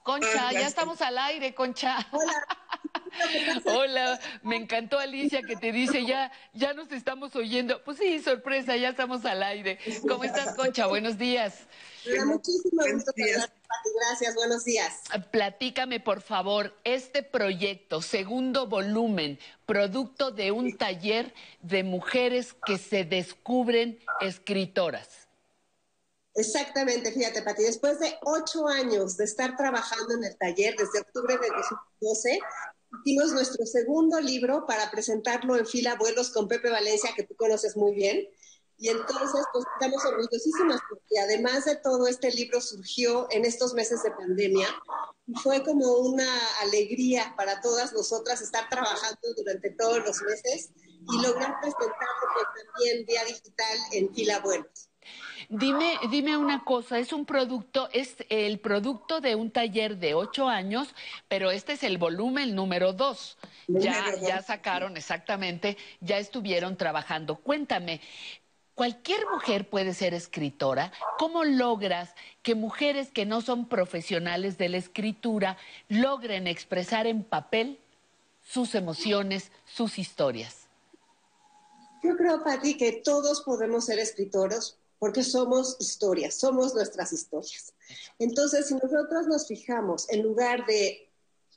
[0.03, 1.97] Concha, Ah, ya ya estamos al aire, Concha.
[2.11, 2.33] Hola.
[3.65, 7.83] Hola, me encantó Alicia que te dice ya, ya nos estamos oyendo.
[7.83, 9.79] Pues sí, sorpresa, ya estamos al aire.
[10.07, 10.87] ¿Cómo estás, Concha?
[10.87, 11.67] Buenos días.
[12.05, 13.11] Me da muchísimo gusto.
[13.15, 15.01] Gracias, buenos días.
[15.31, 23.03] Platícame, por favor, este proyecto, segundo volumen, producto de un taller de mujeres que se
[23.05, 25.27] descubren escritoras.
[26.33, 31.37] Exactamente, fíjate, Pati, después de ocho años de estar trabajando en el taller, desde octubre
[31.37, 32.39] de 2012,
[32.99, 37.75] hicimos nuestro segundo libro para presentarlo en fila vuelos con Pepe Valencia, que tú conoces
[37.75, 38.27] muy bien.
[38.77, 44.01] Y entonces, pues estamos orgullosísimas porque además de todo, este libro surgió en estos meses
[44.01, 44.67] de pandemia
[45.27, 46.27] y fue como una
[46.61, 53.05] alegría para todas nosotras estar trabajando durante todos los meses y lograr presentarlo pues, también
[53.05, 54.90] vía digital en fila vuelos.
[55.53, 60.47] Dime, dime una cosa, es un producto, es el producto de un taller de ocho
[60.47, 60.95] años,
[61.27, 63.37] pero este es el volumen número dos.
[63.67, 64.21] Ya, dos.
[64.21, 67.35] ya sacaron exactamente, ya estuvieron trabajando.
[67.35, 67.99] Cuéntame,
[68.75, 70.93] ¿cualquier mujer puede ser escritora?
[71.19, 75.57] ¿Cómo logras que mujeres que no son profesionales de la escritura
[75.89, 77.77] logren expresar en papel
[78.41, 80.69] sus emociones, sus historias?
[82.01, 87.73] Yo creo, Pati, que todos podemos ser escritores porque somos historias, somos nuestras historias.
[88.19, 91.07] Entonces, si nosotros nos fijamos, en lugar de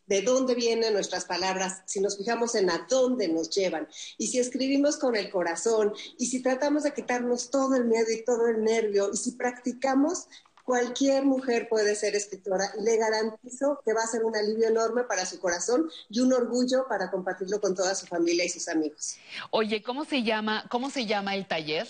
[0.07, 3.89] de dónde vienen nuestras palabras, si nos fijamos en a dónde nos llevan,
[4.19, 8.23] y si escribimos con el corazón, y si tratamos de quitarnos todo el miedo y
[8.23, 10.27] todo el nervio, y si practicamos,
[10.63, 15.05] cualquier mujer puede ser escritora y le garantizo que va a ser un alivio enorme
[15.05, 19.17] para su corazón y un orgullo para compartirlo con toda su familia y sus amigos.
[19.51, 21.89] Oye, ¿cómo se llama, cómo se llama el taller?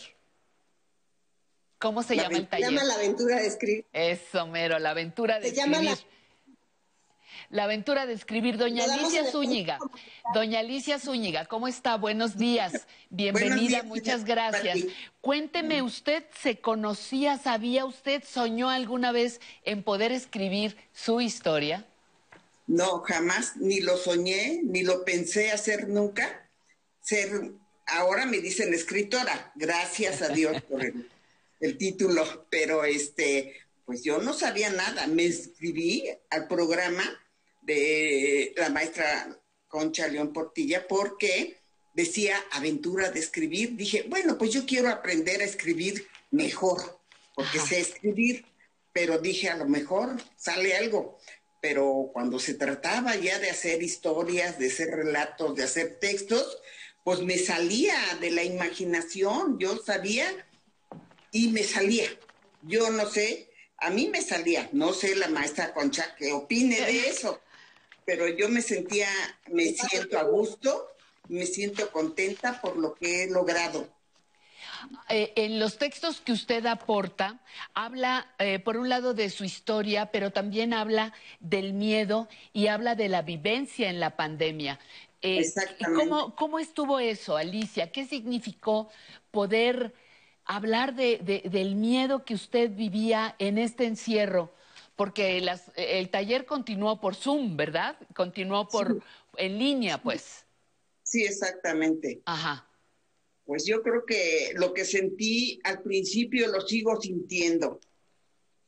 [1.84, 2.66] ¿Cómo se La llama el taller?
[2.66, 3.84] Se llama La aventura de escribir.
[3.92, 5.98] Eso, mero, la aventura de Se llama escribir.
[5.98, 6.14] la-
[7.50, 8.56] La aventura de escribir.
[8.56, 9.78] Doña Alicia Zúñiga.
[10.32, 11.96] Doña Alicia Zúñiga, ¿cómo está?
[11.98, 12.86] Buenos días.
[13.10, 14.78] Bienvenida, días, muchas gracias.
[15.20, 21.84] Cuénteme, ¿usted se conocía, sabía usted, soñó alguna vez en poder escribir su historia?
[22.66, 26.48] No, jamás, ni lo soñé, ni lo pensé hacer nunca.
[27.02, 27.28] Ser,
[27.86, 31.10] ahora me dicen escritora, gracias a Dios por el,
[31.64, 33.54] el título, pero este,
[33.86, 35.06] pues yo no sabía nada.
[35.06, 37.02] Me inscribí al programa
[37.62, 41.56] de la maestra Concha León Portilla porque
[41.94, 43.76] decía aventura de escribir.
[43.76, 47.00] Dije, bueno, pues yo quiero aprender a escribir mejor,
[47.34, 48.44] porque sé escribir,
[48.92, 51.18] pero dije, a lo mejor sale algo.
[51.62, 56.58] Pero cuando se trataba ya de hacer historias, de hacer relatos, de hacer textos,
[57.04, 60.26] pues me salía de la imaginación, yo sabía
[61.34, 62.06] y me salía.
[62.62, 67.08] Yo no sé, a mí me salía, no sé la maestra Concha que opine de
[67.08, 67.40] eso,
[68.06, 69.08] pero yo me sentía,
[69.50, 70.88] me siento a gusto,
[71.28, 73.92] me siento contenta por lo que he logrado.
[75.08, 77.40] Eh, en los textos que usted aporta,
[77.74, 82.94] habla eh, por un lado de su historia, pero también habla del miedo y habla
[82.94, 84.78] de la vivencia en la pandemia.
[85.20, 86.08] Eh, Exactamente.
[86.08, 87.90] ¿cómo, ¿Cómo estuvo eso, Alicia?
[87.90, 88.90] ¿Qué significó
[89.30, 89.94] poder
[90.44, 94.52] hablar de- de- del miedo que usted vivía en este encierro?
[94.96, 97.96] Porque las- el taller continuó por Zoom, ¿verdad?
[98.14, 99.02] Continuó por
[99.36, 100.44] en línea, pues.
[101.02, 102.22] Sí, exactamente.
[102.24, 102.68] Ajá.
[103.44, 107.80] Pues yo creo que lo que sentí al principio lo sigo sintiendo.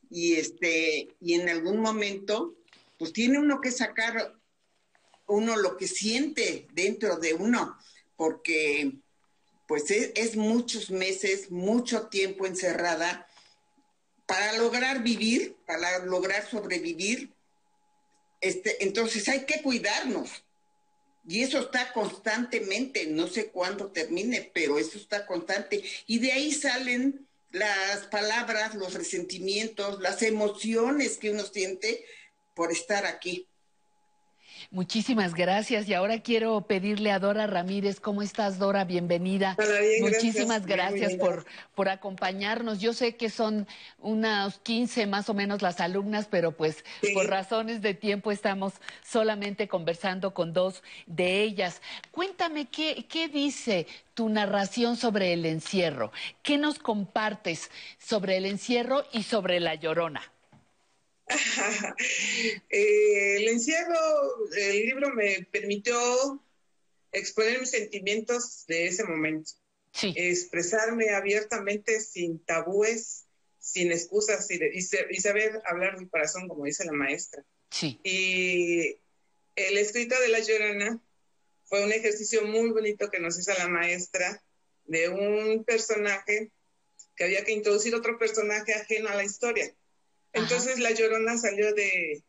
[0.09, 2.55] Y este, y en algún momento,
[2.99, 4.33] pues tiene uno que sacar
[5.27, 7.77] uno lo que siente dentro de uno,
[8.15, 8.93] porque
[9.67, 13.27] pues es, muchos meses, mucho tiempo encerrada
[14.25, 17.31] para lograr vivir, para lograr sobrevivir.
[18.39, 20.43] Este, entonces hay que cuidarnos.
[21.27, 25.83] Y eso está constantemente, no sé cuándo termine, pero eso está constante.
[26.07, 32.05] Y de ahí salen las palabras, los resentimientos, las emociones que uno siente
[32.53, 33.46] por estar aquí.
[34.71, 35.87] Muchísimas gracias.
[35.87, 38.83] Y ahora quiero pedirle a Dora Ramírez, ¿cómo estás, Dora?
[38.83, 39.55] Bienvenida.
[40.01, 42.79] Muchísimas gracias, por, por acompañarnos.
[42.79, 43.65] Yo sé que son
[43.99, 46.83] unas 15 más o menos las alumnas, pero pues
[47.13, 48.73] por razones de tiempo estamos
[49.03, 51.81] solamente conversando con dos de ellas.
[52.11, 56.11] Cuéntame, ¿qué, qué dice tu narración sobre el encierro?
[56.43, 60.21] ¿Qué nos compartes sobre el encierro y sobre la llorona?
[62.69, 66.41] Eh, el encierro, el libro me permitió
[67.11, 69.51] exponer mis sentimientos de ese momento.
[70.01, 73.25] Expresarme abiertamente, sin tabúes,
[73.59, 74.81] sin excusas y,
[75.19, 77.43] saber hablar mi corazón, como dice la maestra.
[77.71, 77.99] Sí.
[78.03, 78.97] Y
[79.55, 81.01] el escrito de La Llorona
[81.65, 84.41] fue un ejercicio muy bonito que nos hizo la maestra
[84.85, 86.51] de un personaje
[87.15, 89.73] que había que introducir otro personaje ajeno a la historia.
[90.37, 92.23] Entonces la llorona salió de,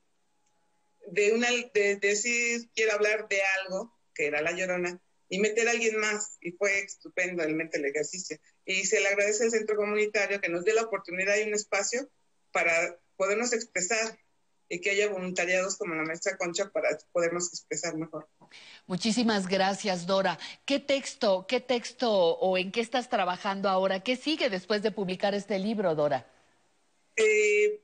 [1.06, 5.72] de, una, de, decir, quiero hablar de algo, que era la llorona, y meter a
[5.72, 6.38] alguien más.
[6.40, 8.38] Y fue estupendo realmente el ejercicio.
[8.64, 12.08] Y se le agradece al centro comunitario que nos dé la oportunidad y un espacio
[12.50, 14.18] para podernos expresar
[14.70, 18.28] y que haya voluntariados como la maestra Concha para podernos expresar mejor.
[18.86, 20.38] Muchísimas gracias, Dora.
[20.66, 24.00] ¿Qué texto, qué texto o en qué estás trabajando ahora?
[24.00, 26.26] ¿Qué sigue después de publicar este libro, Dora?
[27.16, 27.80] Eh,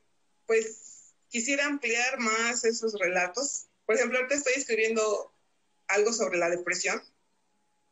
[0.46, 3.66] pues quisiera ampliar más esos relatos.
[3.86, 5.32] Por ejemplo, ahorita estoy escribiendo
[5.88, 7.02] algo sobre la depresión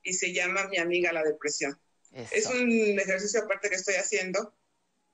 [0.03, 1.79] y se llama Mi amiga la depresión.
[2.31, 4.55] Es un ejercicio aparte que estoy haciendo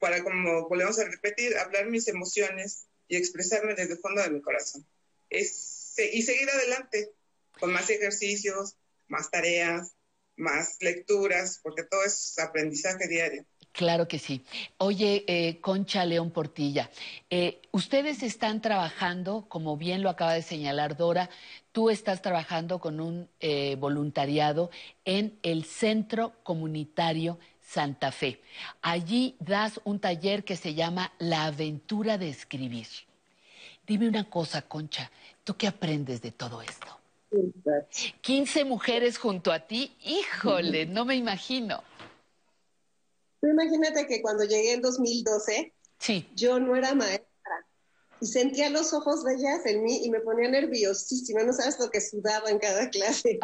[0.01, 4.41] para, como volvemos a repetir, hablar mis emociones y expresarme desde el fondo de mi
[4.41, 4.85] corazón.
[5.31, 7.13] Es, y seguir adelante
[7.61, 9.95] con más ejercicios, más tareas,
[10.37, 13.45] más lecturas, porque todo es aprendizaje diario.
[13.79, 14.45] Claro que sí.
[14.79, 16.91] Oye, eh, Concha León Portilla,
[17.31, 21.31] eh, ustedes están trabajando, como bien lo acaba de señalar Dora,
[21.71, 24.73] tú estás trabajando con un eh, voluntariado
[25.05, 28.43] en el Centro Comunitario Santa Fe.
[28.83, 32.89] Allí das un taller que se llama La aventura de escribir.
[33.87, 35.09] Dime una cosa, Concha,
[35.45, 36.89] ¿tú qué aprendes de todo esto?
[38.23, 41.85] 15 mujeres junto a ti, híjole, no me imagino
[43.43, 45.73] imagínate que cuando llegué en 2012,
[46.35, 47.29] yo no era maestra
[48.21, 51.91] y sentía los ojos de ellas en mí y me ponía nerviosísima, no sabes lo
[51.91, 53.39] que sudaba en cada clase.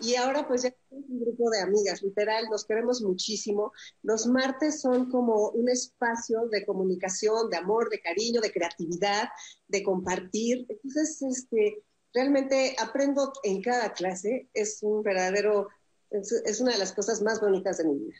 [0.00, 3.72] Y ahora pues ya es un grupo de amigas, literal, nos queremos muchísimo.
[4.02, 9.28] Los martes son como un espacio de comunicación, de amor, de cariño, de creatividad,
[9.66, 10.66] de compartir.
[10.68, 11.82] Entonces, este,
[12.12, 15.68] realmente aprendo en cada clase, es un verdadero,
[16.10, 18.16] es una de las cosas más bonitas de mi vida.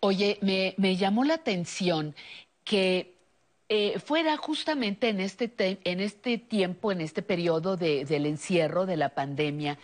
[0.00, 2.14] Oye, me, llamó la atención
[2.64, 3.14] que
[3.68, 5.52] eh, fuera justamente en este,
[5.84, 9.78] en este tiempo, en este periodo del encierro, de la pandemia,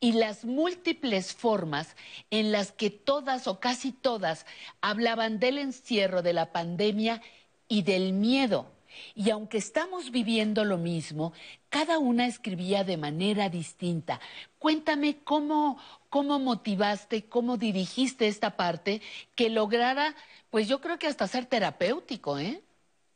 [0.00, 1.96] y las múltiples formas
[2.30, 4.46] en las que todas o casi todas
[4.80, 7.20] hablaban del encierro, de la pandemia
[7.66, 8.70] y del miedo.
[9.14, 11.32] Y aunque estamos viviendo lo mismo,
[11.68, 14.20] cada una escribía de manera distinta.
[14.58, 15.78] Cuéntame cómo,
[16.08, 19.02] cómo motivaste, cómo dirigiste esta parte
[19.34, 20.14] que lograra,
[20.50, 22.62] pues yo creo que hasta ser terapéutico, ¿eh?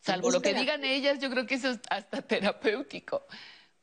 [0.01, 3.23] Salvo lo que digan ellas, yo creo que eso es hasta terapéutico.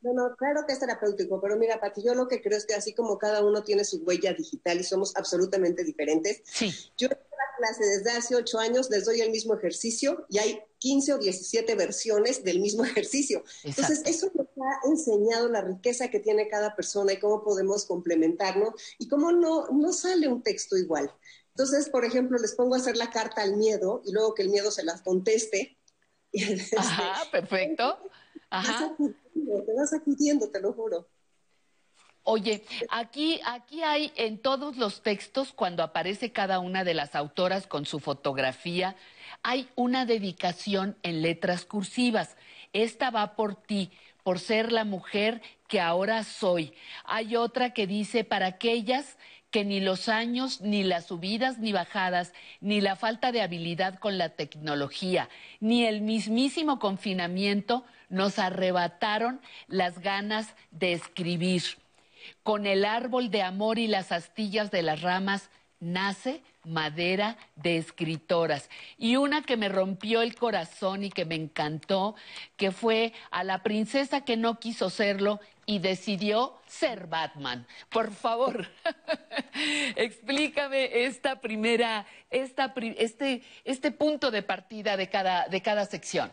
[0.01, 2.73] No, no, claro que es terapéutico, pero mira, Pati, yo lo que creo es que
[2.73, 6.73] así como cada uno tiene su huella digital y somos absolutamente diferentes, sí.
[6.97, 10.61] yo en la clase desde hace ocho años les doy el mismo ejercicio y hay
[10.77, 13.43] 15 o 17 versiones del mismo ejercicio.
[13.63, 18.73] Entonces, eso nos ha enseñado la riqueza que tiene cada persona y cómo podemos complementarnos
[18.99, 21.13] y cómo no, no sale un texto igual.
[21.49, 24.49] Entonces, por ejemplo, les pongo a hacer la carta al miedo y luego que el
[24.49, 25.77] miedo se las conteste.
[26.77, 27.97] Ajá, perfecto.
[28.49, 28.95] Ajá.
[28.97, 31.07] Te vas acudiendo, te lo juro.
[32.23, 37.65] Oye, aquí, aquí hay en todos los textos, cuando aparece cada una de las autoras
[37.65, 38.95] con su fotografía,
[39.41, 42.35] hay una dedicación en letras cursivas.
[42.73, 43.91] Esta va por ti,
[44.23, 46.73] por ser la mujer que ahora soy.
[47.05, 49.17] Hay otra que dice para aquellas
[49.49, 54.17] que ni los años, ni las subidas ni bajadas, ni la falta de habilidad con
[54.17, 61.63] la tecnología, ni el mismísimo confinamiento nos arrebataron las ganas de escribir.
[62.43, 65.49] Con el árbol de amor y las astillas de las ramas
[65.79, 68.69] nace madera de escritoras.
[68.97, 72.15] Y una que me rompió el corazón y que me encantó,
[72.57, 77.65] que fue a la princesa que no quiso serlo y decidió ser Batman.
[77.89, 78.67] Por favor,
[79.95, 86.31] explícame esta primera, esta, este, este punto de partida de cada, de cada sección.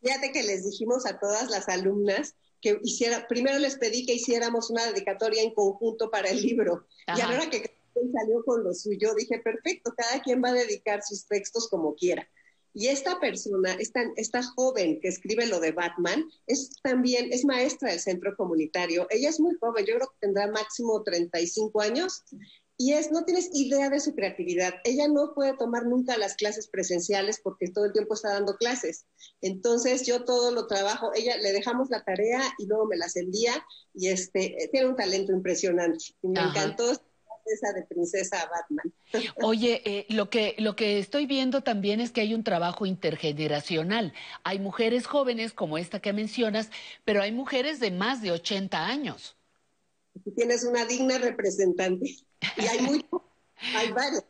[0.00, 4.70] Fíjate que les dijimos a todas las alumnas que hiciera, primero les pedí que hiciéramos
[4.70, 6.86] una dedicatoria en conjunto para el libro.
[7.16, 7.78] Y ahora que
[8.12, 12.28] salió con lo suyo, dije, perfecto, cada quien va a dedicar sus textos como quiera.
[12.74, 17.90] Y esta persona, esta, esta joven que escribe lo de Batman, es también, es maestra
[17.90, 19.06] del centro comunitario.
[19.10, 22.22] Ella es muy joven, yo creo que tendrá máximo 35 años.
[22.80, 24.74] Y es, no tienes idea de su creatividad.
[24.84, 29.04] Ella no puede tomar nunca las clases presenciales porque todo el tiempo está dando clases.
[29.42, 33.52] Entonces yo todo lo trabajo, ella le dejamos la tarea y luego me las envía
[33.94, 36.04] y este, tiene un talento impresionante.
[36.22, 36.92] Y me encantó
[37.52, 38.94] esa de princesa Batman.
[39.42, 44.12] Oye, eh, lo, que, lo que estoy viendo también es que hay un trabajo intergeneracional.
[44.44, 46.70] Hay mujeres jóvenes como esta que mencionas,
[47.04, 49.37] pero hay mujeres de más de 80 años.
[50.36, 52.16] Tienes una digna representante.
[52.56, 53.06] Y hay muy,
[53.74, 54.24] hay varias.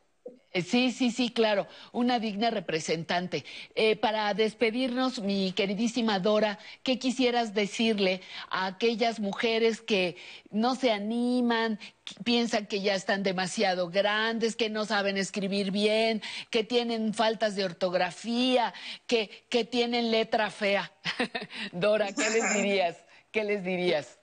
[0.50, 3.44] Eh, sí, sí, sí, claro, una digna representante.
[3.74, 10.16] Eh, para despedirnos, mi queridísima Dora, ¿qué quisieras decirle a aquellas mujeres que
[10.50, 11.78] no se animan,
[12.24, 17.64] piensan que ya están demasiado grandes, que no saben escribir bien, que tienen faltas de
[17.64, 18.72] ortografía,
[19.06, 20.90] que, que tienen letra fea?
[21.72, 22.96] Dora, ¿qué les dirías?
[23.30, 24.17] ¿Qué les dirías?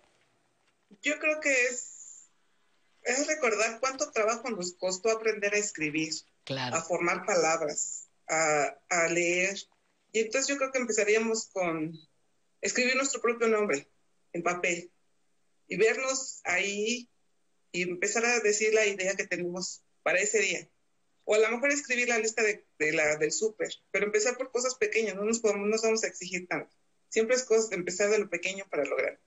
[1.06, 1.96] Yo creo que es
[3.06, 6.12] es recordar cuánto trabajo nos costó aprender a escribir,
[6.48, 9.56] a formar palabras, a, leer.
[10.12, 11.94] Y entonces yo creo que empezaríamos con
[12.62, 13.88] escribir nuestro propio nombre
[14.34, 14.92] en papel
[15.68, 17.08] y vernos ahí
[17.72, 20.68] y empezar a decir la idea que tenemos para ese día.
[21.26, 24.76] O a lo mejor escribir la lista de, la, del súper, pero empezar por cosas
[24.76, 26.76] pequeñas, no nos, podemos, no nos vamos a exigir tanto.
[27.10, 29.20] Siempre es cosa de empezar de lo pequeño para lograr.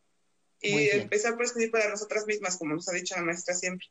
[0.60, 3.86] Y empezar por escribir para nosotras mismas, como nos ha dicho la maestra siempre.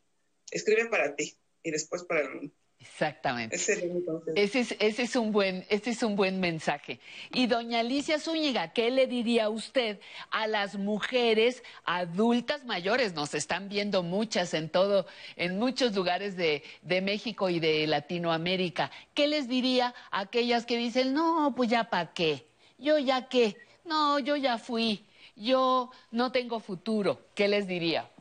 [0.51, 2.53] Escribe para ti y después para el mundo.
[2.79, 3.55] Exactamente.
[3.55, 6.99] Ese es, ese es, un buen, ese es un buen mensaje.
[7.33, 9.99] Y doña Alicia Zúñiga, ¿qué le diría usted
[10.29, 13.13] a las mujeres adultas mayores?
[13.15, 15.07] Nos están viendo muchas en todo,
[15.37, 18.91] en muchos lugares de, de México y de Latinoamérica.
[19.15, 22.45] ¿Qué les diría a aquellas que dicen, no, pues ya para qué?
[22.77, 23.57] Yo ya qué?
[23.85, 25.06] No, yo ya fui
[25.37, 28.11] yo no tengo futuro, ¿qué les diría?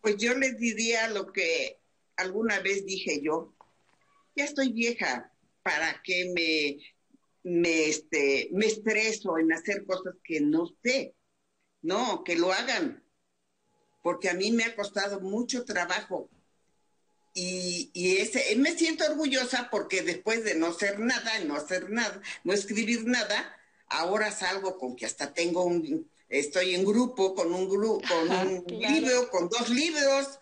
[0.00, 1.80] Pues yo les diría lo que
[2.16, 3.54] alguna vez dije yo.
[4.36, 5.32] Ya estoy vieja,
[5.62, 11.14] ¿para qué me, me, este, me estreso en hacer cosas que no sé?
[11.82, 13.04] No, que lo hagan,
[14.02, 16.30] porque a mí me ha costado mucho trabajo.
[17.34, 22.22] Y, y ese, me siento orgullosa porque después de no hacer nada, no hacer nada,
[22.44, 23.56] no escribir nada,
[23.88, 28.64] ahora salgo con que hasta tengo un, estoy en grupo con un grupo, con un
[28.68, 30.38] libro, con dos libros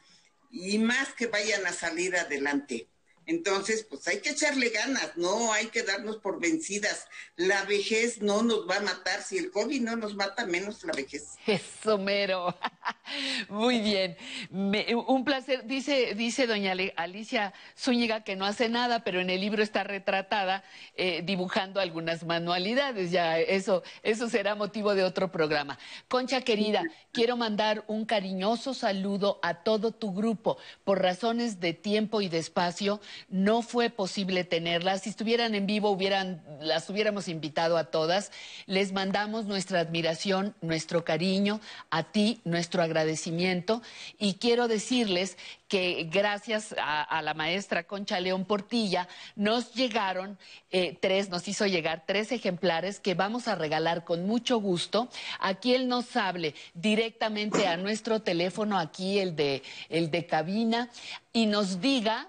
[0.51, 2.89] y más que vayan a salir adelante.
[3.27, 7.07] Entonces, pues hay que echarle ganas, no hay que darnos por vencidas.
[7.37, 10.93] La vejez no nos va a matar, si el COVID no nos mata, menos la
[10.93, 11.35] vejez.
[11.47, 12.57] Eso mero.
[13.49, 14.17] Muy bien.
[14.51, 15.67] un placer.
[15.67, 20.65] Dice, dice doña Alicia Zúñiga que no hace nada, pero en el libro está retratada
[20.97, 23.11] eh, dibujando algunas manualidades.
[23.11, 25.79] Ya eso, eso será motivo de otro programa.
[26.09, 26.83] Concha querida,
[27.13, 30.59] quiero mandar un cariñoso saludo a todo tu grupo.
[30.85, 35.03] Por razones de tiempo y de espacio, no fue posible tenerlas.
[35.03, 38.33] Si estuvieran en vivo, hubieran, las hubiéramos invitado a todas.
[38.67, 41.61] Les mandamos nuestra admiración, nuestro cariño,
[41.91, 43.83] a ti, nuestro agradecimiento.
[44.19, 45.37] Y quiero decirles
[45.73, 50.37] que gracias a, la maestra Concha León Portilla nos llegaron
[50.71, 55.09] eh, tres, nos hizo llegar tres ejemplares que vamos a regalar con mucho gusto
[55.41, 60.91] a quien nos hable directamente a nuestro teléfono aquí, el de, el de cabina,
[61.33, 62.29] y nos diga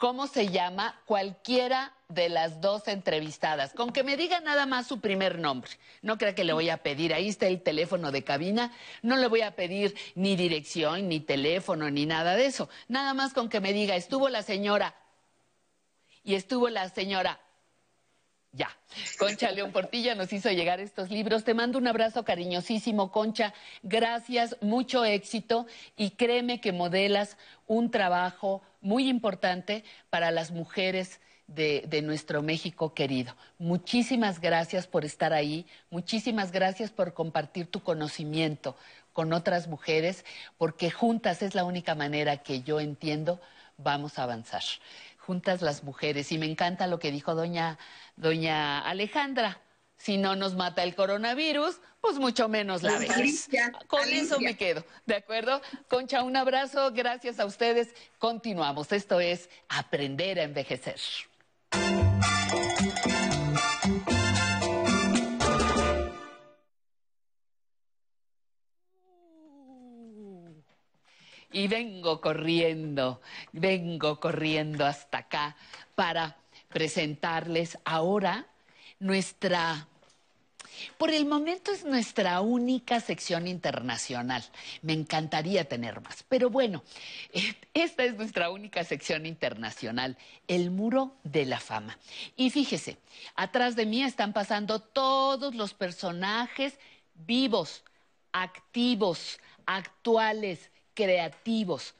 [0.00, 3.74] cómo se llama cualquiera de las dos entrevistadas.
[3.74, 5.70] Con que me diga nada más su primer nombre.
[6.00, 8.72] No crea que le voy a pedir, ahí está el teléfono de cabina,
[9.02, 12.70] no le voy a pedir ni dirección, ni teléfono, ni nada de eso.
[12.88, 14.94] Nada más con que me diga, estuvo la señora
[16.24, 17.38] y estuvo la señora
[18.52, 18.74] ya.
[19.18, 21.44] Concha León Portilla nos hizo llegar estos libros.
[21.44, 23.52] Te mando un abrazo cariñosísimo, Concha.
[23.82, 27.36] Gracias, mucho éxito y créeme que modelas
[27.66, 33.34] un trabajo muy importante para las mujeres de, nuestro México querido.
[33.58, 38.76] Muchísimas gracias por estar ahí, muchísimas gracias por compartir tu conocimiento
[39.12, 40.24] con otras mujeres,
[40.58, 43.40] porque juntas es la única manera que yo entiendo
[43.76, 44.62] vamos a avanzar
[45.30, 46.32] juntas las mujeres.
[46.32, 47.78] Y me encanta lo que dijo doña,
[48.16, 49.60] doña Alejandra.
[49.96, 53.48] Si no nos mata el coronavirus, pues mucho menos la ves.
[53.60, 55.60] Ah, con eso me quedo, ¿de acuerdo?
[55.88, 57.94] Concha, un abrazo, gracias a ustedes.
[58.18, 58.90] Continuamos.
[58.92, 61.00] Esto es Aprender a Envejecer.
[71.52, 73.20] Y vengo corriendo,
[73.52, 75.56] vengo corriendo hasta acá
[75.96, 76.36] para
[76.68, 78.46] presentarles ahora
[79.00, 79.88] nuestra
[80.98, 84.44] por el momento es nuestra única sección internacional.
[84.82, 86.24] Me encantaría tener más.
[86.28, 86.82] Pero bueno,
[87.32, 90.16] eh, esta es nuestra única sección internacional,
[90.48, 91.98] el Muro de la Fama.
[92.36, 92.98] Y fíjese,
[93.34, 96.74] atrás de mí están pasando todos los personajes
[97.14, 97.84] vivos,
[98.32, 101.94] activos, actuales, creativos,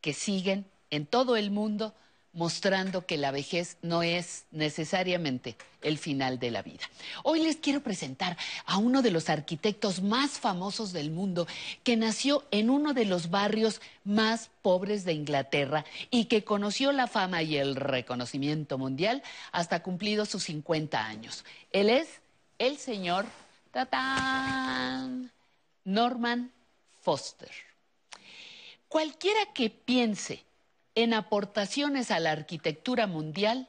[0.00, 1.94] que siguen en todo el mundo
[2.34, 6.84] mostrando que la vejez no es necesariamente el final de la vida.
[7.22, 8.36] Hoy les quiero presentar
[8.66, 11.46] a uno de los arquitectos más famosos del mundo,
[11.84, 17.06] que nació en uno de los barrios más pobres de Inglaterra y que conoció la
[17.06, 21.44] fama y el reconocimiento mundial hasta cumplidos sus 50 años.
[21.70, 22.08] Él es
[22.58, 23.26] el señor
[25.84, 26.50] Norman
[27.00, 27.50] Foster.
[28.88, 30.44] Cualquiera que piense
[30.94, 33.68] en aportaciones a la arquitectura mundial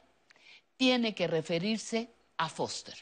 [0.76, 2.94] tiene que referirse a Foster.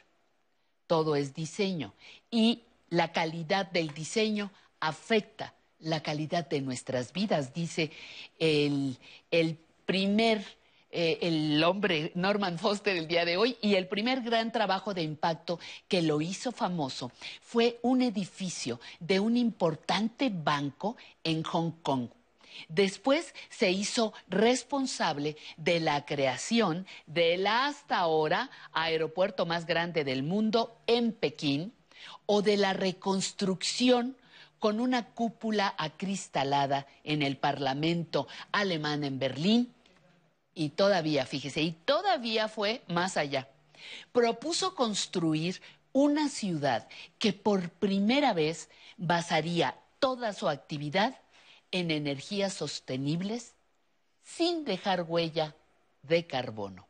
[0.86, 1.94] Todo es diseño
[2.30, 7.90] y la calidad del diseño afecta la calidad de nuestras vidas, dice
[8.38, 8.96] el,
[9.84, 10.42] primer,
[10.90, 15.02] eh, el hombre Norman Foster el día de hoy, y el primer gran trabajo de
[15.02, 22.09] impacto que lo hizo famoso fue un edificio de un importante banco en Hong Kong,
[22.68, 30.76] Después se hizo responsable de la creación del hasta ahora aeropuerto más grande del mundo
[30.86, 31.72] en Pekín
[32.26, 34.16] o de la reconstrucción
[34.59, 39.74] con una cúpula acristalada en el Parlamento alemán en Berlín.
[40.55, 43.48] Y todavía, fíjese, y todavía fue más allá.
[44.12, 45.60] Propuso construir
[45.93, 51.18] una ciudad que por primera vez basaría toda su actividad
[51.74, 53.55] en energías sostenibles
[54.22, 55.56] sin dejar huella
[56.02, 56.86] de carbono.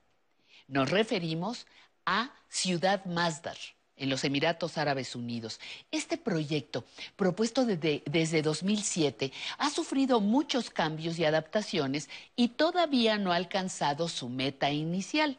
[0.68, 1.66] Nos referimos
[2.04, 3.56] a Ciudad Masdar,
[3.96, 5.58] en los Emiratos Árabes Unidos.
[5.90, 6.84] Este proyecto,
[7.16, 14.06] propuesto desde, desde, 2007, ha sufrido muchos cambios y adaptaciones y todavía no ha alcanzado
[14.08, 15.38] su meta inicial,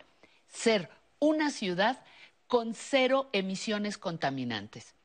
[0.52, 0.90] ser
[1.20, 2.04] una ciudad
[2.48, 4.96] con cero emisiones contaminantes.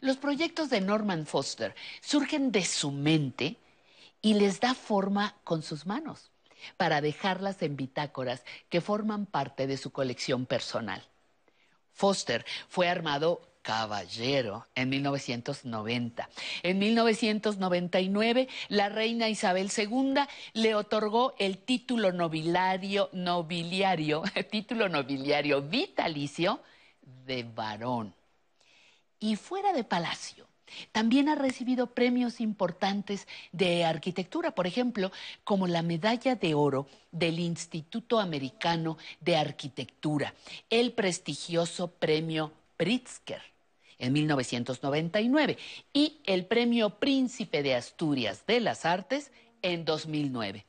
[0.00, 3.56] Los proyectos de Norman Foster surgen de su mente
[4.22, 6.30] y les da forma con sus manos
[6.76, 11.02] para dejarlas en bitácoras que forman parte de su colección personal.
[11.92, 16.28] Foster fue armado caballero en 1990.
[16.62, 20.14] En 1999, la reina Isabel II
[20.54, 26.60] le otorgó el título nobiliario, nobiliario, título nobiliario vitalicio
[27.02, 28.14] de varón.
[29.18, 30.49] Y fuera de palacio,
[30.92, 35.10] también ha recibido premios importantes de arquitectura, por ejemplo,
[35.44, 40.34] como la medalla de oro del Instituto Americano de Arquitectura,
[40.68, 43.42] el prestigioso premio Pritzker
[43.98, 45.58] en 1999
[45.92, 49.30] y el premio Príncipe de Asturias de las Artes
[49.62, 50.64] en 2009.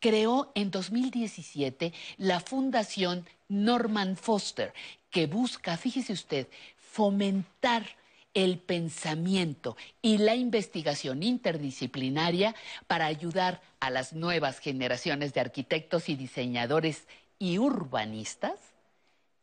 [0.00, 4.72] Creó en 2017 la Fundación Norman Foster,
[5.10, 6.46] que busca, fíjese usted,
[6.76, 7.97] fomentar
[8.44, 12.54] el pensamiento y la investigación interdisciplinaria
[12.86, 17.08] para ayudar a las nuevas generaciones de arquitectos y diseñadores
[17.40, 18.60] y urbanistas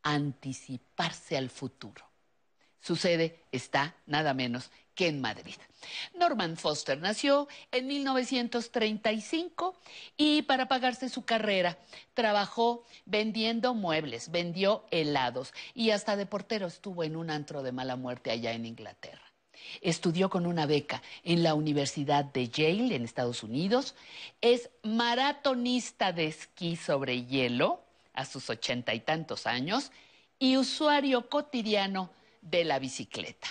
[0.02, 2.06] a anticiparse al futuro.
[2.86, 5.56] Su sede está nada menos que en Madrid.
[6.14, 9.76] Norman Foster nació en 1935
[10.18, 11.80] y para pagarse su carrera
[12.14, 17.96] trabajó vendiendo muebles, vendió helados y hasta de portero estuvo en un antro de mala
[17.96, 19.34] muerte allá en Inglaterra.
[19.82, 23.96] Estudió con una beca en la Universidad de Yale en Estados Unidos.
[24.42, 27.82] Es maratonista de esquí sobre hielo
[28.14, 29.92] a sus ochenta y tantos años
[30.38, 32.12] y usuario cotidiano
[32.46, 33.48] de la bicicleta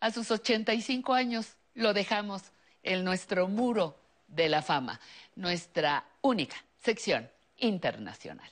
[0.00, 2.42] a sus 85 años lo dejamos
[2.82, 3.98] en nuestro muro
[4.28, 5.00] de la fama,
[5.34, 8.50] nuestra única sección internacional.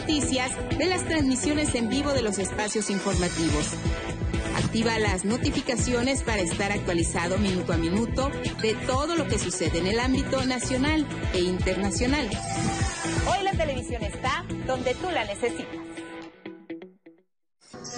[0.00, 3.66] Noticias de las transmisiones en vivo de los espacios informativos.
[4.56, 8.30] Activa las notificaciones para estar actualizado minuto a minuto
[8.62, 12.30] de todo lo que sucede en el ámbito nacional e internacional.
[13.28, 15.66] Hoy la televisión está donde tú la necesitas.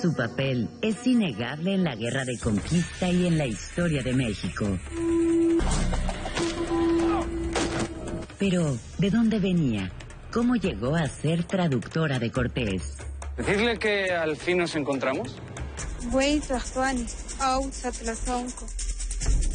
[0.02, 4.66] Su papel es innegable en la guerra de conquista y en la historia de México.
[8.40, 9.92] Pero, ¿de dónde venía?
[10.32, 12.96] ¿Cómo llegó a ser traductora de Cortés?
[13.36, 15.36] Decirle que al fin nos encontramos.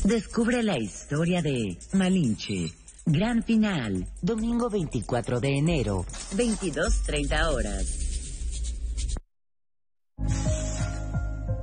[0.03, 2.71] Descubre la historia de Malinche.
[3.07, 6.05] Gran final, domingo 24 de enero,
[6.35, 8.06] 22.30 horas.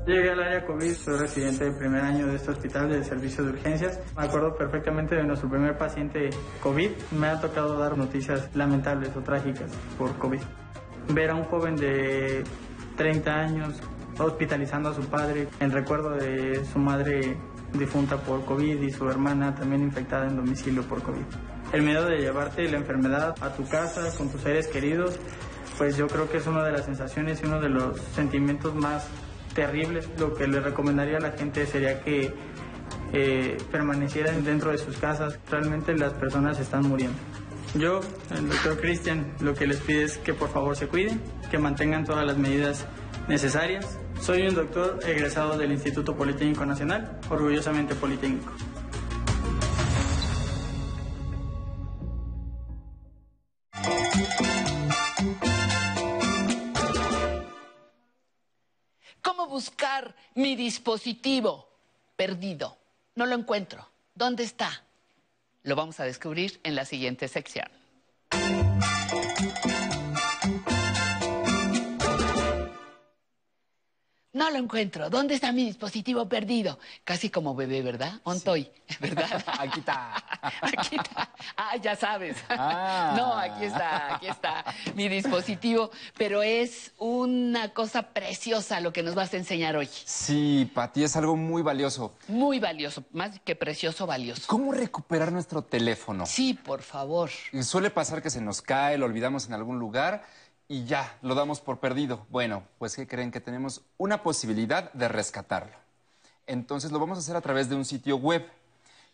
[0.07, 3.53] Llegué al área COVID, soy residente del primer año de este hospital de servicio de
[3.53, 3.99] urgencias.
[4.15, 6.29] Me acuerdo perfectamente de nuestro primer paciente
[6.63, 6.91] COVID.
[7.13, 10.41] Me ha tocado dar noticias lamentables o trágicas por COVID.
[11.09, 12.45] Ver a un joven de
[12.99, 13.81] 30 años
[14.19, 17.39] hospitalizando a su padre en recuerdo de su madre
[17.73, 21.25] difunta por COVID y su hermana también infectada en domicilio por COVID.
[21.73, 25.19] El miedo de llevarte la enfermedad a tu casa con tus seres queridos,
[25.79, 29.09] pues yo creo que es una de las sensaciones y uno de los sentimientos más
[29.55, 30.09] terribles.
[30.19, 32.35] Lo que le recomendaría a la gente sería que
[33.13, 35.39] eh, permanecieran dentro de sus casas.
[35.51, 37.17] Realmente las personas están muriendo.
[37.75, 38.01] Yo,
[38.31, 41.21] el doctor Cristian, lo que les pido es que por favor se cuiden,
[41.51, 42.87] que mantengan todas las medidas
[43.29, 43.99] necesarias.
[44.21, 48.53] Soy un doctor egresado del Instituto Politécnico Nacional, orgullosamente politécnico.
[59.55, 61.69] Buscar mi dispositivo
[62.17, 62.77] perdido.
[63.15, 63.89] No lo encuentro.
[64.13, 64.83] ¿Dónde está?
[65.63, 67.69] Lo vamos a descubrir en la siguiente sección.
[74.35, 75.09] No lo encuentro.
[75.11, 76.81] ¿Dónde está mi dispositivo perdido?
[77.05, 78.15] Casi como bebé, ¿verdad?
[78.25, 78.69] Ontoy,
[79.01, 79.45] ¿verdad?
[79.61, 80.17] aquí está.
[80.61, 81.31] Aquí está.
[81.57, 82.37] Ah, ya sabes.
[82.51, 83.15] Ah.
[83.17, 85.91] No, aquí está, aquí está mi dispositivo.
[86.19, 89.89] Pero es una cosa preciosa lo que nos vas a enseñar hoy.
[90.05, 92.15] Sí, Pati, es algo muy valioso.
[92.29, 94.43] Muy valioso, más que precioso, valioso.
[94.47, 96.27] ¿Cómo recuperar nuestro teléfono?
[96.27, 97.31] Sí, por favor.
[97.63, 100.25] Suele pasar que se nos cae, lo olvidamos en algún lugar
[100.69, 102.27] y ya, lo damos por perdido.
[102.31, 103.31] Bueno, pues ¿qué creen?
[103.31, 105.77] Que tenemos una posibilidad de rescatarlo.
[106.47, 108.45] Entonces lo vamos a hacer a través de un sitio web.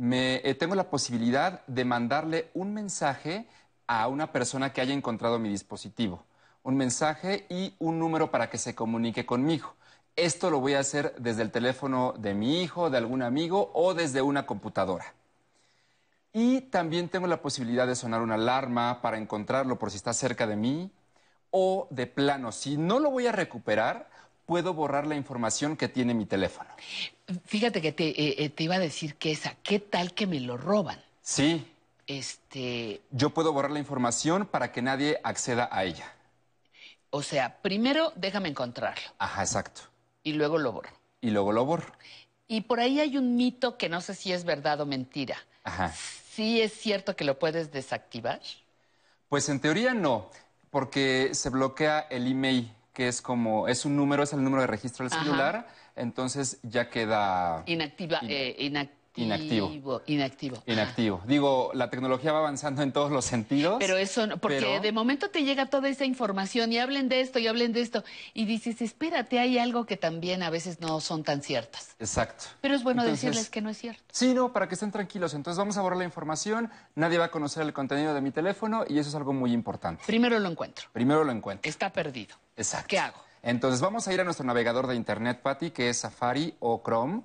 [0.00, 3.46] me, eh, tengo la posibilidad de mandarle un mensaje
[3.86, 6.24] a una persona que haya encontrado mi dispositivo.
[6.62, 9.74] Un mensaje y un número para que se comunique conmigo.
[10.16, 13.92] Esto lo voy a hacer desde el teléfono de mi hijo, de algún amigo o
[13.92, 15.12] desde una computadora.
[16.32, 20.46] Y también tengo la posibilidad de sonar una alarma para encontrarlo por si está cerca
[20.46, 20.90] de mí.
[21.50, 24.08] O de plano, si no lo voy a recuperar,
[24.50, 26.68] puedo borrar la información que tiene mi teléfono.
[27.44, 30.40] Fíjate que te, eh, eh, te iba a decir que esa, ¿qué tal que me
[30.40, 31.00] lo roban?
[31.22, 31.72] Sí.
[32.08, 33.00] Este.
[33.12, 36.12] Yo puedo borrar la información para que nadie acceda a ella.
[37.10, 39.04] O sea, primero déjame encontrarlo.
[39.18, 39.82] Ajá, exacto.
[40.24, 40.90] Y luego lo borro.
[41.20, 41.92] Y luego lo borro.
[42.48, 45.36] Y por ahí hay un mito que no sé si es verdad o mentira.
[45.62, 45.94] Ajá.
[46.32, 48.40] ¿Sí es cierto que lo puedes desactivar?
[49.28, 50.28] Pues en teoría no,
[50.70, 54.66] porque se bloquea el email que es como, es un número, es el número de
[54.66, 57.62] registro del celular, entonces ya queda...
[57.66, 58.56] Inactiva, eh,
[59.24, 60.02] Inactivo.
[60.06, 60.62] Inactivo.
[60.66, 61.22] Inactivo.
[61.26, 63.76] Digo, la tecnología va avanzando en todos los sentidos.
[63.78, 67.38] Pero eso, no, porque de momento te llega toda esa información y hablen de esto
[67.38, 68.04] y hablen de esto.
[68.34, 71.94] Y dices, espérate, hay algo que también a veces no son tan ciertas.
[71.98, 72.44] Exacto.
[72.60, 74.02] Pero es bueno decirles que no es cierto.
[74.12, 75.34] Sí, no, para que estén tranquilos.
[75.34, 78.84] Entonces vamos a borrar la información, nadie va a conocer el contenido de mi teléfono
[78.88, 80.02] y eso es algo muy importante.
[80.06, 80.88] Primero lo encuentro.
[80.92, 81.68] Primero lo encuentro.
[81.68, 82.36] Está perdido.
[82.56, 82.88] Exacto.
[82.88, 83.18] ¿Qué hago?
[83.42, 87.22] Entonces vamos a ir a nuestro navegador de internet, Patty, que es Safari o Chrome.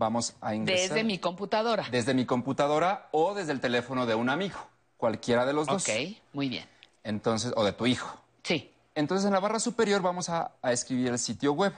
[0.00, 0.88] Vamos a ingresar.
[0.88, 1.86] Desde mi computadora.
[1.90, 4.56] Desde mi computadora o desde el teléfono de un amigo.
[4.96, 5.86] Cualquiera de los dos.
[5.86, 5.94] Ok,
[6.32, 6.64] muy bien.
[7.04, 8.18] Entonces, o de tu hijo.
[8.42, 8.72] Sí.
[8.94, 11.74] Entonces, en la barra superior vamos a, escribir el sitio web,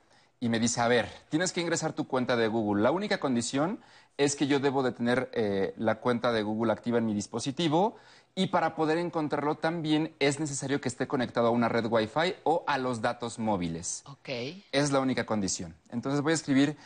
[0.41, 2.83] y me dice, a ver, tienes que ingresar tu cuenta de Google.
[2.83, 3.81] La única condición
[4.17, 7.97] es que yo debo de tener eh, la cuenta de Google activa en mi dispositivo
[8.35, 12.65] y para poder encontrarlo también es necesario que esté conectado a una red Wi-Fi o
[12.67, 14.03] a los datos móviles.
[14.07, 14.29] Ok.
[14.73, 15.75] Es la única condición.
[15.91, 16.77] Entonces voy a escribir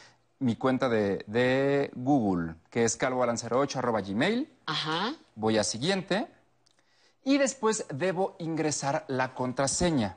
[0.41, 4.49] mi cuenta de, Google, que es calvoalan08 gmail.
[4.67, 5.15] Ajá.
[5.35, 6.29] Voy a siguiente
[7.25, 10.17] y después debo ingresar la contraseña.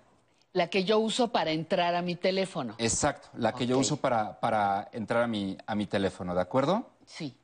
[0.53, 2.76] La que yo uso para entrar a mi teléfono.
[2.78, 6.90] Exacto, la que yo uso para, para entrar a mi, a mi teléfono, ¿de acuerdo?
[7.06, 7.36] Sí.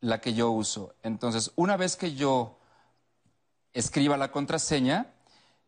[0.00, 0.94] La que yo uso.
[1.02, 2.58] Entonces, una vez que yo
[3.72, 5.06] escriba la contraseña,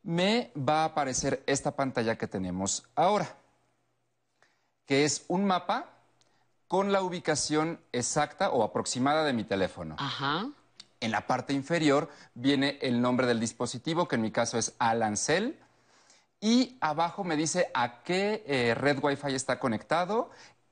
[0.03, 3.37] me va a aparecer esta pantalla que tenemos ahora,
[4.87, 5.91] que es un mapa
[6.67, 9.95] con la ubicación exacta o aproximada de mi teléfono.
[9.99, 10.49] Ajá.
[11.01, 15.59] En la parte inferior viene el nombre del dispositivo, que en mi caso es Alancel.
[16.45, 20.31] Y abajo me dice a qué eh, red Wi-Fi está conectado.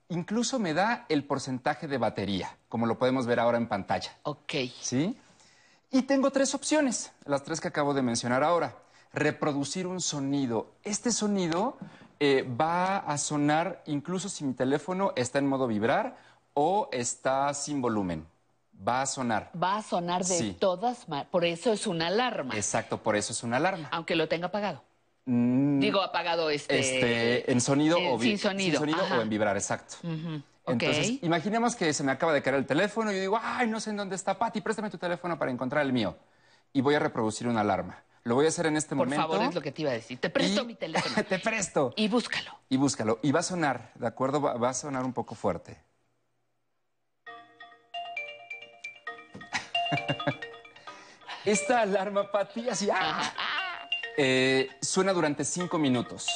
[0.09, 4.11] Incluso me da el porcentaje de batería, como lo podemos ver ahora en pantalla.
[4.25, 4.53] Ok.
[4.81, 5.17] ¿Sí?
[5.93, 8.75] Y tengo tres opciones, las tres que acabo de mencionar ahora.
[9.13, 10.73] Reproducir un sonido.
[10.83, 11.79] Este sonido
[12.19, 16.17] eh, va a sonar incluso si mi teléfono está en modo vibrar
[16.53, 18.27] o está sin volumen.
[18.87, 19.53] Va a sonar.
[19.61, 21.31] Va a sonar de todas maneras.
[21.31, 22.57] Por eso es una alarma.
[22.57, 23.87] Exacto, por eso es una alarma.
[23.93, 24.90] Aunque lo tenga apagado.
[25.27, 26.79] Mm, Digo, apagado este...
[26.79, 29.97] este en sonido o sin sonido, sin sonido o en vibrar, exacto.
[30.67, 33.81] Entonces, imaginemos que se me acaba de caer el teléfono y yo digo, ay, no
[33.81, 36.17] sé en dónde está Pati, préstame tu teléfono para encontrar el mío.
[36.73, 38.03] Y voy a reproducir una alarma.
[38.23, 39.27] Lo voy a hacer en este momento.
[39.27, 40.21] Por favor, es lo que te iba a decir.
[40.21, 41.25] Te presto mi teléfono.
[41.29, 41.95] te presto.
[41.97, 42.53] Y búscalo.
[42.69, 43.19] Y búscalo.
[43.23, 44.41] Y va a sonar, ¿de acuerdo?
[44.41, 45.83] Va, a sonar un poco fuerte.
[51.45, 53.33] Esta alarma, Pati, así, ¡ah!
[54.23, 56.27] Eh, suena durante cinco minutos.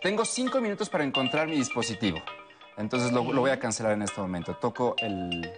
[0.00, 2.22] Tengo cinco minutos para encontrar mi dispositivo.
[2.76, 4.54] Entonces lo, voy a cancelar en este momento.
[4.54, 5.50] Toco, el,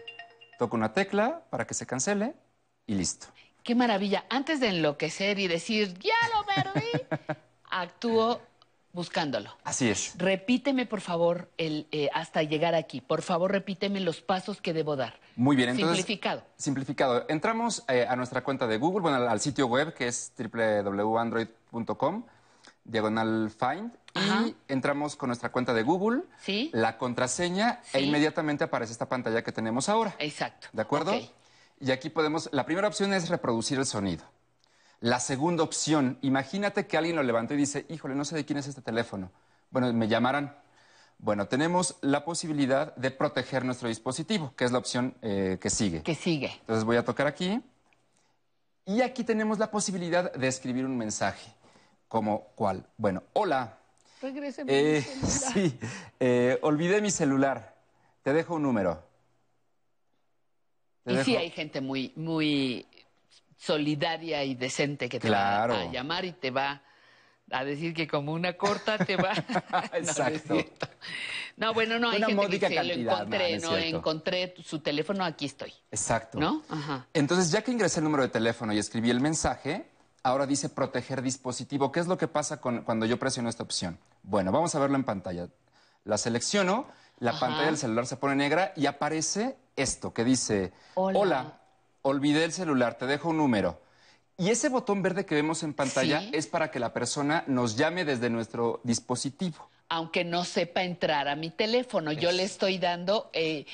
[0.58, 2.34] toco una tecla para que se cancele
[2.86, 3.26] y listo.
[3.62, 4.24] Qué maravilla.
[4.30, 7.36] Antes de enloquecer y decir, ya lo perdí,
[7.70, 8.40] actúo
[8.94, 9.54] buscándolo.
[9.62, 10.14] Así es.
[10.16, 13.02] Repíteme, por favor, el, eh, hasta llegar aquí.
[13.02, 15.20] Por favor, repíteme los pasos que debo dar.
[15.36, 15.98] Muy bien, entonces.
[15.98, 16.42] Simplificado.
[16.56, 17.26] Simplificado.
[17.28, 21.57] Entramos eh, a nuestra cuenta de Google, bueno, al, al sitio web que es www.android.com
[22.84, 26.70] diagonal find y entramos con nuestra cuenta de Google, ¿Sí?
[26.72, 30.14] la contraseña e inmediatamente aparece esta pantalla que tenemos ahora.
[30.18, 30.68] Exacto.
[30.72, 31.12] ¿De acuerdo?
[31.80, 34.24] Y aquí podemos, la primera opción es reproducir el sonido.
[35.00, 38.58] La segunda opción, imagínate que alguien lo levantó y dice, híjole, no sé de quién
[38.58, 39.30] es este teléfono.
[39.70, 40.56] Bueno, me llamarán.
[41.18, 46.02] Bueno, tenemos la posibilidad de proteger nuestro dispositivo, que es la opción eh, que sigue.
[46.02, 46.52] Que sigue.
[46.60, 47.62] Entonces voy a tocar aquí.
[48.86, 51.54] Y aquí tenemos la posibilidad de escribir un mensaje.
[52.08, 52.84] ¿Como cuál?
[52.96, 53.78] Bueno, hola.
[54.20, 55.78] Regréseme eh, Sí,
[56.18, 57.76] eh, olvidé mi celular.
[58.22, 59.02] Te dejo un número.
[61.06, 62.86] y sí hay gente muy, muy
[63.56, 66.82] solidaria y decente que te va a llamar y te va
[67.50, 69.32] a decir que como una corta te va.
[69.92, 70.56] Exacto.
[71.56, 75.72] No, bueno, no, hay gente que lo encontré, no, encontré su teléfono, aquí estoy.
[75.90, 76.38] Exacto.
[76.38, 76.62] ¿No?
[76.68, 77.06] Ajá.
[77.12, 79.86] Entonces, ya que ingresé el número de teléfono y escribí el mensaje,
[80.22, 81.92] ahora dice proteger dispositivo.
[81.92, 83.98] ¿Qué es lo que pasa con, cuando yo presiono esta opción?
[84.22, 85.48] Bueno, vamos a verlo en pantalla.
[86.04, 86.86] La selecciono,
[87.18, 91.60] la pantalla del celular se pone negra y aparece esto que dice, hola,
[92.02, 93.80] olvidé el celular, te dejo un número.
[94.36, 98.04] Y ese botón verde que vemos en pantalla es para que la persona nos llame
[98.04, 99.68] desde nuestro dispositivo.
[99.88, 103.66] Aunque no sepa entrar a mi teléfono, yo le estoy dando eh,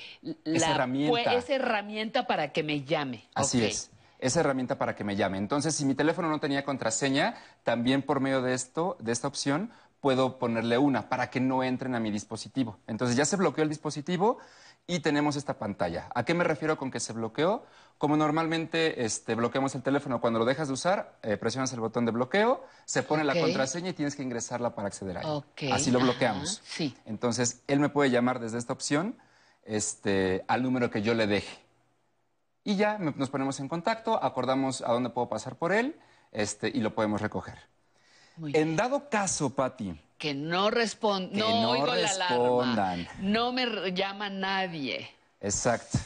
[0.45, 1.35] esa, herramienta.
[1.35, 3.29] esa herramienta para que me llame.
[3.35, 3.91] Así es
[4.25, 5.37] esa herramienta para que me llame.
[5.37, 9.71] Entonces, si mi teléfono no tenía contraseña, también por medio de esto, de esta opción,
[10.01, 12.79] puedo ponerle una para que no entren a mi dispositivo.
[12.87, 14.39] Entonces ya se bloqueó el dispositivo
[14.87, 16.09] y tenemos esta pantalla.
[16.15, 17.65] ¿A qué me refiero con que se bloqueó?
[17.99, 22.07] Como normalmente este, bloqueamos el teléfono cuando lo dejas de usar, eh, presionas el botón
[22.07, 25.75] de bloqueo, se pone la contraseña y tienes que ingresarla para acceder a ella.
[25.75, 26.63] Así lo bloqueamos.
[26.65, 26.97] sí.
[27.05, 29.17] Entonces, él me puede llamar desde esta opción
[29.65, 31.64] este, al número que yo le deje
[32.65, 35.97] y ya nos ponemos en contacto, acordamos a dónde puedo pasar por él
[36.33, 37.59] este, y lo podemos recoger.
[38.43, 40.01] en dado caso, Patti.
[40.19, 43.07] Que no respondan, no, oigo respondan.
[43.21, 45.11] no me llama nadie.
[45.41, 45.99] Exacto.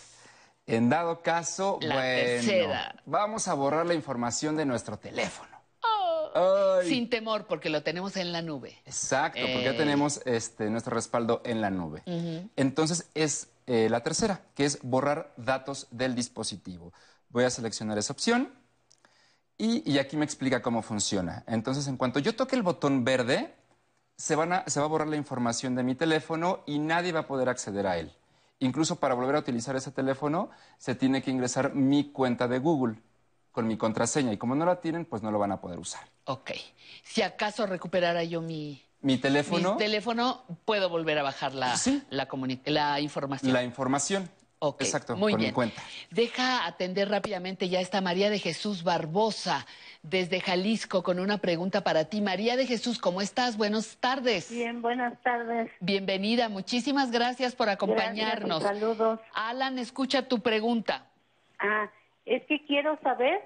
[0.66, 2.74] En dado caso, bueno,
[3.06, 5.56] vamos a borrar la información de nuestro teléfono.
[6.34, 8.76] Oh, sin temor, porque lo tenemos en la nube.
[8.84, 9.78] Exacto, porque ya eh.
[9.78, 12.02] tenemos este, nuestro respaldo en la nube.
[12.56, 16.94] Entonces es eh, la tercera, que es borrar datos del dispositivo.
[17.28, 18.50] Voy a seleccionar esa opción
[19.58, 21.44] y, aquí me explica cómo funciona.
[21.46, 23.54] Entonces, en cuanto yo toque el botón verde,
[24.16, 27.86] se, va a borrar la información de mi teléfono y nadie va a poder acceder
[27.86, 28.10] a él.
[28.58, 33.02] Incluso para volver a utilizar ese teléfono se tiene que ingresar mi cuenta de Google
[33.52, 36.08] con mi contraseña y como no la tienen, pues no lo van a poder usar.
[36.24, 36.52] Ok.
[37.02, 38.82] Si acaso recuperara yo mi...
[39.00, 39.72] Mi teléfono.
[39.72, 41.74] Mi teléfono, puedo volver a bajar la,
[42.10, 42.28] la,
[42.64, 43.52] la información.
[43.52, 44.28] La información.
[44.80, 45.50] Exacto, muy bien.
[45.50, 45.80] mi cuenta.
[46.10, 49.66] Deja atender rápidamente ya está María de Jesús Barbosa
[50.02, 52.20] desde Jalisco con una pregunta para ti.
[52.20, 53.56] María de Jesús, ¿cómo estás?
[53.56, 54.50] Buenas tardes.
[54.50, 55.70] Bien, buenas tardes.
[55.80, 58.60] Bienvenida, muchísimas gracias por acompañarnos.
[58.60, 59.20] Gracias, saludos.
[59.32, 61.06] Alan, escucha tu pregunta.
[61.60, 61.88] Ah,
[62.24, 63.40] es que quiero saber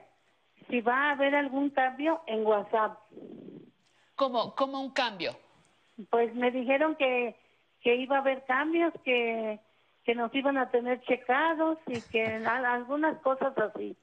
[0.70, 2.98] si va a haber algún cambio en WhatsApp.
[4.22, 5.36] ¿Cómo, cómo un cambio?
[6.10, 7.36] Pues me dijeron que,
[7.80, 9.60] que iba a haber cambios, que
[10.04, 13.96] que nos iban a tener checados y que algunas cosas así.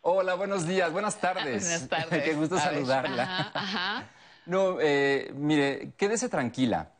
[0.00, 1.62] Hola, buenos días, buenas tardes.
[1.62, 2.24] Buenas tardes.
[2.24, 4.08] Qué gusto saludarla.
[4.44, 6.94] No, eh, mire, quédese tranquila.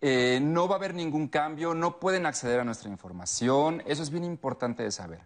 [0.00, 3.84] Eh, no va a haber ningún cambio, no pueden acceder a nuestra información.
[3.86, 5.20] Eso es bien importante de saber.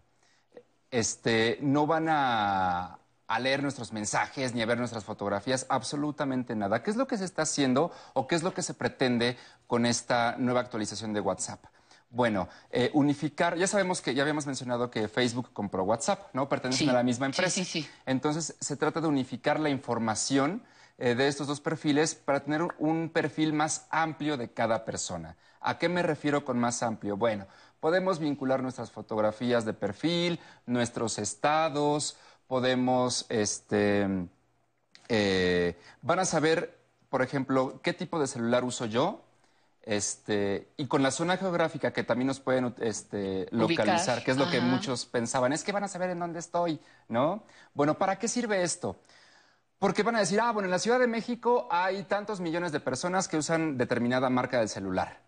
[0.91, 6.83] Este, no van a, a leer nuestros mensajes ni a ver nuestras fotografías, absolutamente nada.
[6.83, 9.37] ¿Qué es lo que se está haciendo o qué es lo que se pretende
[9.67, 11.65] con esta nueva actualización de WhatsApp?
[12.11, 16.47] Bueno, eh, unificar, ya sabemos que ya habíamos mencionado que Facebook compró WhatsApp, ¿no?
[16.47, 17.51] Pertenecen a la misma empresa.
[17.51, 17.91] Sí, sí, sí.
[18.05, 20.63] Entonces, se trata de unificar la información
[20.99, 25.37] eh, de estos dos perfiles para tener un perfil más amplio de cada persona.
[25.61, 27.17] ¿A qué me refiero con más amplio?
[27.17, 27.47] Bueno,
[27.81, 32.17] podemos vincular nuestras fotografías de perfil, nuestros estados,
[32.53, 34.07] podemos, este,
[35.09, 39.23] eh, van a saber, por ejemplo, qué tipo de celular uso yo,
[39.85, 44.51] este, y con la zona geográfica que también nos pueden este, localizar, que es lo
[44.51, 47.43] que muchos pensaban, es que van a saber en dónde estoy, ¿no?
[47.73, 48.97] Bueno, ¿para qué sirve esto?
[49.79, 52.81] Porque van a decir, ah, bueno, en la Ciudad de México hay tantos millones de
[52.81, 55.21] personas que usan determinada marca del celular.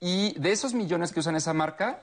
[0.00, 2.00] Y de esos millones que usan esa marca,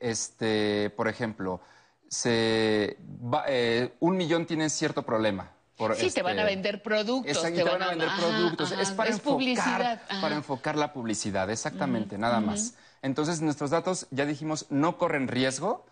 [0.00, 1.60] este, por ejemplo,
[2.08, 2.98] se
[3.46, 5.52] eh, un millón tiene cierto problema.
[5.76, 7.40] Por sí, te van a este, vender productos.
[7.40, 8.72] te, van, a vender productos.
[8.72, 12.74] es para enfocar, para enfocar la publicidad, exactamente, nada más.
[13.00, 15.86] Entonces, nuestros datos, ya dijimos, no corren riesgo.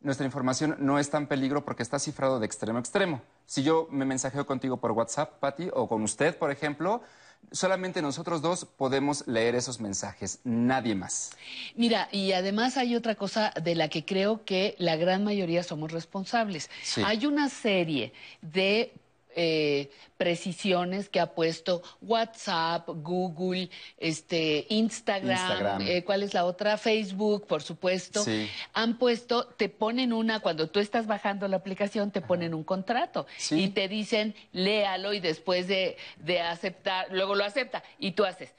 [0.00, 3.22] Nuestra información no está en peligro porque está cifrado de extremo a extremo.
[3.44, 7.02] Si yo me mensajeo contigo por WhatsApp, Patti, o con usted, por ejemplo,
[7.52, 11.32] solamente nosotros dos podemos leer esos mensajes, nadie más.
[11.74, 15.92] Mira, y además hay otra cosa de la que creo que la gran mayoría somos
[15.92, 16.70] responsables.
[17.04, 18.12] Hay una serie
[18.42, 18.92] de
[19.36, 26.78] eh, precisiones que ha puesto WhatsApp, Google, este, Instagram, eh, ¿cuál es la otra?
[26.78, 28.24] Facebook, por supuesto.
[28.72, 33.26] Han puesto, te ponen una, cuando tú estás bajando la aplicación, te ponen un contrato
[33.50, 35.96] y te dicen, léalo y después de,
[36.42, 38.54] aceptar, luego lo acepta y tú haces.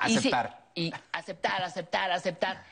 [0.00, 0.68] aceptar.
[0.74, 2.64] y aceptar, aceptar, aceptar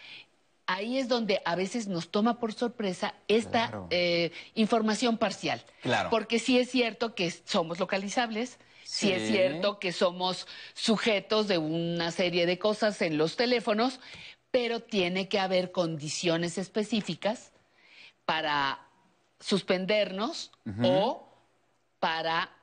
[0.66, 5.64] ahí es donde a veces nos toma por sorpresa esta eh, información parcial.
[5.82, 6.10] Claro.
[6.10, 9.12] Porque sí es cierto que somos localizables, sí.
[9.12, 14.00] es cierto que somos sujetos de una serie de cosas en los teléfonos,
[14.50, 17.52] pero tiene que haber condiciones específicas
[18.24, 18.80] para
[19.38, 20.50] suspendernos
[20.82, 21.28] o
[22.00, 22.55] para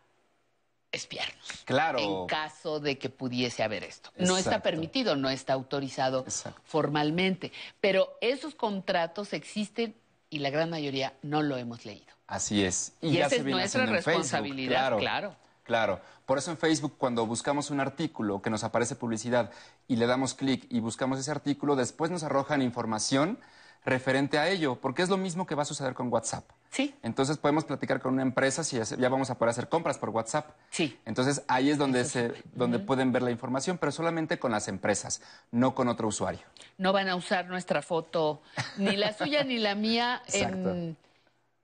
[0.94, 1.64] espiarnos.
[1.66, 2.00] Claro.
[2.00, 4.12] En caso de que pudiese haber esto.
[4.18, 6.26] No está permitido, no está autorizado
[6.64, 7.52] formalmente.
[7.82, 9.96] Pero esos contratos existen
[10.30, 12.14] y la gran mayoría no lo hemos leído.
[12.28, 12.94] Así es.
[13.02, 15.36] Y, esa es nuestra responsabilidad, claro.
[15.64, 16.02] Claro.
[16.26, 19.52] Por eso en Facebook, cuando buscamos un artículo que nos aparece publicidad
[19.88, 23.40] y le damos clic y buscamos ese artículo, después nos arrojan información
[23.86, 26.50] referente a ello, porque es lo mismo que va a suceder con WhatsApp.
[26.70, 26.96] Sí.
[27.04, 30.52] Entonces podemos platicar con una empresa si ya vamos a poder hacer compras por WhatsApp.
[30.70, 30.98] Sí.
[31.06, 35.22] Entonces ahí es donde, se, donde pueden ver la información, pero solamente con las empresas,
[35.52, 36.42] no con otro usuario.
[36.78, 38.42] No van a usar nuestra foto,
[38.78, 40.98] ni la suya ni la mía, en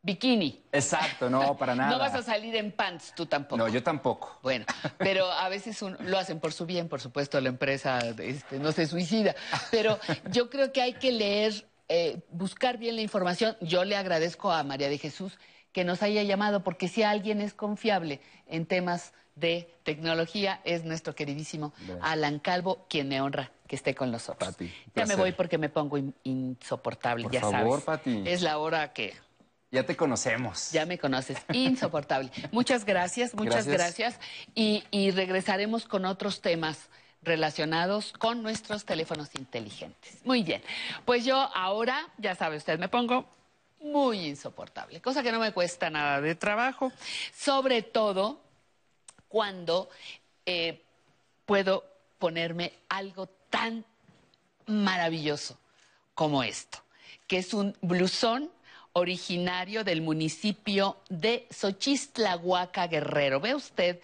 [0.01, 0.63] bikini.
[0.71, 1.91] Exacto, no, para nada.
[1.91, 3.57] No vas a salir en pants, tú tampoco.
[3.57, 4.39] No, yo tampoco.
[4.43, 4.65] Bueno,
[4.97, 8.87] pero a veces lo hacen por su bien, por supuesto, la empresa este, no se
[8.87, 9.35] suicida.
[9.71, 9.99] Pero
[10.31, 13.57] yo creo que hay que leer eh, buscar bien la información.
[13.61, 15.37] Yo le agradezco a María de Jesús
[15.71, 21.15] que nos haya llamado, porque si alguien es confiable en temas de tecnología, es nuestro
[21.15, 24.55] queridísimo Alan Calvo, quien me honra que esté con nosotros.
[24.95, 28.27] ya me voy porque me pongo insoportable, Por ya favor, sabes.
[28.27, 29.13] Es la hora que...
[29.71, 30.71] Ya te conocemos.
[30.71, 32.31] Ya me conoces, insoportable.
[32.51, 34.19] muchas gracias, muchas gracias.
[34.55, 36.89] y, y regresaremos con otros temas
[37.21, 40.23] relacionados con nuestros teléfonos inteligentes.
[40.25, 40.61] Muy bien,
[41.05, 43.25] pues yo ahora, ya sabe usted, me pongo
[43.81, 46.91] muy insoportable, cosa que no me cuesta nada de trabajo,
[47.35, 48.39] sobre todo
[49.27, 49.89] cuando
[50.45, 50.81] eh,
[51.45, 51.85] puedo
[52.17, 53.85] ponerme algo tan
[54.65, 55.57] maravilloso
[56.13, 56.79] como esto,
[57.27, 58.51] que es un blusón
[58.99, 63.39] originario del municipio de Xochistlahuaca Guerrero.
[63.39, 63.99] Ve usted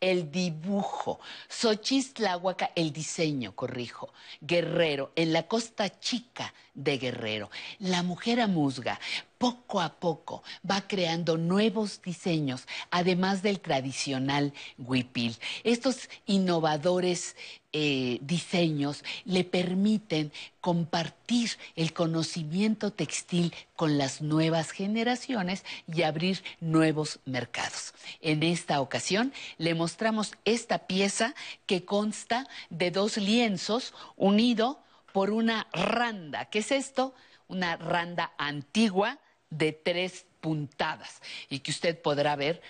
[0.00, 7.50] el dibujo, Xochistlahuaca, el diseño, corrijo, Guerrero, en la costa chica de Guerrero.
[7.78, 8.98] La mujer amusga
[9.40, 15.34] poco a poco va creando nuevos diseños, además del tradicional huipil.
[15.64, 17.36] Estos innovadores
[17.72, 20.30] eh, diseños le permiten
[20.60, 27.94] compartir el conocimiento textil con las nuevas generaciones y abrir nuevos mercados.
[28.20, 31.34] En esta ocasión le mostramos esta pieza
[31.64, 34.80] que consta de dos lienzos unido
[35.14, 36.44] por una randa.
[36.44, 37.14] ¿Qué es esto?
[37.48, 39.18] Una randa antigua
[39.50, 42.62] de tres puntadas y que usted podrá ver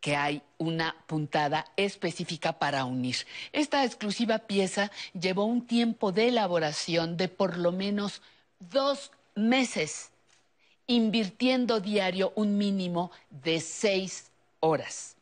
[0.00, 3.16] que hay una puntada específica para unir.
[3.52, 8.22] Esta exclusiva pieza llevó un tiempo de elaboración de por lo menos
[8.58, 10.10] dos meses,
[10.86, 14.30] invirtiendo diario un mínimo de seis
[14.60, 15.16] horas.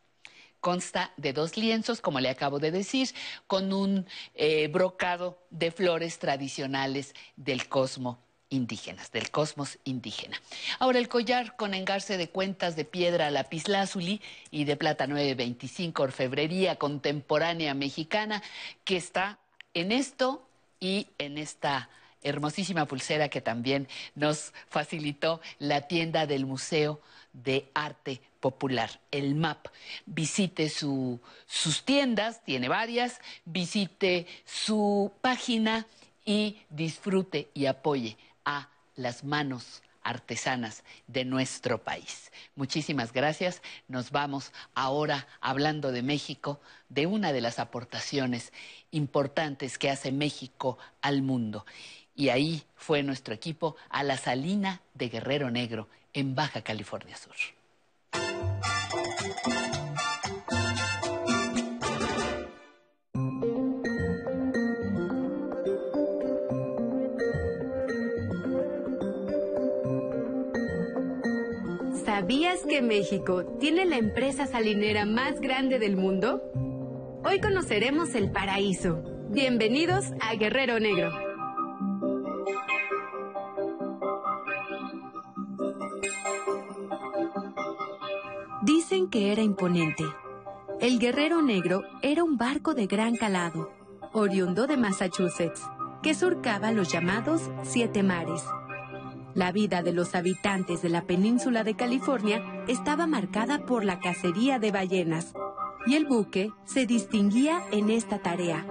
[0.60, 3.08] Consta de dos lienzos, como le acabo de decir,
[3.46, 8.18] con un eh, brocado de flores tradicionales del cosmo
[8.50, 10.40] indígenas, del cosmos indígena.
[10.78, 14.20] Ahora el collar con engarce de cuentas de piedra lapislázuli
[14.50, 18.42] y de plata 925, orfebrería contemporánea mexicana,
[18.84, 19.38] que está
[19.74, 20.46] en esto
[20.80, 21.90] y en esta
[22.22, 27.00] hermosísima pulsera que también nos facilitó la tienda del Museo
[27.32, 29.66] de Arte Popular, el MAP.
[30.06, 35.86] Visite sus tiendas, tiene varias, visite su página
[36.24, 38.16] y disfrute y apoye
[38.48, 42.32] a las manos artesanas de nuestro país.
[42.56, 43.60] Muchísimas gracias.
[43.88, 46.58] Nos vamos ahora hablando de México,
[46.88, 48.54] de una de las aportaciones
[48.90, 51.66] importantes que hace México al mundo.
[52.16, 57.36] Y ahí fue nuestro equipo a la Salina de Guerrero Negro, en Baja California Sur.
[72.28, 76.42] ¿Sabías que México tiene la empresa salinera más grande del mundo?
[77.24, 79.02] Hoy conoceremos el paraíso.
[79.30, 81.10] Bienvenidos a Guerrero Negro.
[88.60, 90.04] Dicen que era imponente.
[90.82, 93.72] El Guerrero Negro era un barco de gran calado,
[94.12, 95.62] oriundo de Massachusetts,
[96.02, 98.44] que surcaba los llamados Siete Mares
[99.38, 104.58] la vida de los habitantes de la península de California estaba marcada por la cacería
[104.58, 105.32] de ballenas,
[105.86, 108.66] y el buque se distinguía en esta tarea.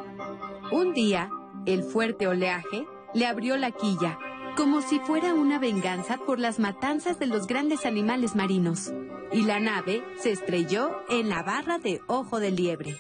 [0.73, 1.30] Un día,
[1.65, 4.19] el fuerte oleaje le abrió la quilla,
[4.57, 8.91] como si fuera una venganza por las matanzas de los grandes animales marinos,
[9.31, 12.98] y la nave se estrelló en la barra de Ojo de Liebre.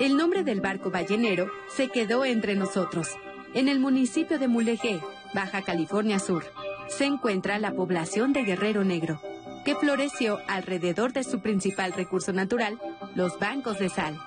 [0.00, 3.10] El nombre del barco ballenero se quedó entre nosotros,
[3.52, 5.00] en el municipio de Mulegé,
[5.34, 6.44] Baja California Sur
[6.88, 9.20] se encuentra la población de Guerrero Negro,
[9.64, 12.78] que floreció alrededor de su principal recurso natural,
[13.14, 14.20] los bancos de sal.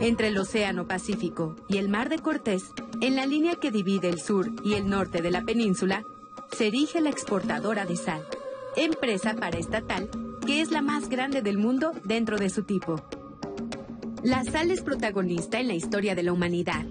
[0.00, 2.64] Entre el Océano Pacífico y el Mar de Cortés,
[3.00, 6.02] en la línea que divide el sur y el norte de la península,
[6.52, 8.26] se erige la exportadora de sal,
[8.76, 10.10] empresa paraestatal
[10.44, 13.02] que es la más grande del mundo dentro de su tipo.
[14.22, 16.84] La sal es protagonista en la historia de la humanidad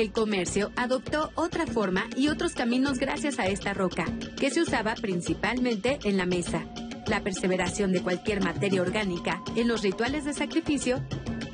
[0.00, 4.04] el comercio adoptó otra forma y otros caminos gracias a esta roca,
[4.38, 6.64] que se usaba principalmente en la mesa,
[7.08, 11.02] la perseveración de cualquier materia orgánica en los rituales de sacrificio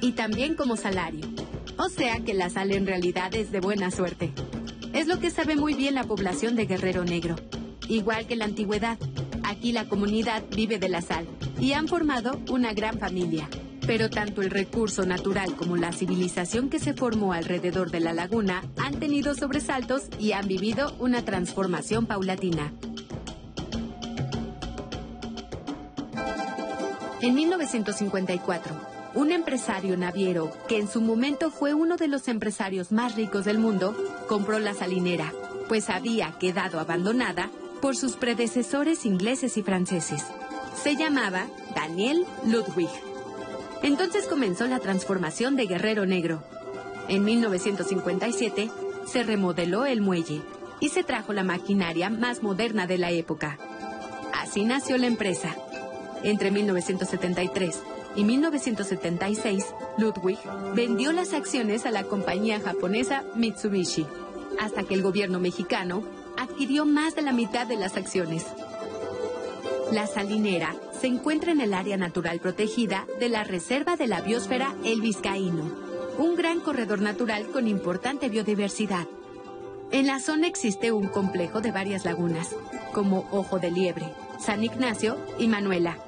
[0.02, 1.26] y también como salario.
[1.78, 4.30] O sea que la sal en realidad es de buena suerte.
[4.92, 7.36] Es lo que sabe muy bien la población de Guerrero Negro.
[7.88, 8.98] Igual que la antigüedad,
[9.42, 11.26] aquí la comunidad vive de la sal
[11.58, 13.48] y han formado una gran familia.
[13.86, 18.62] Pero tanto el recurso natural como la civilización que se formó alrededor de la laguna
[18.78, 22.72] han tenido sobresaltos y han vivido una transformación paulatina.
[27.20, 28.74] En 1954,
[29.14, 33.58] un empresario naviero, que en su momento fue uno de los empresarios más ricos del
[33.58, 33.96] mundo,
[34.28, 35.32] compró la salinera,
[35.68, 37.50] pues había quedado abandonada
[37.80, 40.22] por sus predecesores ingleses y franceses.
[40.82, 42.90] Se llamaba Daniel Ludwig.
[43.82, 46.42] Entonces comenzó la transformación de Guerrero Negro.
[47.08, 48.70] En 1957
[49.06, 50.42] se remodeló el muelle
[50.80, 53.58] y se trajo la maquinaria más moderna de la época.
[54.32, 55.54] Así nació la empresa.
[56.22, 57.82] Entre 1973
[58.16, 59.66] y 1976,
[59.98, 60.38] Ludwig
[60.74, 64.06] vendió las acciones a la compañía japonesa Mitsubishi,
[64.60, 66.02] hasta que el gobierno mexicano
[66.38, 68.46] adquirió más de la mitad de las acciones.
[69.92, 74.74] La salinera se encuentra en el área natural protegida de la Reserva de la Biosfera
[74.84, 75.64] El Vizcaíno,
[76.18, 79.06] un gran corredor natural con importante biodiversidad.
[79.90, 82.54] En la zona existe un complejo de varias lagunas,
[82.92, 85.98] como Ojo de Liebre, San Ignacio y Manuela.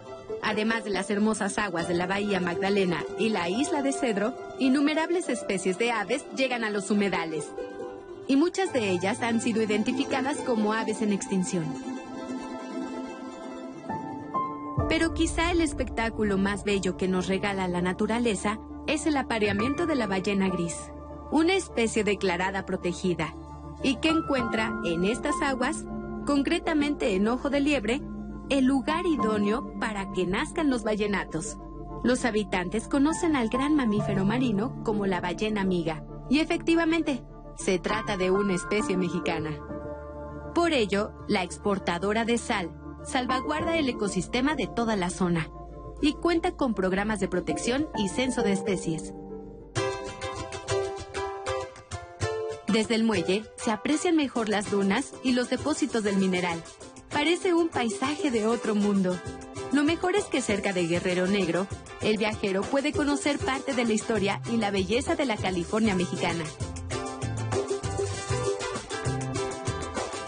[0.43, 5.29] Además de las hermosas aguas de la Bahía Magdalena y la isla de Cedro, innumerables
[5.29, 7.47] especies de aves llegan a los humedales.
[8.29, 11.96] Y muchas de ellas han sido identificadas como aves en extinción.
[14.89, 19.97] Pero quizá el espectáculo más bello que nos regala la naturaleza es el apareamiento de
[19.97, 20.93] la ballena gris,
[21.31, 23.35] una especie declarada protegida,
[23.83, 25.85] y que encuentra en estas aguas,
[26.25, 28.03] concretamente en Ojo de Liebre,
[28.49, 31.59] el lugar idóneo para que nazcan los ballenatos.
[32.05, 37.25] Los habitantes conocen al gran mamífero marino como la ballena amiga, y efectivamente,
[37.57, 39.51] se trata de una especie mexicana.
[40.55, 42.71] Por ello, la exportadora de sal
[43.07, 45.49] salvaguarda el ecosistema de toda la zona
[46.03, 49.13] y cuenta con programas de protección y censo de especies.
[52.69, 56.63] Desde el muelle se aprecian mejor las dunas y los depósitos del mineral.
[57.11, 59.19] Parece un paisaje de otro mundo.
[59.73, 61.67] Lo mejor es que cerca de Guerrero Negro,
[62.03, 66.45] el viajero puede conocer parte de la historia y la belleza de la California mexicana.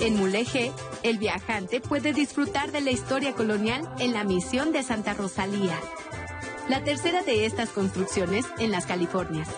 [0.00, 0.70] En Mulegé,
[1.02, 5.76] el viajante puede disfrutar de la historia colonial en la misión de Santa Rosalía,
[6.68, 9.48] la tercera de estas construcciones en las Californias.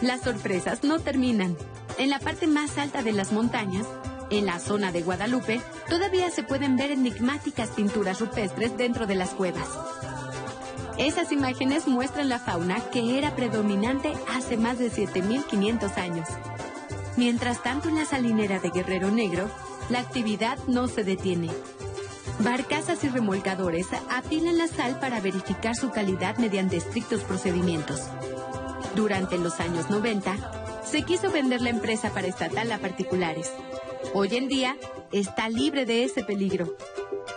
[0.00, 1.56] Las sorpresas no terminan.
[1.96, 3.86] En la parte más alta de las montañas,
[4.30, 9.30] en la zona de Guadalupe, todavía se pueden ver enigmáticas pinturas rupestres dentro de las
[9.30, 9.68] cuevas.
[10.98, 16.28] Esas imágenes muestran la fauna que era predominante hace más de 7.500 años.
[17.16, 19.48] Mientras tanto, en la salinera de Guerrero Negro,
[19.90, 21.50] la actividad no se detiene.
[22.40, 28.00] Barcazas y remolcadores apilan la sal para verificar su calidad mediante estrictos procedimientos.
[28.96, 33.52] Durante los años 90, se quiso vender la empresa para estatal a particulares.
[34.14, 34.76] Hoy en día
[35.12, 36.76] está libre de ese peligro.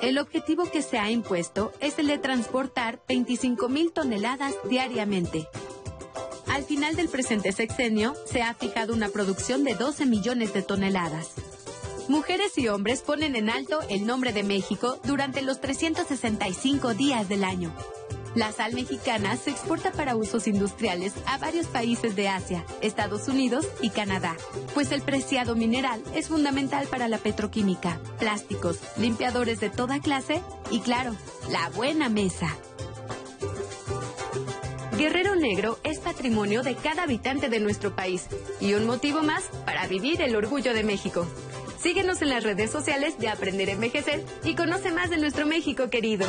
[0.01, 5.47] El objetivo que se ha impuesto es el de transportar 25 mil toneladas diariamente.
[6.47, 11.31] Al final del presente sexenio se ha fijado una producción de 12 millones de toneladas.
[12.07, 17.43] Mujeres y hombres ponen en alto el nombre de México durante los 365 días del
[17.43, 17.73] año.
[18.33, 23.67] La sal mexicana se exporta para usos industriales a varios países de Asia, Estados Unidos
[23.81, 24.37] y Canadá,
[24.73, 30.79] pues el preciado mineral es fundamental para la petroquímica, plásticos, limpiadores de toda clase y,
[30.79, 31.13] claro,
[31.49, 32.55] la buena mesa.
[34.97, 38.25] Guerrero Negro es patrimonio de cada habitante de nuestro país
[38.59, 41.27] y un motivo más para vivir el orgullo de México.
[41.79, 45.89] Síguenos en las redes sociales de Aprender a Envejecer y conoce más de nuestro México
[45.89, 46.25] querido.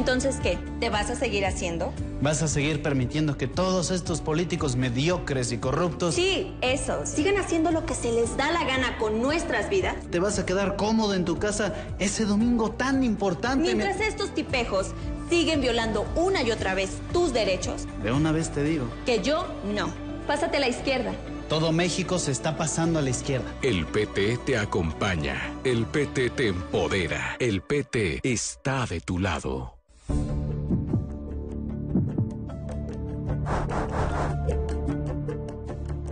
[0.00, 0.58] Entonces, ¿qué?
[0.80, 1.92] ¿Te vas a seguir haciendo?
[2.22, 6.14] ¿Vas a seguir permitiendo que todos estos políticos mediocres y corruptos...
[6.14, 7.04] Sí, eso.
[7.04, 9.96] Sigan haciendo lo que se les da la gana con nuestras vidas.
[10.10, 13.74] ¿Te vas a quedar cómodo en tu casa ese domingo tan importante?
[13.74, 14.92] Mientras estos tipejos
[15.28, 17.86] siguen violando una y otra vez tus derechos.
[18.02, 18.86] De una vez te digo.
[19.04, 19.92] Que yo no.
[20.26, 21.12] Pásate a la izquierda.
[21.50, 23.52] Todo México se está pasando a la izquierda.
[23.60, 25.52] El PT te acompaña.
[25.62, 27.36] El PT te empodera.
[27.38, 29.79] El PT está de tu lado.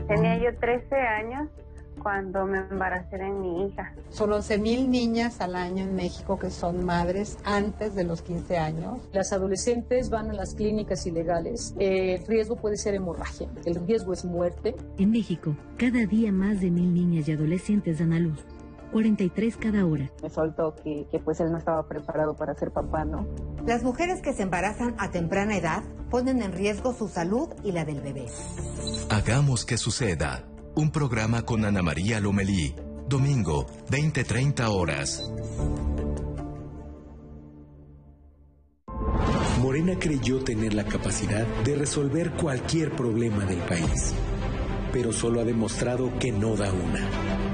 [0.06, 1.48] Tenía yo 13 años
[1.98, 3.92] cuando me embaracé de mi hija.
[4.10, 8.98] Son 11.000 niñas al año en México que son madres antes de los 15 años.
[9.12, 11.74] Las adolescentes van a las clínicas ilegales.
[11.78, 13.48] El riesgo puede ser hemorragia.
[13.64, 14.74] El riesgo es muerte.
[14.98, 18.44] En México, cada día más de mil niñas y adolescentes dan a luz.
[18.90, 20.10] 43 cada hora.
[20.22, 23.26] Me soltó que, que pues él no estaba preparado para ser papá, ¿no?
[23.66, 27.84] Las mujeres que se embarazan a temprana edad ponen en riesgo su salud y la
[27.84, 28.26] del bebé.
[29.10, 30.44] Hagamos que suceda.
[30.74, 32.74] Un programa con Ana María Lomelí.
[33.08, 35.30] Domingo, 20-30 horas.
[39.62, 44.14] Morena creyó tener la capacidad de resolver cualquier problema del país,
[44.92, 47.47] pero solo ha demostrado que no da una.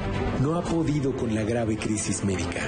[0.45, 2.61] No ha podido con la grave crisis médica.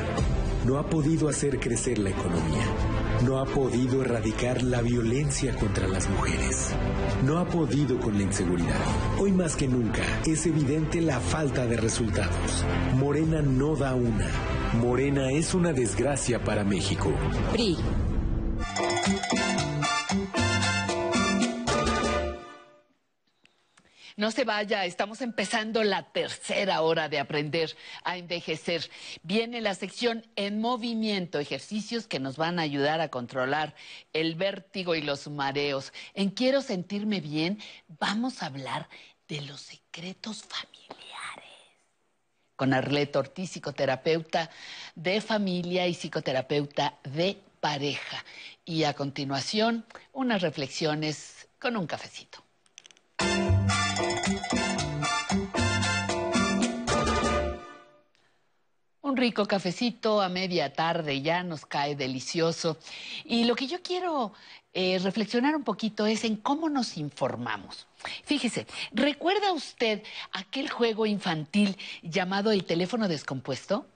[0.64, 2.64] No ha podido hacer crecer la economía
[3.22, 6.70] No ha podido erradicar la violencia contra las mujeres.
[7.22, 8.80] No ha podido con la inseguridad.
[9.20, 12.64] Hoy más que nunca es evidente la falta de resultados.
[12.94, 14.30] Morena no da una.
[14.80, 17.12] Morena es una desgracia para México.
[24.16, 28.90] No se vaya, estamos empezando la tercera hora de aprender a envejecer.
[29.22, 33.74] Viene la sección en movimiento, ejercicios que nos van a ayudar a controlar
[34.14, 35.92] el vértigo y los mareos.
[36.14, 38.88] En Quiero sentirme bien, vamos a hablar
[39.28, 41.50] de los secretos familiares.
[42.56, 44.48] Con Arleto Ortiz, psicoterapeuta
[44.94, 48.24] de familia y psicoterapeuta de pareja.
[48.64, 52.46] Y a continuación, unas reflexiones con un cafecito.
[59.02, 62.76] Un rico cafecito a media tarde ya nos cae delicioso.
[63.25, 64.33] Y lo que yo quiero
[64.75, 67.86] eh, reflexionar un poquito es en cómo nos informamos.
[68.25, 70.02] Fíjese, ¿recuerda usted
[70.33, 73.86] aquel juego infantil llamado el teléfono descompuesto?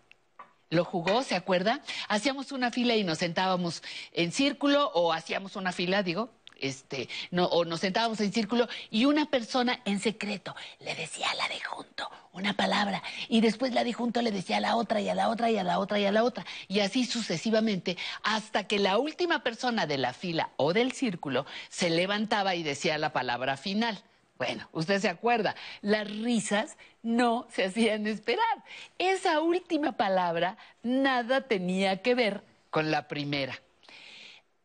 [0.70, 1.22] ¿Lo jugó?
[1.22, 1.82] ¿Se acuerda?
[2.08, 6.30] Hacíamos una fila y nos sentábamos en círculo o hacíamos una fila, digo,
[6.60, 11.34] este, no, o nos sentábamos en círculo y una persona en secreto le decía a
[11.34, 15.00] la de junto una palabra y después la de junto le decía a la otra
[15.00, 17.96] y a la otra y a la otra y a la otra y así sucesivamente
[18.22, 22.98] hasta que la última persona de la fila o del círculo se levantaba y decía
[22.98, 24.02] la palabra final.
[24.38, 28.64] Bueno, usted se acuerda, las risas no se hacían esperar.
[28.98, 33.60] Esa última palabra nada tenía que ver con la primera.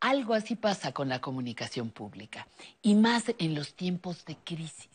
[0.00, 2.46] Algo así pasa con la comunicación pública
[2.82, 4.90] y más en los tiempos de crisis.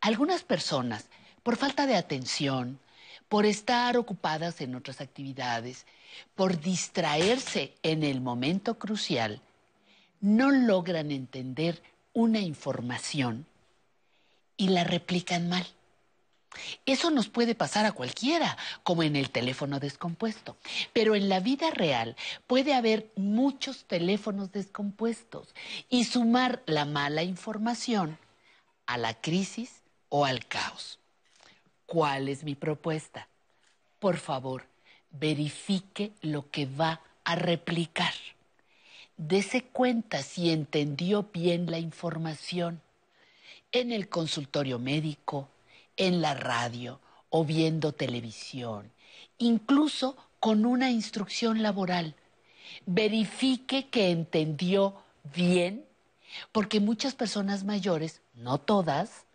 [0.00, 1.06] Algunas personas,
[1.42, 2.78] por falta de atención,
[3.28, 5.86] por estar ocupadas en otras actividades,
[6.34, 9.40] por distraerse en el momento crucial,
[10.20, 11.82] no logran entender
[12.12, 13.46] una información
[14.56, 15.66] y la replican mal.
[16.86, 20.56] Eso nos puede pasar a cualquiera, como en el teléfono descompuesto.
[20.92, 25.54] Pero en la vida real puede haber muchos teléfonos descompuestos
[25.88, 28.18] y sumar la mala información
[28.86, 30.98] a la crisis o al caos.
[31.86, 33.28] ¿Cuál es mi propuesta?
[33.98, 34.66] Por favor,
[35.10, 38.12] verifique lo que va a replicar.
[39.16, 42.80] Dese cuenta si entendió bien la información
[43.72, 45.48] en el consultorio médico,
[45.98, 48.90] en la radio o viendo televisión,
[49.36, 52.14] incluso con una instrucción laboral.
[52.86, 54.94] Verifique que entendió
[55.34, 55.84] bien,
[56.52, 59.26] porque muchas personas mayores, no todas,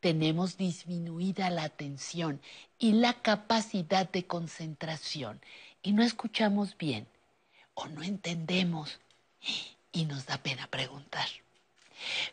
[0.00, 2.40] tenemos disminuida la atención
[2.78, 5.40] y la capacidad de concentración
[5.82, 7.06] y no escuchamos bien
[7.74, 9.00] o no entendemos
[9.92, 11.26] y nos da pena preguntar.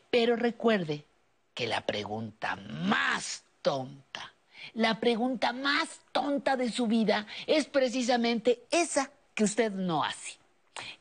[0.09, 1.05] Pero recuerde
[1.53, 4.33] que la pregunta más tonta.
[4.73, 10.39] La pregunta más tonta de su vida es precisamente esa que usted no hace.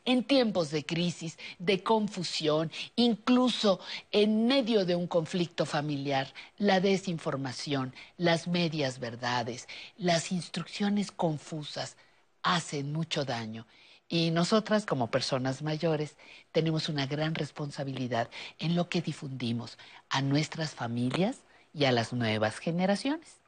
[0.03, 3.79] En tiempos de crisis, de confusión, incluso
[4.11, 9.67] en medio de un conflicto familiar, la desinformación, las medias verdades,
[9.97, 11.95] las instrucciones confusas
[12.43, 13.65] hacen mucho daño.
[14.09, 16.17] Y nosotras, como personas mayores,
[16.51, 19.77] tenemos una gran responsabilidad en lo que difundimos
[20.09, 21.37] a nuestras familias,
[21.73, 23.39] y a las nuevas generaciones.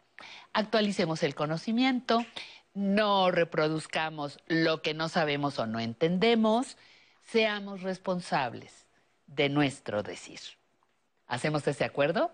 [0.53, 2.25] Actualicemos el conocimiento,
[2.73, 6.77] no reproduzcamos lo que no sabemos o no entendemos,
[7.23, 8.85] seamos responsables
[9.27, 10.39] de nuestro decir.
[11.27, 12.31] ¿Hacemos ese acuerdo?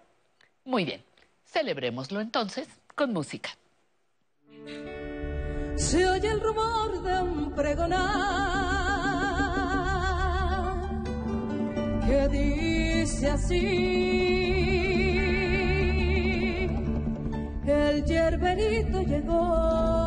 [0.66, 1.04] Muy bien,
[1.46, 3.50] celebrémoslo entonces con música.
[5.76, 8.10] Se oye el rumor de un pregonar
[12.06, 14.59] que dice así.
[18.00, 19.99] El yerberito llegó.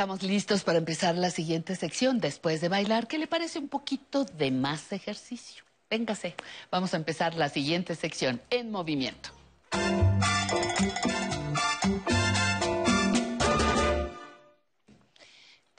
[0.00, 2.20] Estamos listos para empezar la siguiente sección.
[2.20, 5.62] Después de bailar, ¿qué le parece un poquito de más ejercicio?
[5.90, 6.36] Véngase,
[6.70, 9.28] vamos a empezar la siguiente sección en movimiento.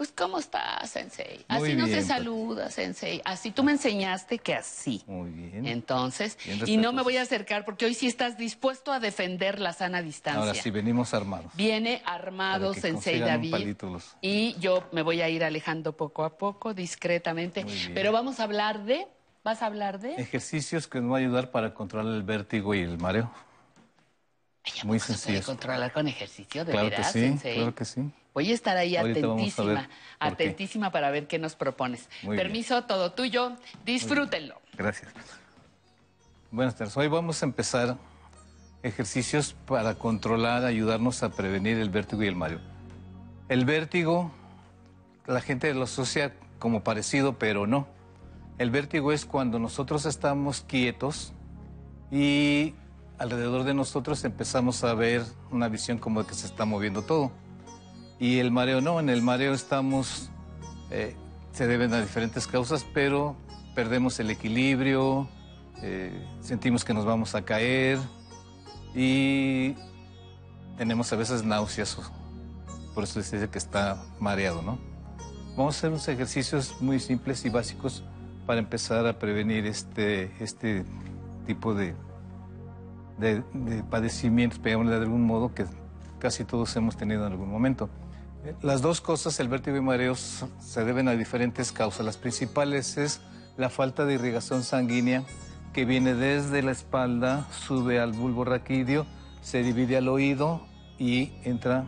[0.01, 1.45] Pues, ¿cómo estás, Sensei?
[1.47, 2.07] así no se pues.
[2.07, 3.21] saluda, Sensei.
[3.23, 5.03] Así tú me enseñaste que así.
[5.05, 5.67] Muy bien.
[5.67, 9.73] Entonces, y no me voy a acercar porque hoy sí estás dispuesto a defender la
[9.73, 10.41] sana distancia.
[10.41, 11.51] Ahora sí, venimos armados.
[11.53, 13.75] Viene armado Sensei David.
[14.21, 17.63] Y yo me voy a ir alejando poco a poco, discretamente.
[17.93, 19.07] Pero vamos a hablar de.
[19.43, 20.15] ¿Vas a hablar de?
[20.15, 23.31] Ejercicios que nos van a ayudar para controlar el vértigo y el mareo.
[24.83, 25.43] Muy sencillo.
[25.43, 28.11] controlar con ejercicio, de claro que sí, Claro que sí.
[28.33, 32.07] Voy a estar ahí atentísima, atentísima para ver qué nos propones.
[32.25, 33.57] Permiso, todo tuyo.
[33.85, 34.61] Disfrútenlo.
[34.77, 35.11] Gracias.
[36.49, 36.95] Buenas tardes.
[36.95, 37.97] Hoy vamos a empezar
[38.83, 42.59] ejercicios para controlar, ayudarnos a prevenir el vértigo y el mareo.
[43.49, 44.31] El vértigo,
[45.25, 47.87] la gente lo asocia como parecido, pero no.
[48.57, 51.33] El vértigo es cuando nosotros estamos quietos
[52.11, 52.75] y
[53.17, 57.31] alrededor de nosotros empezamos a ver una visión como de que se está moviendo todo.
[58.21, 60.29] Y el mareo no, en el mareo estamos,
[60.91, 61.15] eh,
[61.53, 63.35] se deben a diferentes causas, pero
[63.73, 65.27] perdemos el equilibrio,
[65.81, 67.97] eh, sentimos que nos vamos a caer
[68.93, 69.73] y
[70.77, 71.97] tenemos a veces náuseas,
[72.93, 74.77] por eso se dice que está mareado, ¿no?
[75.57, 78.03] Vamos a hacer unos ejercicios muy simples y básicos
[78.45, 80.85] para empezar a prevenir este, este
[81.47, 81.95] tipo de,
[83.17, 85.65] de, de padecimientos, de algún modo, que
[86.19, 87.89] casi todos hemos tenido en algún momento.
[88.61, 92.05] Las dos cosas, el vértigo y mareos, se deben a diferentes causas.
[92.05, 93.21] Las principales es
[93.55, 95.23] la falta de irrigación sanguínea
[95.73, 99.05] que viene desde la espalda, sube al bulbo raquídeo,
[99.41, 100.65] se divide al oído
[100.97, 101.85] y entra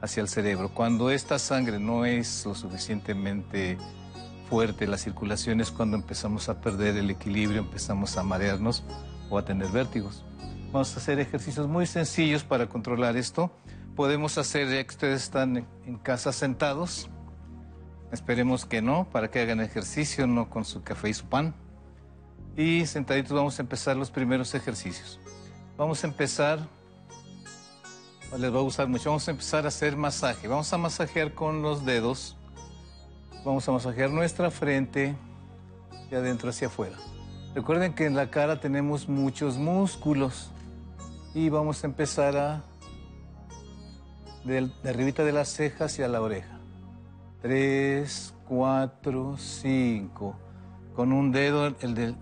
[0.00, 0.70] hacia el cerebro.
[0.72, 3.76] Cuando esta sangre no es lo suficientemente
[4.48, 8.84] fuerte, la circulación es cuando empezamos a perder el equilibrio, empezamos a marearnos
[9.30, 10.24] o a tener vértigos.
[10.72, 13.50] Vamos a hacer ejercicios muy sencillos para controlar esto
[13.98, 17.10] podemos hacer ya que ustedes están en casa sentados.
[18.12, 21.52] Esperemos que no, para que hagan ejercicio, no con su café y su pan.
[22.56, 25.18] Y sentaditos vamos a empezar los primeros ejercicios.
[25.76, 26.60] Vamos a empezar,
[28.38, 30.46] les va a gustar mucho, vamos a empezar a hacer masaje.
[30.46, 32.36] Vamos a masajear con los dedos.
[33.44, 35.16] Vamos a masajear nuestra frente
[36.08, 36.96] de adentro hacia afuera.
[37.52, 40.52] Recuerden que en la cara tenemos muchos músculos
[41.34, 42.62] y vamos a empezar a
[44.44, 46.58] de, arribita de las cejas hacia la oreja.
[47.40, 50.36] Tres, cuatro, cinco.
[50.94, 52.16] Con un dedo, el del,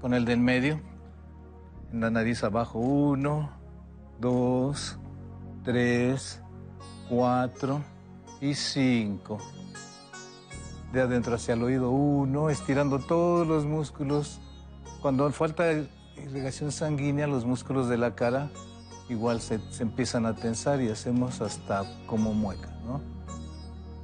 [0.00, 0.80] con el del medio,
[1.92, 2.78] en la nariz abajo.
[2.78, 3.50] Uno,
[4.20, 4.98] dos,
[5.64, 6.40] tres,
[7.08, 7.82] cuatro
[8.40, 9.38] y cinco.
[10.92, 11.90] De adentro hacia el oído.
[11.90, 14.40] Uno, estirando todos los músculos.
[15.02, 15.64] Cuando falta
[16.16, 18.50] irrigación sanguínea, los músculos de la cara
[19.10, 23.00] igual se, empiezan a tensar y hacemos hasta como mueca, ¿no?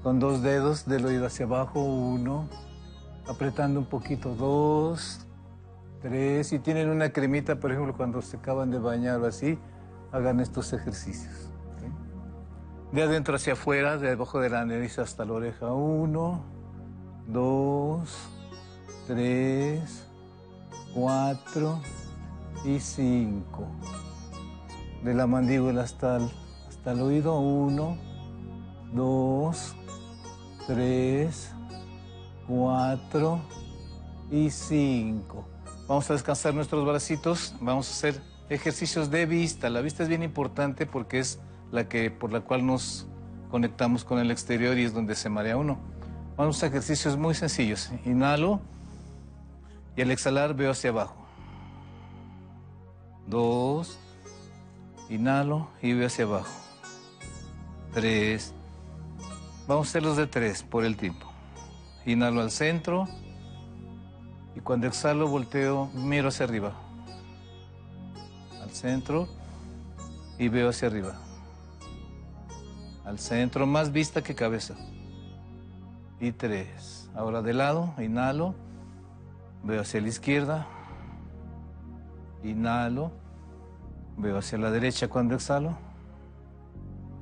[0.02, 2.48] Con dos dedos del oído hacia abajo, uno,
[3.26, 5.26] apretando un poquito, dos,
[6.02, 9.58] tres, y tienen una cremita, por ejemplo, cuando se acaban de bañar o así,
[10.12, 11.50] hagan estos ejercicios.
[12.92, 16.44] De adentro hacia afuera, de debajo de la nariz hasta la oreja, uno,
[17.26, 18.16] dos,
[19.06, 20.04] tres,
[20.94, 21.80] cuatro
[22.64, 23.66] y cinco
[25.06, 26.28] de la mandíbula hasta el,
[26.68, 27.38] hasta el oído.
[27.38, 27.96] Uno,
[28.92, 29.76] dos,
[30.66, 31.52] tres,
[32.48, 33.40] cuatro
[34.32, 35.46] y cinco.
[35.86, 37.54] Vamos a descansar nuestros bracitos.
[37.60, 38.20] Vamos a hacer
[38.50, 39.70] ejercicios de vista.
[39.70, 41.38] La vista es bien importante porque es
[41.70, 43.06] la que por la cual nos
[43.48, 45.78] conectamos con el exterior y es donde se marea uno.
[46.36, 47.92] Vamos a ejercicios muy sencillos.
[48.04, 48.60] Inhalo
[49.94, 51.14] y al exhalar veo hacia abajo.
[53.28, 54.00] Dos,
[55.08, 56.52] Inhalo y veo hacia abajo.
[57.92, 58.52] Tres.
[59.68, 61.26] Vamos a hacer los de tres por el tiempo.
[62.04, 63.08] Inhalo al centro
[64.54, 66.72] y cuando exhalo volteo, miro hacia arriba.
[68.62, 69.28] Al centro
[70.38, 71.14] y veo hacia arriba.
[73.04, 74.74] Al centro, más vista que cabeza.
[76.20, 77.08] Y tres.
[77.14, 78.54] Ahora de lado, inhalo,
[79.62, 80.66] veo hacia la izquierda,
[82.42, 83.12] inhalo
[84.16, 85.76] Veo hacia la derecha cuando exhalo.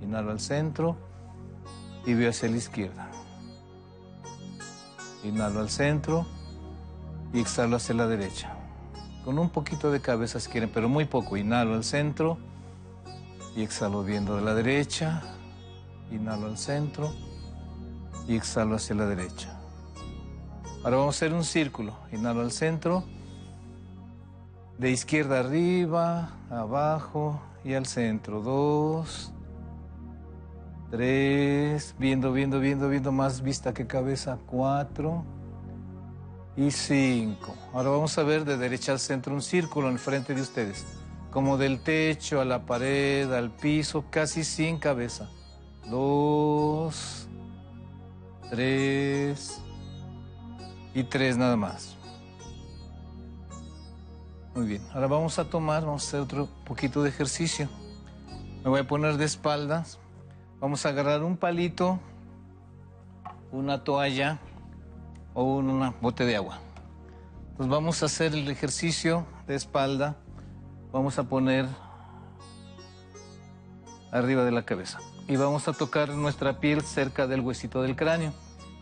[0.01, 0.97] Inhalo al centro
[2.07, 3.11] y veo hacia la izquierda.
[5.23, 6.27] Inhalo al centro
[7.33, 8.55] y exhalo hacia la derecha.
[9.25, 11.37] Con un poquito de cabeza si quieren, pero muy poco.
[11.37, 12.39] Inhalo al centro
[13.57, 15.23] y exhalo viendo de la derecha
[16.11, 17.13] Inhalo al centro
[18.29, 19.59] y exhalo hacia la derecha.
[20.85, 21.95] Ahora vamos a hacer un círculo.
[22.13, 23.05] Inhalo al centro,
[24.79, 28.41] de izquierda arriba, abajo y al centro.
[28.41, 29.33] Dos,
[30.91, 34.39] tres, viendo, viendo, viendo, viendo más vista que cabeza.
[34.47, 35.25] Cuatro
[36.57, 37.55] y cinco.
[37.73, 40.85] Ahora vamos a ver de derecha al centro un círculo en frente de ustedes.
[41.31, 45.29] Como del techo a la pared, al piso, casi sin cabeza.
[45.91, 47.29] Dos,
[48.51, 49.61] tres
[50.95, 51.94] y tres nada más.
[54.55, 57.69] Muy bien, ahora vamos a tomar, vamos a hacer otro poquito de ejercicio.
[58.63, 59.99] Me voy a poner de espaldas.
[60.61, 61.99] Vamos a agarrar un palito,
[63.51, 64.39] una toalla
[65.35, 66.61] o un bote de agua.
[67.51, 70.15] Entonces vamos a hacer el ejercicio de espalda.
[70.93, 71.67] Vamos a poner
[74.13, 75.01] arriba de la cabeza.
[75.27, 78.33] Y vamos a tocar nuestra piel cerca del huesito del cráneo.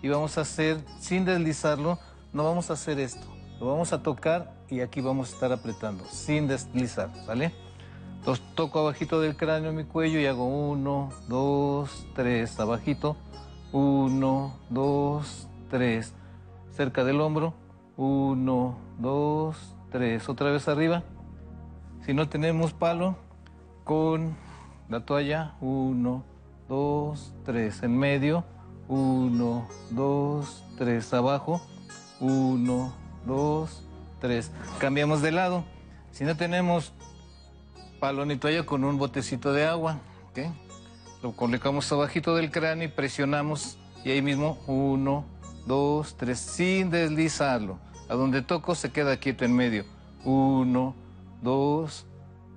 [0.03, 1.99] Y vamos a hacer, sin deslizarlo,
[2.35, 3.27] no vamos a hacer esto.
[3.59, 7.53] Lo vamos a tocar y aquí vamos a estar apretando, sin deslizar, ¿sale?
[8.21, 13.19] Entonces toco abajito del cráneo mi cuello y hago uno, dos, tres, abajito.
[13.71, 16.15] Uno, dos, tres.
[16.71, 17.53] Cerca del hombro.
[17.99, 19.57] Uno, dos,
[19.91, 20.27] tres.
[20.31, 21.03] Otra vez arriba.
[22.07, 23.17] Si no tenemos palo,
[23.85, 24.37] con
[24.89, 25.55] la toalla.
[25.61, 26.25] Uno,
[26.67, 27.83] dos, tres.
[27.83, 28.45] En medio.
[28.89, 31.13] Uno, dos, tres.
[31.13, 31.61] Abajo.
[32.21, 32.93] Uno,
[33.27, 33.85] dos,
[34.23, 34.53] tres.
[34.79, 35.65] Cambiamos de lado.
[36.13, 36.93] Si no tenemos
[38.01, 39.99] palo ni toalla, con un botecito de agua.
[41.23, 43.79] Lo colocamos abajito del cráneo y presionamos.
[44.05, 45.25] Y ahí mismo, uno,
[45.67, 47.79] dos, tres, sin deslizarlo.
[48.09, 49.85] A donde toco se queda quieto en medio.
[50.25, 50.95] Uno,
[51.43, 52.07] dos,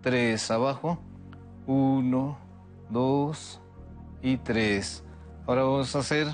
[0.02, 0.50] tres.
[0.52, 1.00] Abajo.
[1.66, 2.38] Uno,
[2.90, 3.60] dos
[4.22, 5.03] y tres.
[5.48, 6.27] Ahora vamos a hacer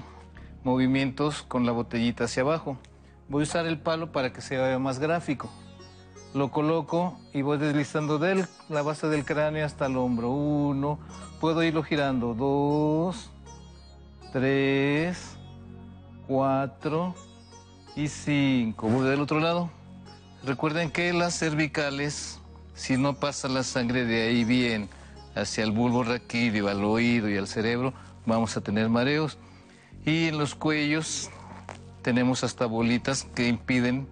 [0.64, 2.78] movimientos con la botellita hacia abajo.
[3.32, 5.50] Voy a usar el palo para que se vea más gráfico.
[6.34, 10.32] Lo coloco y voy deslizando de la base del cráneo hasta el hombro.
[10.32, 11.00] Uno,
[11.40, 12.34] puedo irlo girando.
[12.34, 13.32] Dos,
[14.34, 15.38] tres,
[16.28, 17.16] cuatro
[17.96, 18.90] y cinco.
[18.90, 19.70] Voy del otro lado.
[20.44, 22.42] Recuerden que las cervicales,
[22.74, 24.90] si no pasa la sangre de ahí bien
[25.36, 27.94] hacia el bulbo raquídeo, al oído y al cerebro,
[28.26, 29.38] vamos a tener mareos.
[30.04, 31.30] Y en los cuellos
[32.02, 34.08] tenemos hasta bolitas que impiden,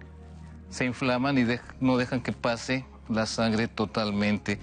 [0.68, 1.46] se inflaman y
[1.80, 4.60] no dejan que pase la sangre totalmente.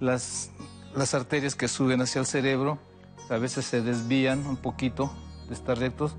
[0.00, 0.50] las,
[1.14, 2.78] arterias que suben hacia el cerebro
[3.30, 5.12] a veces se desvían un poquito
[5.48, 6.14] de estar rectos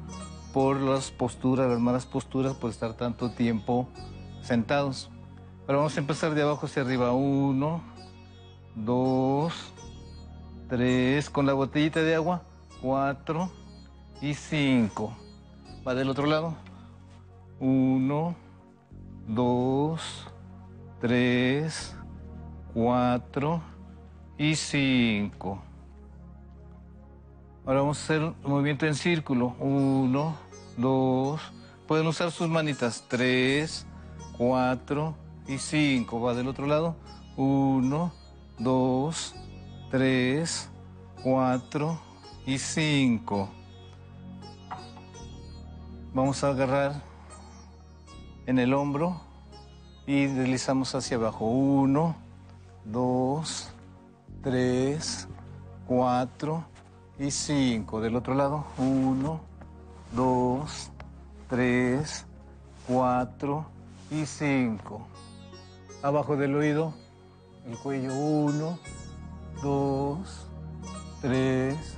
[0.53, 3.89] por las posturas, las malas posturas, por estar tanto tiempo
[4.41, 5.09] sentados.
[5.65, 7.13] Pero vamos a empezar de abajo hacia arriba.
[7.13, 7.81] Uno,
[8.75, 9.53] dos,
[10.69, 12.43] tres, con la botellita de agua.
[12.81, 13.49] Cuatro
[14.21, 15.15] y cinco.
[15.85, 16.55] Va del otro lado.
[17.59, 18.35] Uno,
[19.27, 20.29] dos,
[21.01, 21.93] tres,
[22.73, 23.61] cuatro
[24.37, 25.61] y cinco.
[27.65, 29.55] Ahora vamos a hacer un movimiento en círculo.
[29.59, 30.37] Uno,
[30.77, 31.41] dos.
[31.85, 33.03] Pueden usar sus manitas.
[33.09, 33.85] Tres,
[34.37, 35.15] cuatro
[35.47, 36.21] y cinco.
[36.21, 36.95] Va del otro lado.
[37.35, 38.13] Uno,
[38.57, 39.35] dos,
[39.91, 40.69] tres,
[41.21, 41.99] cuatro
[42.45, 43.49] y cinco.
[46.15, 47.01] Vamos a agarrar
[48.45, 49.19] en el hombro
[50.05, 51.45] y deslizamos hacia abajo.
[51.45, 52.15] Uno,
[52.85, 53.71] dos,
[54.43, 55.27] tres,
[55.87, 56.65] cuatro
[57.17, 57.99] y cinco.
[57.99, 59.41] Del otro lado, uno,
[60.15, 60.91] dos,
[61.49, 62.27] tres,
[62.87, 63.65] cuatro
[64.11, 65.07] y cinco.
[66.03, 66.93] Abajo del oído,
[67.65, 68.77] el cuello, uno,
[69.63, 70.45] dos,
[71.23, 71.97] tres,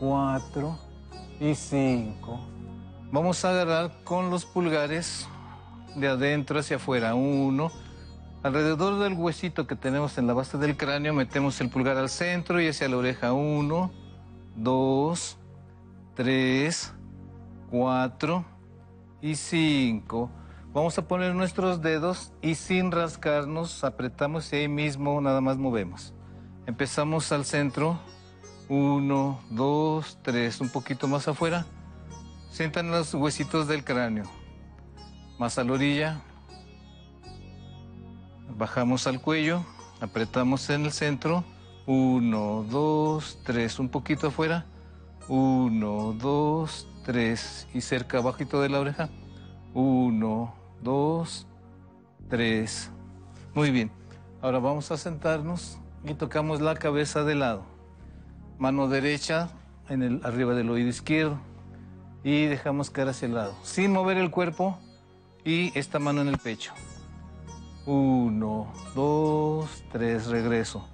[0.00, 0.76] cuatro
[1.38, 2.40] y cinco.
[3.12, 5.26] Vamos a agarrar con los pulgares
[5.96, 7.16] de adentro hacia afuera.
[7.16, 7.72] Uno,
[8.44, 12.60] alrededor del huesito que tenemos en la base del cráneo, metemos el pulgar al centro
[12.60, 13.32] y hacia la oreja.
[13.32, 13.90] Uno,
[14.54, 15.38] dos,
[16.14, 16.92] tres,
[17.68, 18.44] cuatro
[19.20, 20.30] y cinco.
[20.72, 26.14] Vamos a poner nuestros dedos y sin rascarnos apretamos y ahí mismo nada más movemos.
[26.66, 27.98] Empezamos al centro.
[28.68, 31.66] Uno, dos, tres, un poquito más afuera.
[32.50, 34.24] Sientan los huesitos del cráneo.
[35.38, 36.20] Más a la orilla.
[38.58, 39.64] Bajamos al cuello.
[40.00, 41.44] Apretamos en el centro.
[41.86, 44.66] Uno, dos, tres, un poquito afuera.
[45.28, 47.68] Uno, dos, tres.
[47.72, 49.08] Y cerca, abajito de la oreja.
[49.72, 51.46] Uno, dos,
[52.28, 52.90] tres.
[53.54, 53.92] Muy bien.
[54.42, 57.64] Ahora vamos a sentarnos y tocamos la cabeza de lado.
[58.58, 59.50] Mano derecha
[59.88, 61.38] en el, arriba del oído izquierdo.
[62.22, 63.54] Y dejamos caer hacia el lado.
[63.62, 64.78] Sin mover el cuerpo.
[65.44, 66.72] Y esta mano en el pecho.
[67.86, 70.86] Uno, dos, tres, regreso.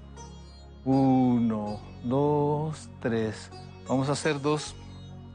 [0.84, 3.50] Uno, dos, tres.
[3.88, 4.76] Vamos a hacer dos.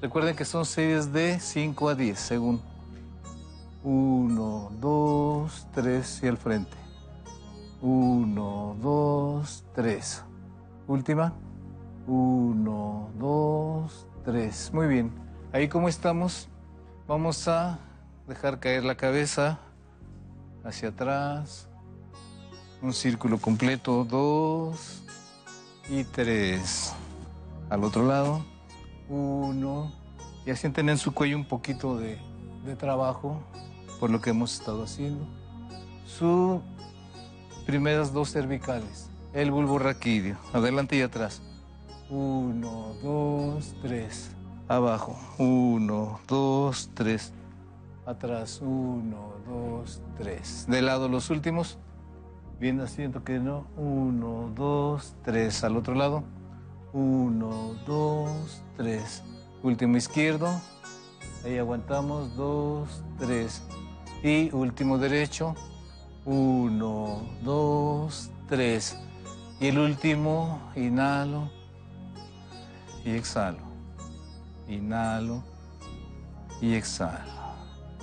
[0.02, 2.62] Recuerden que son series de 5 a 10, según.
[3.84, 6.78] Uno, dos, tres y al frente.
[7.82, 10.24] Uno, dos, tres.
[10.88, 11.34] Última.
[12.08, 14.72] Uno, dos, tres.
[14.74, 15.21] Muy bien.
[15.54, 16.48] Ahí como estamos,
[17.10, 17.78] vamos a
[18.26, 19.60] dejar caer la cabeza
[20.64, 21.68] hacia atrás.
[22.82, 24.06] Un círculo completo.
[24.06, 25.04] Dos
[25.90, 26.94] y tres.
[27.70, 28.46] Al otro lado.
[29.10, 29.92] Uno.
[30.46, 32.18] Y sienten en su cuello un poquito de,
[32.64, 33.44] de trabajo
[34.00, 35.28] por lo que hemos estado haciendo.
[36.06, 36.62] Sus
[37.66, 39.10] primeras dos cervicales.
[39.34, 40.38] El bulbo raquídeo.
[40.54, 41.42] Adelante y atrás.
[42.10, 44.32] Uno, dos, tres.
[44.72, 45.20] Abajo.
[45.38, 47.34] Uno, dos, tres.
[48.06, 48.62] Atrás.
[48.62, 50.66] Uno, dos, tres.
[50.66, 51.78] De lado los últimos.
[52.58, 53.68] Bien asiento que no.
[53.76, 55.66] Uno, dos, tres.
[55.66, 56.24] Al otro lado.
[56.94, 59.22] Uno, dos, tres.
[59.62, 60.48] Último izquierdo.
[61.44, 62.34] Ahí aguantamos.
[62.38, 63.62] Dos, tres.
[64.24, 65.54] Y último derecho.
[66.24, 68.98] Uno, dos, tres.
[69.60, 71.50] Y el último, inhalo
[73.04, 73.71] y exhalo.
[74.68, 75.44] Inhalo
[76.62, 77.32] y exhalo.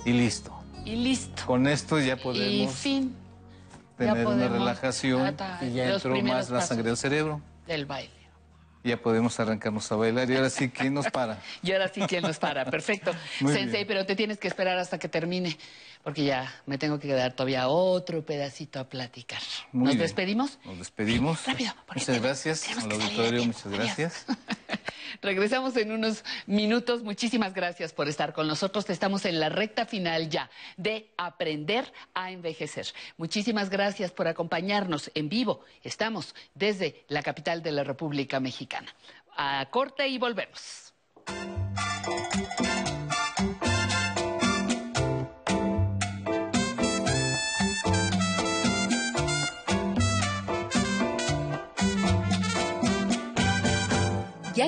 [0.05, 0.53] Y listo.
[0.85, 1.45] Y listo.
[1.45, 3.15] Con esto ya Y podemos fin.
[3.99, 7.41] Ya tener una relajación y ya entró más la sangre al cerebro.
[7.67, 8.13] Del baile.
[8.81, 11.41] Ya podemos arrancarnos a bailar y ahora sí, ¿quién nos para?
[11.61, 12.63] Y ahora sí, ¿quién nos para?
[12.63, 13.11] Perfecto.
[13.41, 13.87] Muy Sensei, bien.
[13.87, 15.57] pero te tienes que esperar hasta que termine,
[16.03, 19.41] porque ya me tengo que quedar todavía otro pedacito a platicar.
[19.71, 20.01] Muy ¿Nos bien.
[20.03, 20.59] despedimos?
[20.65, 21.45] Nos despedimos.
[21.45, 24.25] Rápido, Muchas gracias al auditorio, muchas gracias.
[25.21, 27.03] Regresamos en unos minutos.
[27.03, 28.89] Muchísimas gracias por estar con nosotros.
[28.89, 32.87] Estamos en la recta final ya de Aprender a Envejecer.
[33.17, 35.65] Muchísimas gracias por acompañarnos en vivo.
[35.83, 38.93] Estamos desde la capital de la República Mexicana.
[39.35, 40.93] A corte y volvemos.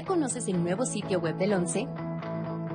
[0.02, 1.88] ¿Ya conoces el nuevo sitio web del 11?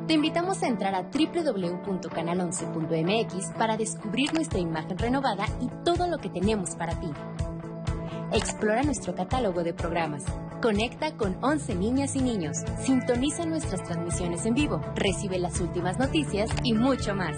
[0.07, 6.31] Te invitamos a entrar a www.canal11.mx para descubrir nuestra imagen renovada y todo lo que
[6.31, 7.11] tenemos para ti.
[8.31, 10.23] Explora nuestro catálogo de programas.
[10.63, 12.59] Conecta con 11 niñas y niños.
[12.79, 14.81] Sintoniza nuestras transmisiones en vivo.
[14.95, 17.37] Recibe las últimas noticias y mucho más.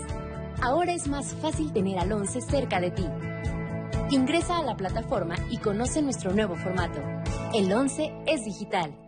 [0.61, 3.07] Ahora es más fácil tener al 11 cerca de ti.
[4.11, 7.01] Ingresa a la plataforma y conoce nuestro nuevo formato.
[7.55, 9.08] El 11 es digital.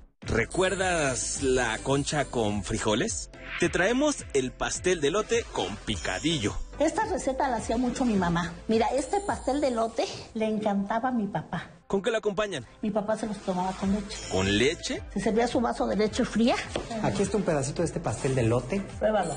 [0.21, 3.31] ¿Recuerdas la concha con frijoles?
[3.59, 6.55] Te traemos el pastel de lote con picadillo.
[6.79, 8.53] Esta receta la hacía mucho mi mamá.
[8.67, 11.71] Mira, este pastel de lote le encantaba a mi papá.
[11.87, 12.67] ¿Con qué lo acompañan?
[12.83, 14.17] Mi papá se los tomaba con leche.
[14.31, 15.03] ¿Con leche?
[15.11, 16.55] Se servía su vaso de leche fría.
[17.01, 18.79] Aquí está un pedacito de este pastel de lote.
[18.99, 19.35] Pruébalo.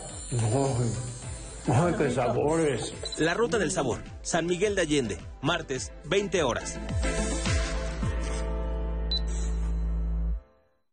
[1.66, 2.92] ¡Ay, qué sabores!
[3.16, 6.78] La Ruta del Sabor, San Miguel de Allende, martes, 20 horas.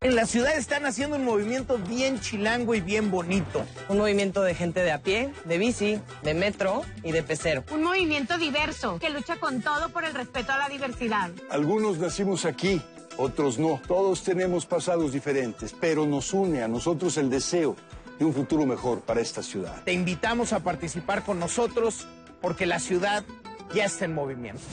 [0.04, 3.64] En la ciudad están haciendo un movimiento bien chilango y bien bonito.
[3.88, 7.64] Un movimiento de gente de a pie, de bici, de metro y de pecero.
[7.72, 11.30] Un movimiento diverso que lucha con todo por el respeto a la diversidad.
[11.52, 12.82] Algunos nacimos aquí,
[13.16, 13.80] otros no.
[13.88, 17.76] Todos tenemos pasados diferentes, pero nos une a nosotros el deseo
[18.18, 19.84] de un futuro mejor para esta ciudad.
[19.84, 22.08] Te invitamos a participar con nosotros
[22.42, 23.24] porque la ciudad
[23.72, 24.64] ya está en movimiento.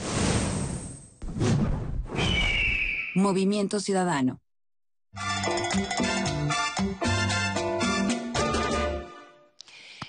[3.13, 4.39] Movimiento Ciudadano.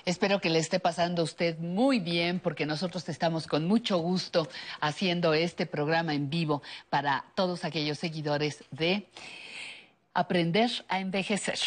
[0.05, 4.47] Espero que le esté pasando a usted muy bien porque nosotros estamos con mucho gusto
[4.79, 9.07] haciendo este programa en vivo para todos aquellos seguidores de
[10.13, 11.57] Aprender a envejecer.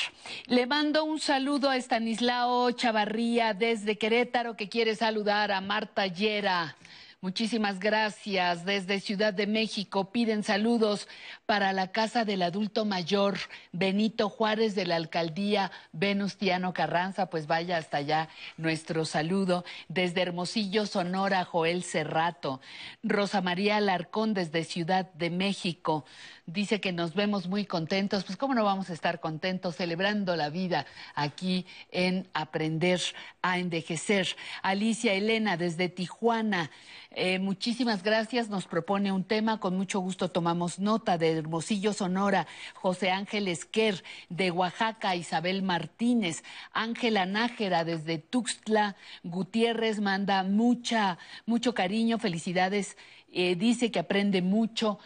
[0.49, 6.77] Le mando un saludo a Estanislao Chavarría desde Querétaro que quiere saludar a Marta Llera.
[7.23, 8.67] Muchísimas gracias.
[8.67, 11.09] Desde Ciudad de México piden saludos
[11.47, 13.37] para la Casa del Adulto Mayor
[13.73, 17.27] Benito Juárez de la Alcaldía Venustiano Carranza.
[17.27, 19.65] Pues vaya hasta allá nuestro saludo.
[19.89, 22.61] Desde Hermosillo, Sonora, Joel Cerrato.
[23.03, 26.05] Rosa María Alarcón desde Ciudad de México
[26.47, 28.25] dice que nos vemos muy contentos.
[28.25, 33.01] Pues cómo no vamos a estar contentos celebrando la vida aquí en Aprender
[33.43, 34.29] a Envejecer.
[34.63, 36.71] Alicia Elena desde Tijuana.
[37.11, 38.49] Eh, muchísimas gracias.
[38.49, 39.61] Nos propone un tema.
[39.61, 42.47] Con mucho gusto tomamos nota de Hermosillo, Sonora.
[42.75, 45.17] José Ángel Esquer de Oaxaca.
[45.17, 46.43] Isabel Martínez.
[46.73, 48.97] Ángela Nájera desde Tuxtla.
[49.23, 52.19] Gutiérrez manda mucha, mucho cariño.
[52.19, 52.97] Felicidades.
[53.33, 54.99] Eh, dice que aprende mucho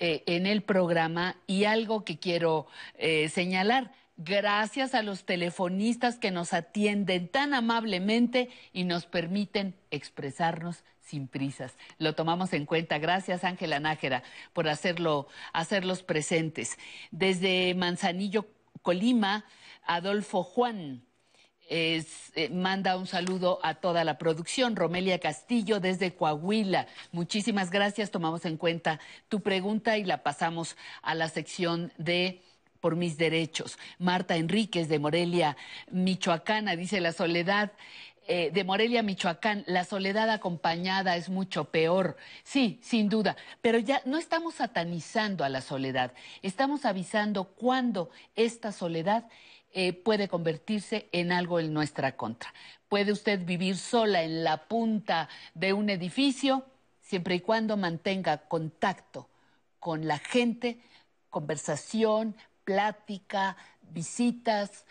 [0.00, 2.66] eh, en el programa y algo que quiero
[3.28, 11.28] señalar gracias a los telefonistas que nos atienden tan amablemente y nos permiten expresarnos sin
[11.28, 11.74] prisas.
[11.98, 12.98] Lo tomamos en cuenta.
[12.98, 16.78] Gracias, Ángela Nájera, por hacerlo, hacerlos presentes.
[17.10, 18.46] Desde Manzanillo,
[18.82, 19.44] Colima,
[19.86, 21.04] Adolfo Juan.
[21.70, 22.04] Eh,
[22.50, 24.76] manda un saludo a toda la producción.
[24.76, 26.86] Romelia Castillo desde Coahuila.
[27.12, 28.10] Muchísimas gracias.
[28.10, 32.42] Tomamos en cuenta tu pregunta y la pasamos a la sección de
[32.80, 33.78] por mis derechos.
[33.98, 35.56] Marta Enríquez de Morelia,
[35.90, 37.72] Michoacana, dice la soledad.
[38.26, 42.16] Eh, de Morelia, Michoacán, la soledad acompañada es mucho peor.
[42.42, 48.72] Sí, sin duda, pero ya no estamos satanizando a la soledad, estamos avisando cuándo esta
[48.72, 49.28] soledad
[49.72, 52.54] eh, puede convertirse en algo en nuestra contra.
[52.88, 56.64] Puede usted vivir sola en la punta de un edificio,
[57.02, 59.28] siempre y cuando mantenga contacto
[59.80, 60.78] con la gente,
[61.28, 64.86] conversación, plática, visitas,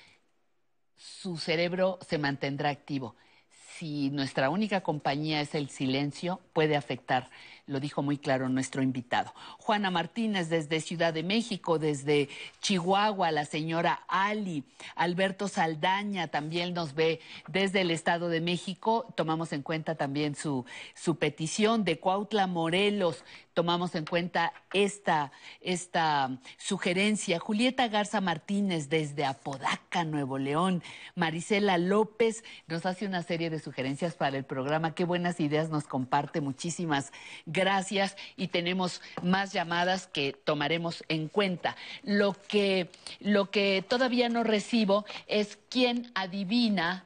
[0.95, 3.15] su cerebro se mantendrá activo.
[3.77, 7.31] Si nuestra única compañía es el silencio, puede afectar
[7.65, 9.33] lo dijo muy claro nuestro invitado.
[9.57, 12.29] Juana Martínez desde Ciudad de México, desde
[12.61, 14.63] Chihuahua, la señora Ali,
[14.95, 20.65] Alberto Saldaña también nos ve desde el Estado de México, tomamos en cuenta también su,
[20.93, 27.39] su petición de Cuautla Morelos, tomamos en cuenta esta, esta sugerencia.
[27.39, 30.83] Julieta Garza Martínez desde Apodaca, Nuevo León.
[31.15, 34.95] Marisela López nos hace una serie de sugerencias para el programa.
[34.95, 36.41] Qué buenas ideas nos comparte.
[36.41, 37.11] Muchísimas
[37.53, 41.77] gracias y tenemos más llamadas que tomaremos en cuenta.
[42.03, 47.05] Lo que, lo que todavía no recibo es quién adivina,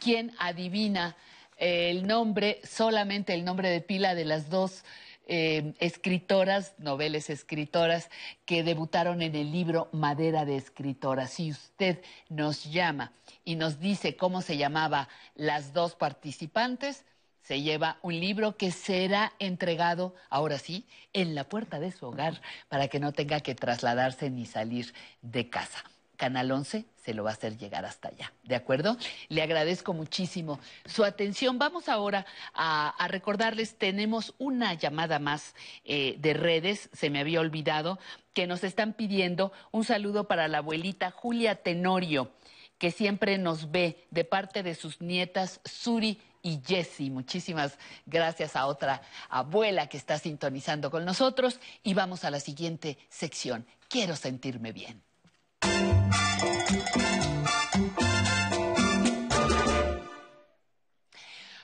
[0.00, 1.16] quién adivina
[1.56, 4.84] el nombre, solamente el nombre de pila de las dos
[5.26, 8.10] eh, escritoras, noveles escritoras,
[8.44, 11.30] que debutaron en el libro Madera de Escritoras.
[11.30, 13.12] Si usted nos llama
[13.44, 17.04] y nos dice cómo se llamaba las dos participantes,
[17.44, 22.40] se lleva un libro que será entregado, ahora sí, en la puerta de su hogar
[22.68, 24.92] para que no tenga que trasladarse ni salir
[25.22, 25.84] de casa.
[26.16, 28.96] Canal 11 se lo va a hacer llegar hasta allá, ¿de acuerdo?
[29.28, 31.58] Le agradezco muchísimo su atención.
[31.58, 32.24] Vamos ahora
[32.54, 37.98] a, recordarles, tenemos una llamada más eh, de redes, se me había olvidado,
[38.32, 42.32] que nos están pidiendo un saludo para la abuelita Julia Tenorio,
[42.78, 47.10] que siempre nos ve de parte de sus nietas Suri y Jessie.
[47.10, 51.58] Muchísimas gracias a otra abuela que está sintonizando con nosotros.
[51.82, 53.66] Y vamos a la siguiente sección.
[53.88, 55.02] Quiero sentirme bien.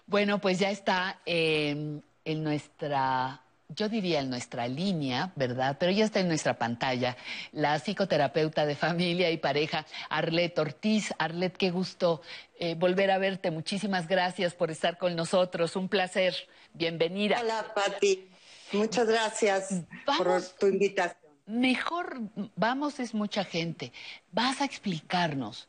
[0.07, 5.77] Bueno, pues ya está en nuestra yo diría en nuestra línea, ¿verdad?
[5.79, 7.17] Pero ya está en nuestra pantalla,
[7.53, 11.13] la psicoterapeuta de familia y pareja, Arlet Ortiz.
[11.19, 12.23] Arlet, qué gusto
[12.59, 13.51] eh, volver a verte.
[13.51, 15.77] Muchísimas gracias por estar con nosotros.
[15.77, 16.35] Un placer.
[16.73, 17.41] Bienvenida.
[17.41, 18.29] Hola, Pati.
[18.73, 21.17] Muchas gracias por tu invitación.
[21.47, 22.21] Mejor,
[22.55, 23.93] vamos, es mucha gente.
[24.31, 25.69] Vas a explicarnos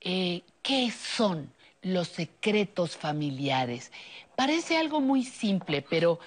[0.00, 1.52] eh, qué son
[1.82, 3.92] los secretos familiares.
[4.36, 6.18] Parece algo muy simple, pero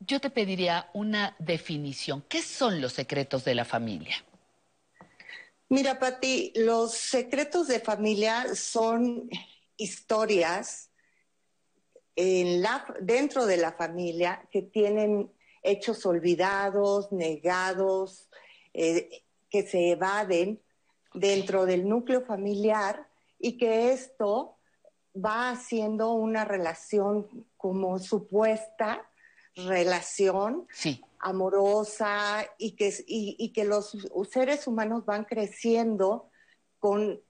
[0.00, 2.22] yo te pediría una definición.
[2.28, 4.16] ¿Qué son los secretos de la familia?
[5.68, 9.28] Mira, Pati, los secretos de familia son
[9.76, 10.90] historias
[13.00, 15.30] dentro de la familia que tienen
[15.62, 18.28] hechos olvidados, negados,
[18.74, 20.60] eh, que se evaden
[21.14, 24.56] dentro del núcleo familiar y que esto
[25.14, 29.08] va haciendo una relación como supuesta
[29.66, 30.66] relación
[31.20, 33.96] amorosa y que, y, que los
[34.30, 36.30] seres humanos van creciendo
[36.78, 37.20] con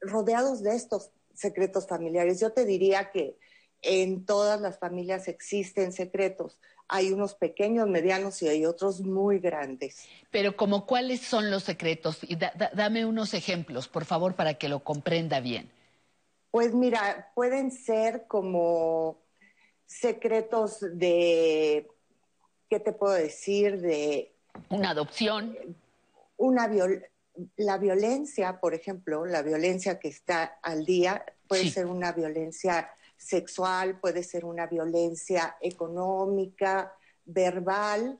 [0.00, 2.40] rodeados de estos secretos familiares.
[2.40, 3.38] Yo te diría que
[3.80, 6.60] en todas las familias existen secretos.
[6.88, 10.06] Hay unos pequeños, medianos y hay otros muy grandes.
[10.30, 12.18] Pero como cuáles son los secretos?
[12.22, 15.70] Y da- da- dame unos ejemplos, por favor, para que lo comprenda bien.
[16.50, 19.18] Pues mira, pueden ser como
[19.88, 21.88] secretos de,
[22.68, 23.80] ¿qué te puedo decir?
[23.80, 24.32] De
[24.68, 25.56] Una adopción.
[26.36, 27.04] una viol-
[27.56, 31.70] la violencia, por ejemplo, la violencia que está al día puede Sí.
[31.70, 36.92] ser una violencia sexual, puede ser una violencia económica,
[37.24, 38.18] verbal,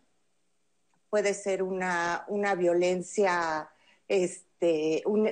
[1.10, 3.68] puede ser una, una violencia
[4.08, 5.30] este, un-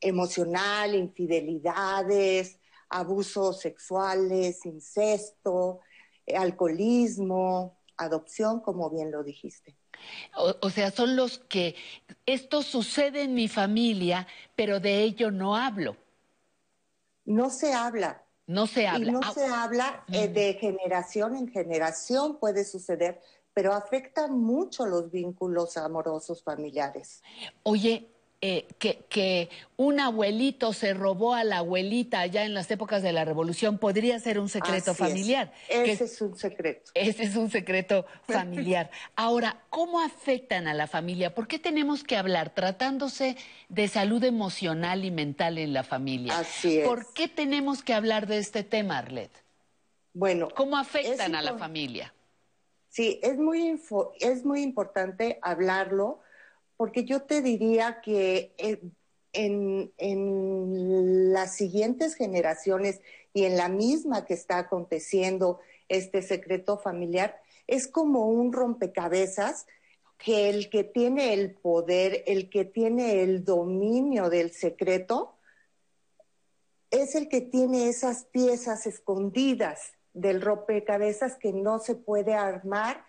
[0.00, 2.58] emocional, infidelidades,
[2.90, 5.80] abusos sexuales, incesto,
[6.26, 9.76] eh, alcoholismo, adopción, como bien lo dijiste.
[10.36, 11.74] O, o sea, son los que
[12.26, 14.26] esto sucede en mi familia,
[14.56, 15.96] pero de ello no hablo.
[17.24, 18.24] No se habla.
[18.46, 19.08] No se habla.
[19.08, 23.20] Y no Ah, se habla eh, de generación en generación, puede suceder,
[23.54, 27.24] pero afecta mucho los vínculos amorosos familiares.
[27.62, 28.08] Oye,
[28.40, 33.12] eh, que, que un abuelito se robó a la abuelita allá en las épocas de
[33.12, 35.08] la revolución podría ser un secreto Así es.
[35.08, 35.52] familiar.
[35.68, 36.90] que Ese es un secreto.
[36.94, 38.90] Ese es un secreto familiar.
[39.16, 41.34] Ahora, ¿cómo afectan a la familia?
[41.34, 43.36] ¿Por qué tenemos que hablar tratándose
[43.68, 46.38] de salud emocional y mental en la familia?
[46.38, 46.86] Así es.
[46.86, 49.32] ¿Por qué tenemos que hablar de este tema, Arlet?
[50.12, 52.14] Bueno, ¿Cómo afectan a la familia?
[52.88, 56.20] Sí, es muy, info- es muy importante hablarlo
[56.78, 58.80] porque yo te diría que eh,
[59.34, 63.00] en, en las siguientes generaciones
[63.34, 65.58] y en la misma que está aconteciendo
[65.88, 69.66] este secreto familiar, es como un rompecabezas
[70.18, 75.34] que el que tiene el poder, el que tiene el dominio del secreto,
[76.90, 83.04] es el que tiene esas piezas escondidas del rompecabezas que no se puede armar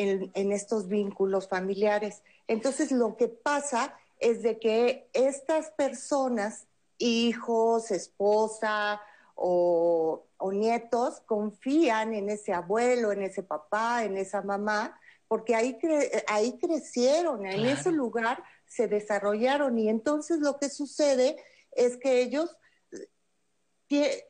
[0.00, 2.22] en, en estos vínculos familiares.
[2.48, 6.66] Entonces lo que pasa es de que estas personas,
[6.98, 9.00] hijos, esposa
[9.34, 14.98] o, o nietos, confían en ese abuelo, en ese papá, en esa mamá,
[15.28, 21.36] porque ahí, cre- ahí crecieron, en ese lugar se desarrollaron y entonces lo que sucede
[21.72, 22.56] es que ellos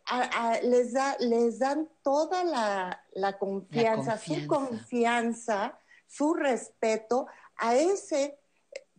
[0.06, 7.76] a- a- les, da, les dan toda la, la confianza, su confianza, su respeto a
[7.76, 8.38] ese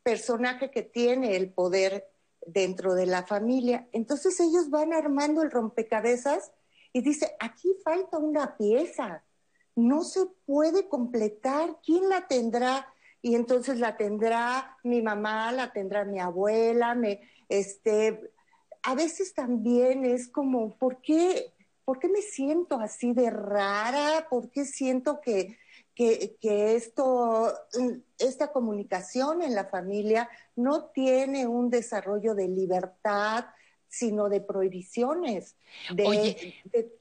[0.04, 2.08] personaje que tiene el poder
[2.46, 3.88] dentro de la familia.
[3.92, 6.52] Entonces ellos van armando el rompecabezas
[6.94, 9.24] y dice, aquí falta una pieza,
[9.76, 12.88] no se puede completar, ¿quién la tendrá?
[13.22, 18.32] Y entonces la tendrá mi mamá, la tendrá mi abuela, me, este,
[18.84, 21.54] a veces también es como, ¿por qué,
[21.86, 24.28] ¿por qué me siento así de rara?
[24.30, 25.58] ¿Por qué siento que,
[25.94, 27.54] que, que esto,
[28.18, 33.46] esta comunicación en la familia no tiene un desarrollo de libertad,
[33.88, 35.56] sino de prohibiciones?
[35.94, 36.98] De, Oye, de-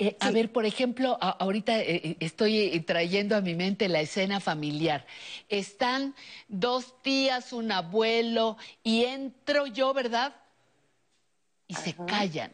[0.00, 3.88] Eh, a ver, por ejemplo, a- ahorita eh, eh, estoy eh, trayendo a mi mente
[3.88, 5.06] la escena familiar.
[5.48, 6.16] Están
[6.48, 10.34] dos tías, un abuelo, y entro yo, ¿verdad?
[11.70, 12.52] Y se callan.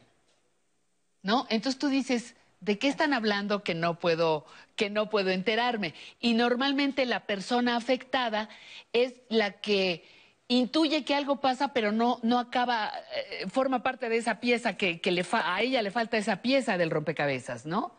[1.23, 1.47] ¿No?
[1.51, 4.45] Entonces tú dices, ¿de qué están hablando que no puedo,
[4.77, 5.95] que no puedo enterarme?
[6.21, 8.49] Y normalmente la persona afectada
[8.93, 10.05] es la que
[10.49, 15.01] intuye que algo pasa, pero no, no acaba, eh, forma parte de esa pieza que,
[15.01, 17.93] que le fa- a ella le falta esa pieza del rompecabezas, ¿no?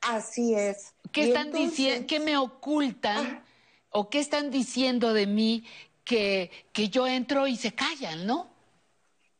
[0.00, 0.94] Así es.
[1.12, 2.06] ¿Qué Y están entonces- diciendo?
[2.06, 3.42] ¿Qué me ocultan?
[3.90, 5.66] ¿O qué están diciendo de mí
[6.04, 8.48] que, que yo entro y se callan, no?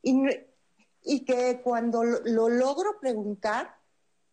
[0.03, 0.31] Y, no-
[1.05, 3.77] y que cuando lo, lo logro preguntar,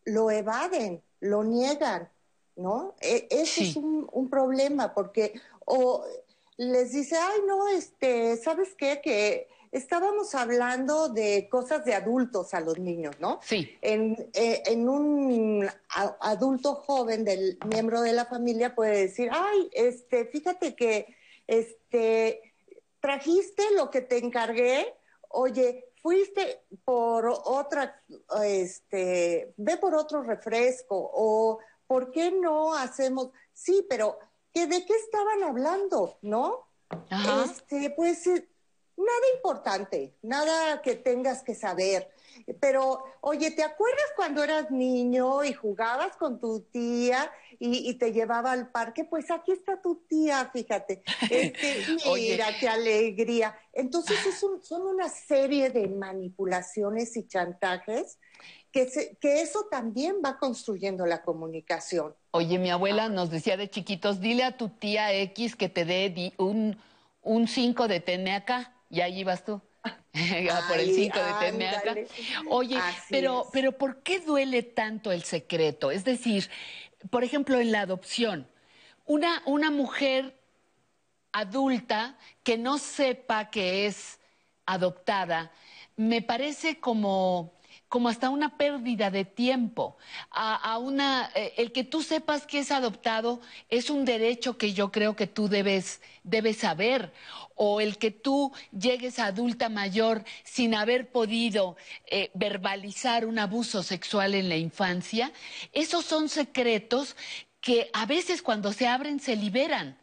[0.05, 2.09] lo evaden, lo niegan,
[2.55, 2.95] ¿no?
[3.01, 6.03] E- ese es un, un problema, porque o
[6.57, 8.99] les dice, ay, no, este, ¿sabes qué?
[9.01, 13.39] Que estábamos hablando de cosas de adultos a los niños, ¿no?
[13.43, 13.77] Sí.
[13.81, 15.69] En, eh, en un
[16.19, 21.15] adulto joven del miembro de la familia puede decir, ay, este, fíjate que,
[21.45, 22.41] este,
[22.99, 24.93] trajiste lo que te encargué,
[25.29, 28.01] oye, fuiste por otra,
[28.45, 33.31] este, ve por otro refresco, o ¿por qué no hacemos?
[33.51, 34.17] Sí, pero
[34.53, 36.17] ¿que ¿de qué estaban hablando?
[36.21, 36.69] ¿No?
[37.09, 37.43] Ajá.
[37.43, 38.47] Este, pues eh,
[38.95, 42.09] nada importante, nada que tengas que saber.
[42.59, 48.11] Pero, oye, ¿te acuerdas cuando eras niño y jugabas con tu tía y, y te
[48.11, 49.05] llevaba al parque?
[49.05, 51.03] Pues aquí está tu tía, fíjate.
[51.29, 51.85] Este,
[52.15, 53.57] mira, qué alegría.
[53.73, 58.19] Entonces, es un- son una serie de manipulaciones y chantajes
[58.71, 62.15] que, se- que eso también va construyendo la comunicación.
[62.31, 66.33] Oye, mi abuela nos decía de chiquitos, dile a tu tía X que te dé
[66.37, 66.77] un,
[67.23, 68.73] un 5 de acá.
[68.89, 69.61] Y ahí vas tú.
[70.67, 72.07] por el Ay, 5 de.
[72.49, 73.47] Oye, Así pero, es.
[73.51, 75.91] pero ¿por qué duele tanto el secreto?
[75.91, 76.49] Es decir,
[77.09, 78.47] por ejemplo, en la adopción,
[79.05, 80.39] una, una mujer
[81.31, 84.19] adulta que no sepa que es
[84.65, 85.51] adoptada,
[85.95, 87.56] me parece como,
[87.89, 89.97] como hasta una pérdida de tiempo.
[90.31, 94.73] A, a una, eh, el que tú sepas que es adoptado es un derecho que
[94.73, 97.13] yo creo que tú debes, debes saber.
[97.55, 101.75] O el que tú llegues a adulta mayor sin haber podido
[102.05, 105.31] eh, verbalizar un abuso sexual en la infancia,
[105.73, 107.15] esos son secretos
[107.61, 109.97] que a veces cuando se abren se liberan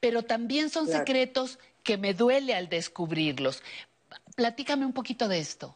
[0.00, 1.00] pero también son Claro.
[1.00, 3.62] secretos que me duele al descubrirlos.
[4.36, 5.74] Platícame un poquito de esto.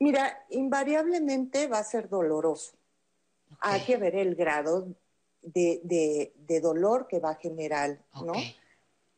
[0.00, 2.72] Mira, invariablemente va a ser doloroso.
[3.60, 4.88] Hay que ver el grado
[5.42, 8.32] de, de- de dolor que va a generar, ¿no?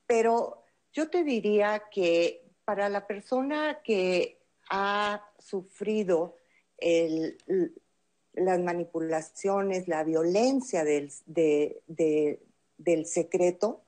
[0.06, 6.36] Pero yo te diría que para la persona que ha sufrido
[6.78, 7.38] el-
[8.34, 12.42] las manipulaciones, la violencia del, de- de-
[12.76, 13.84] del secreto,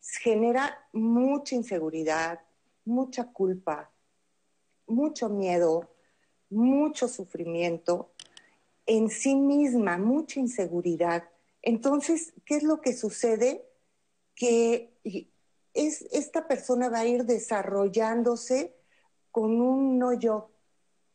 [0.00, 2.40] genera mucha inseguridad,
[2.84, 3.90] mucha culpa,
[4.86, 5.88] mucho miedo,
[6.50, 8.10] mucho sufrimiento
[8.86, 11.24] en sí misma, mucha inseguridad.
[11.62, 13.68] Entonces, ¿qué es lo que sucede?
[14.34, 14.94] Que
[15.74, 18.74] es, esta persona va a ir desarrollándose
[19.30, 20.50] con un no yo.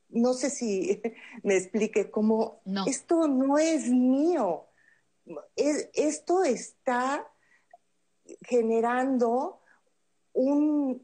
[0.10, 1.02] No sé si
[1.44, 4.66] me explique, como esto no es mío.
[5.56, 7.28] Es- esto está
[8.42, 9.60] generando
[10.34, 11.02] un,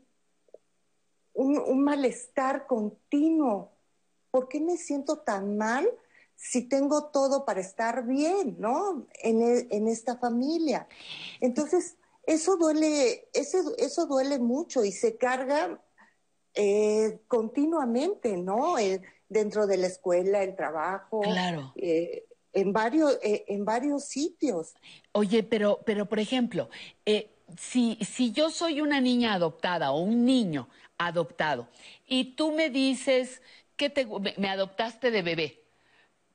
[1.34, 3.72] un, un malestar continuo.
[4.32, 5.90] ¿Por qué me siento tan mal
[6.36, 9.08] si tengo todo para estar bien, ¿no?
[9.22, 10.88] En, en esta familia.
[11.42, 15.82] Entonces, eso duele, eso, eso duele mucho y se carga
[16.54, 18.78] eh, continuamente, ¿no?
[18.78, 21.22] Eh, dentro de la escuela, el trabajo.
[21.22, 21.74] Claro.
[21.76, 24.76] eh, en, varios, eh, en varios sitios.
[25.12, 26.70] Oye, pero, pero por ejemplo,
[27.58, 31.68] si, si yo soy una niña adoptada o un niño adoptado
[32.06, 33.42] y tú me dices
[33.80, 35.64] que te, me, me adoptaste de bebé,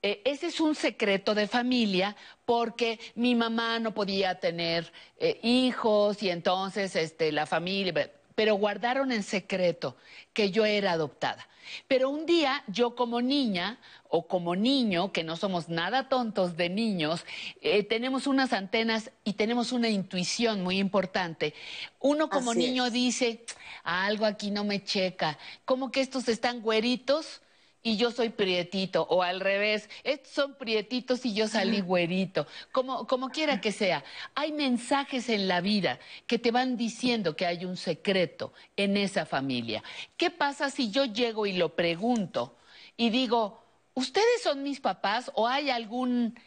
[0.07, 6.23] eh, ese es un secreto de familia porque mi mamá no podía tener eh, hijos
[6.23, 9.97] y entonces este, la familia, pero guardaron en secreto
[10.33, 11.47] que yo era adoptada.
[11.89, 16.69] Pero un día yo como niña o como niño, que no somos nada tontos de
[16.69, 17.25] niños,
[17.63, 21.55] eh, tenemos unas antenas y tenemos una intuición muy importante.
[22.01, 23.45] Uno como Así niño dice,
[23.83, 27.41] algo aquí no me checa, como que estos están güeritos
[27.87, 33.07] y yo soy prietito, o al revés, estos son prietitos y yo salí güerito, como,
[33.07, 34.03] como quiera que sea.
[34.35, 39.27] Hay mensajes en la vida que te van diciendo que hay un secreto en esa
[39.27, 39.85] familia.
[40.17, 42.57] ¿Qué pasa si yo llego y lo pregunto
[42.97, 46.41] y digo, ¿ustedes son mis papás o hay algún...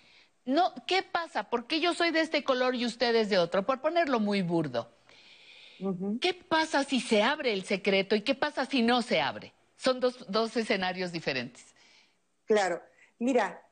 [0.44, 1.52] No, ¿qué pasa?
[1.52, 3.64] ¿Por qué yo soy de este color y ustedes de otro?
[3.64, 4.92] Por ponerlo muy burdo.
[6.20, 9.54] ¿Qué pasa si se abre el secreto y qué pasa si no se abre?
[9.78, 11.64] Son dos, dos escenarios diferentes.
[12.46, 12.82] Claro,
[13.20, 13.64] mira,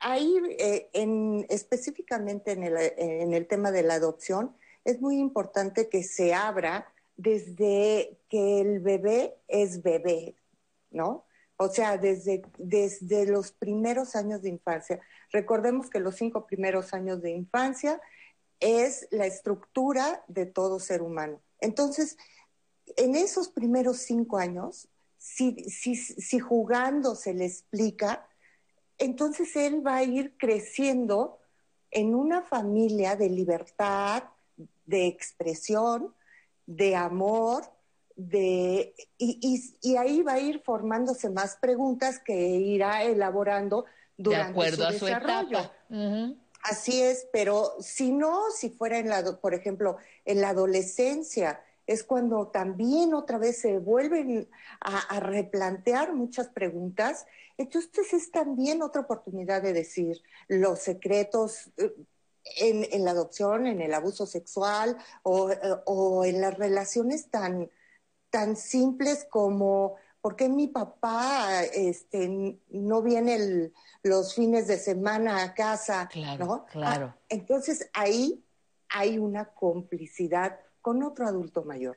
[0.00, 5.88] ahí eh, en, específicamente en el, en el tema de la adopción, es muy importante
[5.88, 10.36] que se abra desde que el bebé es bebé,
[10.90, 11.24] ¿no?
[11.56, 15.00] O sea, desde, desde los primeros años de infancia.
[15.30, 18.00] Recordemos que los cinco primeros años de infancia
[18.60, 21.40] es la estructura de todo ser humano.
[21.60, 22.16] Entonces,
[22.96, 24.88] en esos primeros cinco años,
[25.24, 28.28] si, si, si jugando se le explica,
[28.98, 31.38] entonces él va a ir creciendo
[31.90, 34.24] en una familia de libertad,
[34.84, 36.14] de expresión,
[36.66, 37.64] de amor,
[38.16, 43.86] de, y, y- y ahí va a ir formándose más preguntas que irá elaborando
[44.18, 45.70] durante de acuerdo su a su desarrollo.
[46.64, 49.96] Así es, pero si no, si fuera en la, por ejemplo,
[50.26, 54.48] en la adolescencia, es cuando también otra vez se vuelven
[54.80, 57.26] a, a replantear muchas preguntas.
[57.58, 61.94] Entonces es también otra oportunidad de decir los secretos eh,
[62.56, 67.70] en, en la adopción, en el abuso sexual o, eh, o en las relaciones tan,
[68.30, 75.42] tan simples como ¿por qué mi papá este, no viene el- los fines de semana
[75.42, 76.08] a casa?
[76.46, 76.64] ¿no?
[76.66, 77.14] claro.
[77.14, 78.42] Ah, entonces ahí
[78.88, 81.96] hay una complicidad con otro adulto mayor.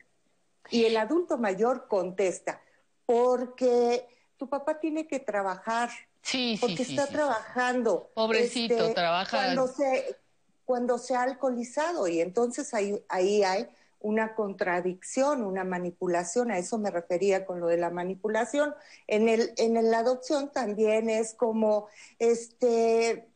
[0.69, 2.61] Y el adulto mayor contesta,
[3.06, 4.07] porque
[4.38, 5.90] tu papá tiene que trabajar,
[6.22, 8.09] Sí, porque sí, está sí, trabajando.
[8.14, 10.16] Pobrecito, Este, trabaja- Cuando se,
[10.64, 13.67] cuando se ha alcoholizado y entonces ahí, ahí hay
[13.99, 18.74] una contradicción, una manipulación, a eso me refería con lo de la manipulación.
[19.07, 21.88] En, el, en la adopción también es como,
[22.19, 23.27] este,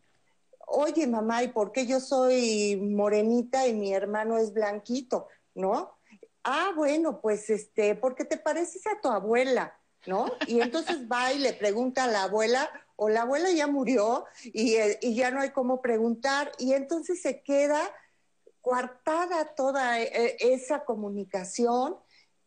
[0.67, 5.27] oye mamá, ¿y por qué yo soy morenita y mi hermano es blanquito?
[5.53, 5.91] ¿No?
[6.43, 10.25] Ah, bueno, pues este, porque te pareces a tu abuela, ¿no?
[10.47, 14.75] Y entonces va y le pregunta a la abuela, o la abuela ya murió y,
[14.75, 17.81] eh, y ya no hay cómo preguntar, y entonces se queda
[18.61, 21.97] coartada toda eh, esa comunicación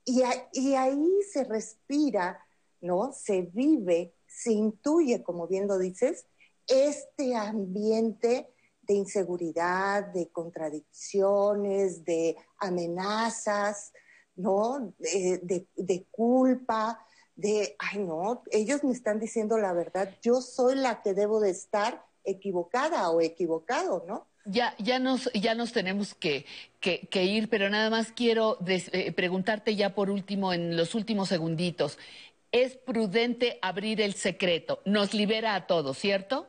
[0.05, 2.45] y, y ahí se respira,
[2.81, 3.13] ¿no?
[3.13, 6.27] Se vive, se intuye, como bien lo dices,
[6.67, 8.54] este ambiente
[8.87, 13.93] de inseguridad, de contradicciones, de amenazas,
[14.37, 14.95] ¿no?
[14.99, 15.39] De,
[15.77, 16.99] de- culpa,
[17.37, 21.51] de, ay no, ellos me están diciendo la verdad, yo soy la que debo de
[21.51, 24.27] estar equivocada o equivocado, ¿no?
[24.47, 26.45] Ya, ya, nos, ya nos tenemos que,
[26.81, 30.95] que- que ir, pero nada más quiero des- eh, preguntarte ya por último, en los
[30.95, 31.99] últimos segunditos.
[32.53, 36.47] Es prudente abrir el secreto, nos libera a todos, ¿cierto?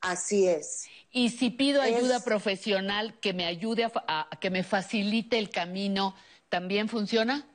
[0.00, 0.92] Así es.
[1.12, 5.50] Y si pido ayuda Es- profesional que me ayude a, a- que me facilite el
[5.50, 6.14] camino,
[6.48, 7.46] ¿también funciona?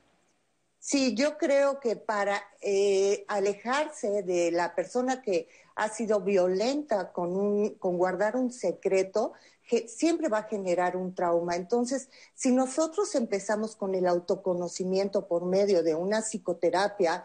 [0.78, 7.36] Sí, yo creo que para eh, alejarse de la persona que ha sido violenta con,
[7.36, 9.32] un, con guardar un secreto,
[9.68, 11.56] que siempre va a generar un trauma.
[11.56, 17.24] Entonces, si nosotros empezamos con el autoconocimiento por medio de una psicoterapia,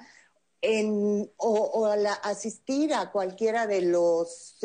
[0.61, 4.57] en, o, o a la- asistir a cualquiera de las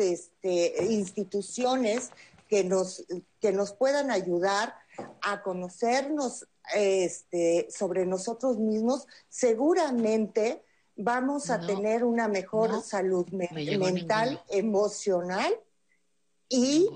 [0.89, 2.11] instituciones
[2.47, 3.03] que nos,
[3.41, 4.75] que nos puedan ayudar
[5.21, 10.63] a conocernos este, sobre nosotros mismos, seguramente
[10.95, 15.53] vamos a No, tener una mejor no, salud me- me llegó mental, emocional
[16.49, 16.89] y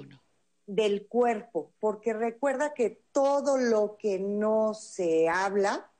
[0.65, 5.91] del cuerpo, porque recuerda que todo lo que no se habla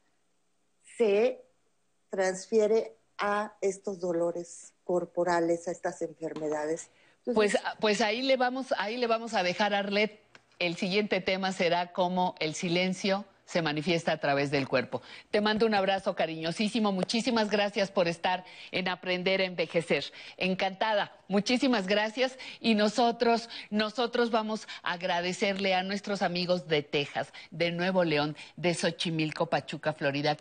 [0.98, 1.41] se
[2.12, 6.90] transfiere a estos dolores corporales, a estas enfermedades.
[7.34, 10.20] Pues, pues ahí le vamos, ahí le vamos a dejar a Arlet.
[10.60, 15.02] El siguiente tema será cómo el silencio se manifiesta a través del cuerpo.
[15.30, 16.94] Te mando un abrazo cariñosísimo.
[16.94, 20.06] Muchísimas gracias por estar en Aprender a Envejecer.
[20.38, 21.12] Encantada.
[21.28, 22.38] Muchísimas gracias.
[22.62, 28.74] Y nosotros, nosotros vamos a agradecerle a nuestros amigos de Texas, de Nuevo León, de
[28.74, 30.38] Xochimilco, Pachuca, Florida,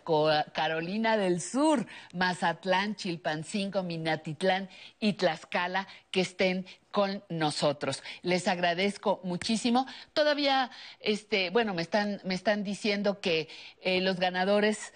[0.53, 4.69] Carolina del Sur, Mazatlán, Chilpancingo, Minatitlán
[5.01, 8.03] y Tlaxcala que estén con nosotros.
[8.21, 9.87] Les agradezco muchísimo.
[10.13, 13.47] Todavía, este, bueno, me están, me están diciendo que
[13.81, 14.93] eh, los ganadores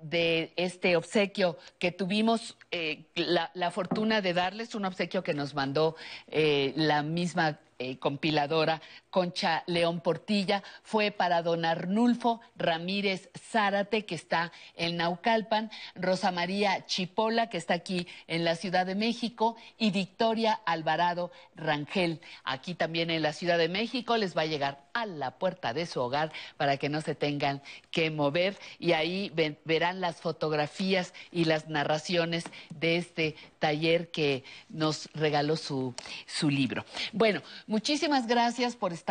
[0.00, 5.96] de este obsequio que tuvimos eh, la, fortuna de darles, un obsequio que nos mandó
[6.28, 7.58] eh, la misma
[7.98, 8.80] compiladora
[9.14, 16.84] Concha León Portilla, fue para don Arnulfo Ramírez Zárate, que está en Naucalpan, Rosa María
[16.86, 23.08] Chipola, que está aquí en la Ciudad de México, y Victoria Alvarado Rangel, aquí también
[23.08, 26.32] en la Ciudad de México, les va a llegar a la puerta de su hogar
[26.56, 29.30] para que no se tengan que mover y ahí
[29.64, 35.94] verán las fotografías y las narraciones de este taller que nos regaló su,
[36.26, 36.84] su libro.
[37.12, 39.03] Bueno, muchísimas gracias por estar,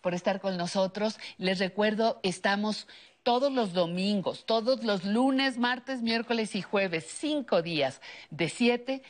[0.00, 1.18] por estar con nosotros.
[1.38, 2.86] Les recuerdo, estamos
[3.22, 9.02] todos los domingos, todos los lunes, martes, miércoles y jueves, cinco días de siete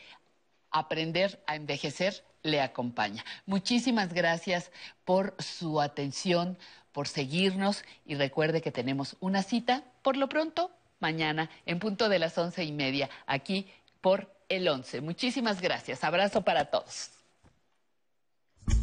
[0.73, 3.25] Aprender a envejecer le acompaña.
[3.45, 4.73] Muchísimas gracias
[5.05, 6.57] por su atención,
[6.93, 12.19] por seguirnos y recuerde que tenemos una cita por lo pronto mañana en punto de
[12.19, 13.71] las once y media aquí
[14.01, 15.03] por el once.
[15.03, 16.05] Muchísimas gracias.
[16.05, 17.22] Abrazo para todos.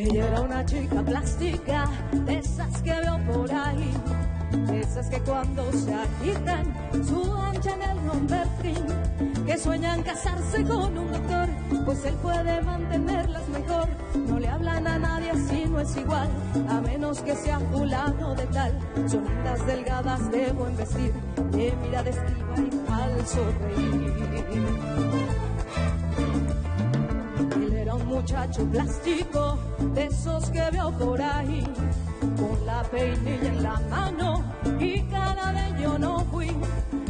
[0.00, 3.92] Ella era una chica plástica, de esas que veo por ahí,
[4.72, 6.74] esas que cuando se agitan
[7.06, 11.50] suanchan el Lambertín, que sueñan casarse con un doctor,
[11.84, 13.88] pues él puede mantenerlas mejor.
[14.26, 16.30] No le hablan a nadie si no es igual,
[16.66, 18.78] a menos que sea fulano de tal.
[19.06, 19.26] Son
[19.66, 21.12] delgadas, de buen vestir,
[21.50, 25.49] de mirada esquiva y falso reír.
[28.20, 29.58] Muchacho plástico,
[29.94, 31.66] de esos que veo por ahí,
[32.36, 34.44] con la peinilla en la mano
[34.78, 36.54] y cara de yo no fui.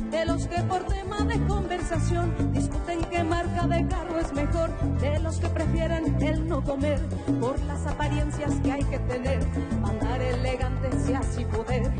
[0.08, 5.18] De los que por tema de conversación discuten qué marca de carro es mejor, de
[5.18, 7.00] los que prefieren el no comer
[7.40, 9.40] por las apariencias que hay que tener,
[9.82, 11.90] andar elegante si así poder,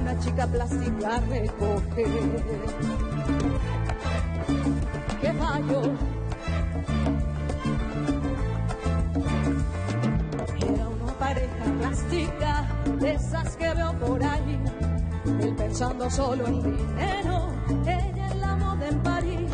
[0.00, 2.06] una chica plástica recoger.
[5.20, 6.21] ¿Qué fallo?
[11.32, 12.68] Pareja plástica,
[13.00, 14.58] de esas que veo por ahí.
[15.40, 17.52] Él pensando solo en dinero,
[17.86, 19.52] ella en la moda en París,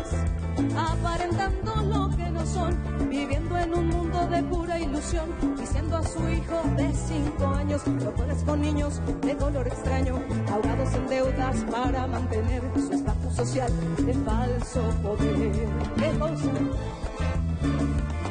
[0.75, 2.77] aparentando lo que no son,
[3.09, 8.11] viviendo en un mundo de pura ilusión, diciendo a su hijo de cinco años, no
[8.11, 10.19] puedes con niños de color extraño,
[10.51, 15.51] ahogados en deudas para mantener su estatus social de falso poder.
[15.97, 16.51] ¿Qué cosa?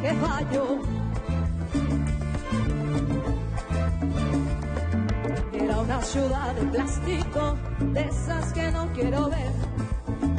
[0.02, 1.07] ¿Qué fallo?
[5.80, 9.52] una ciudad de plástico, de esas que no quiero ver.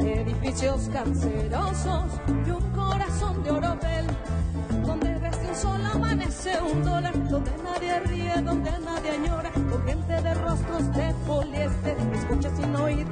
[0.00, 2.04] Edificios cancerosos
[2.46, 4.06] y un corazón de oropel,
[4.84, 10.20] donde desde un sol amanece un dólar, donde nadie ríe, donde nadie llora, con gente
[10.20, 13.06] de rostros de poliéster, escucha sin oír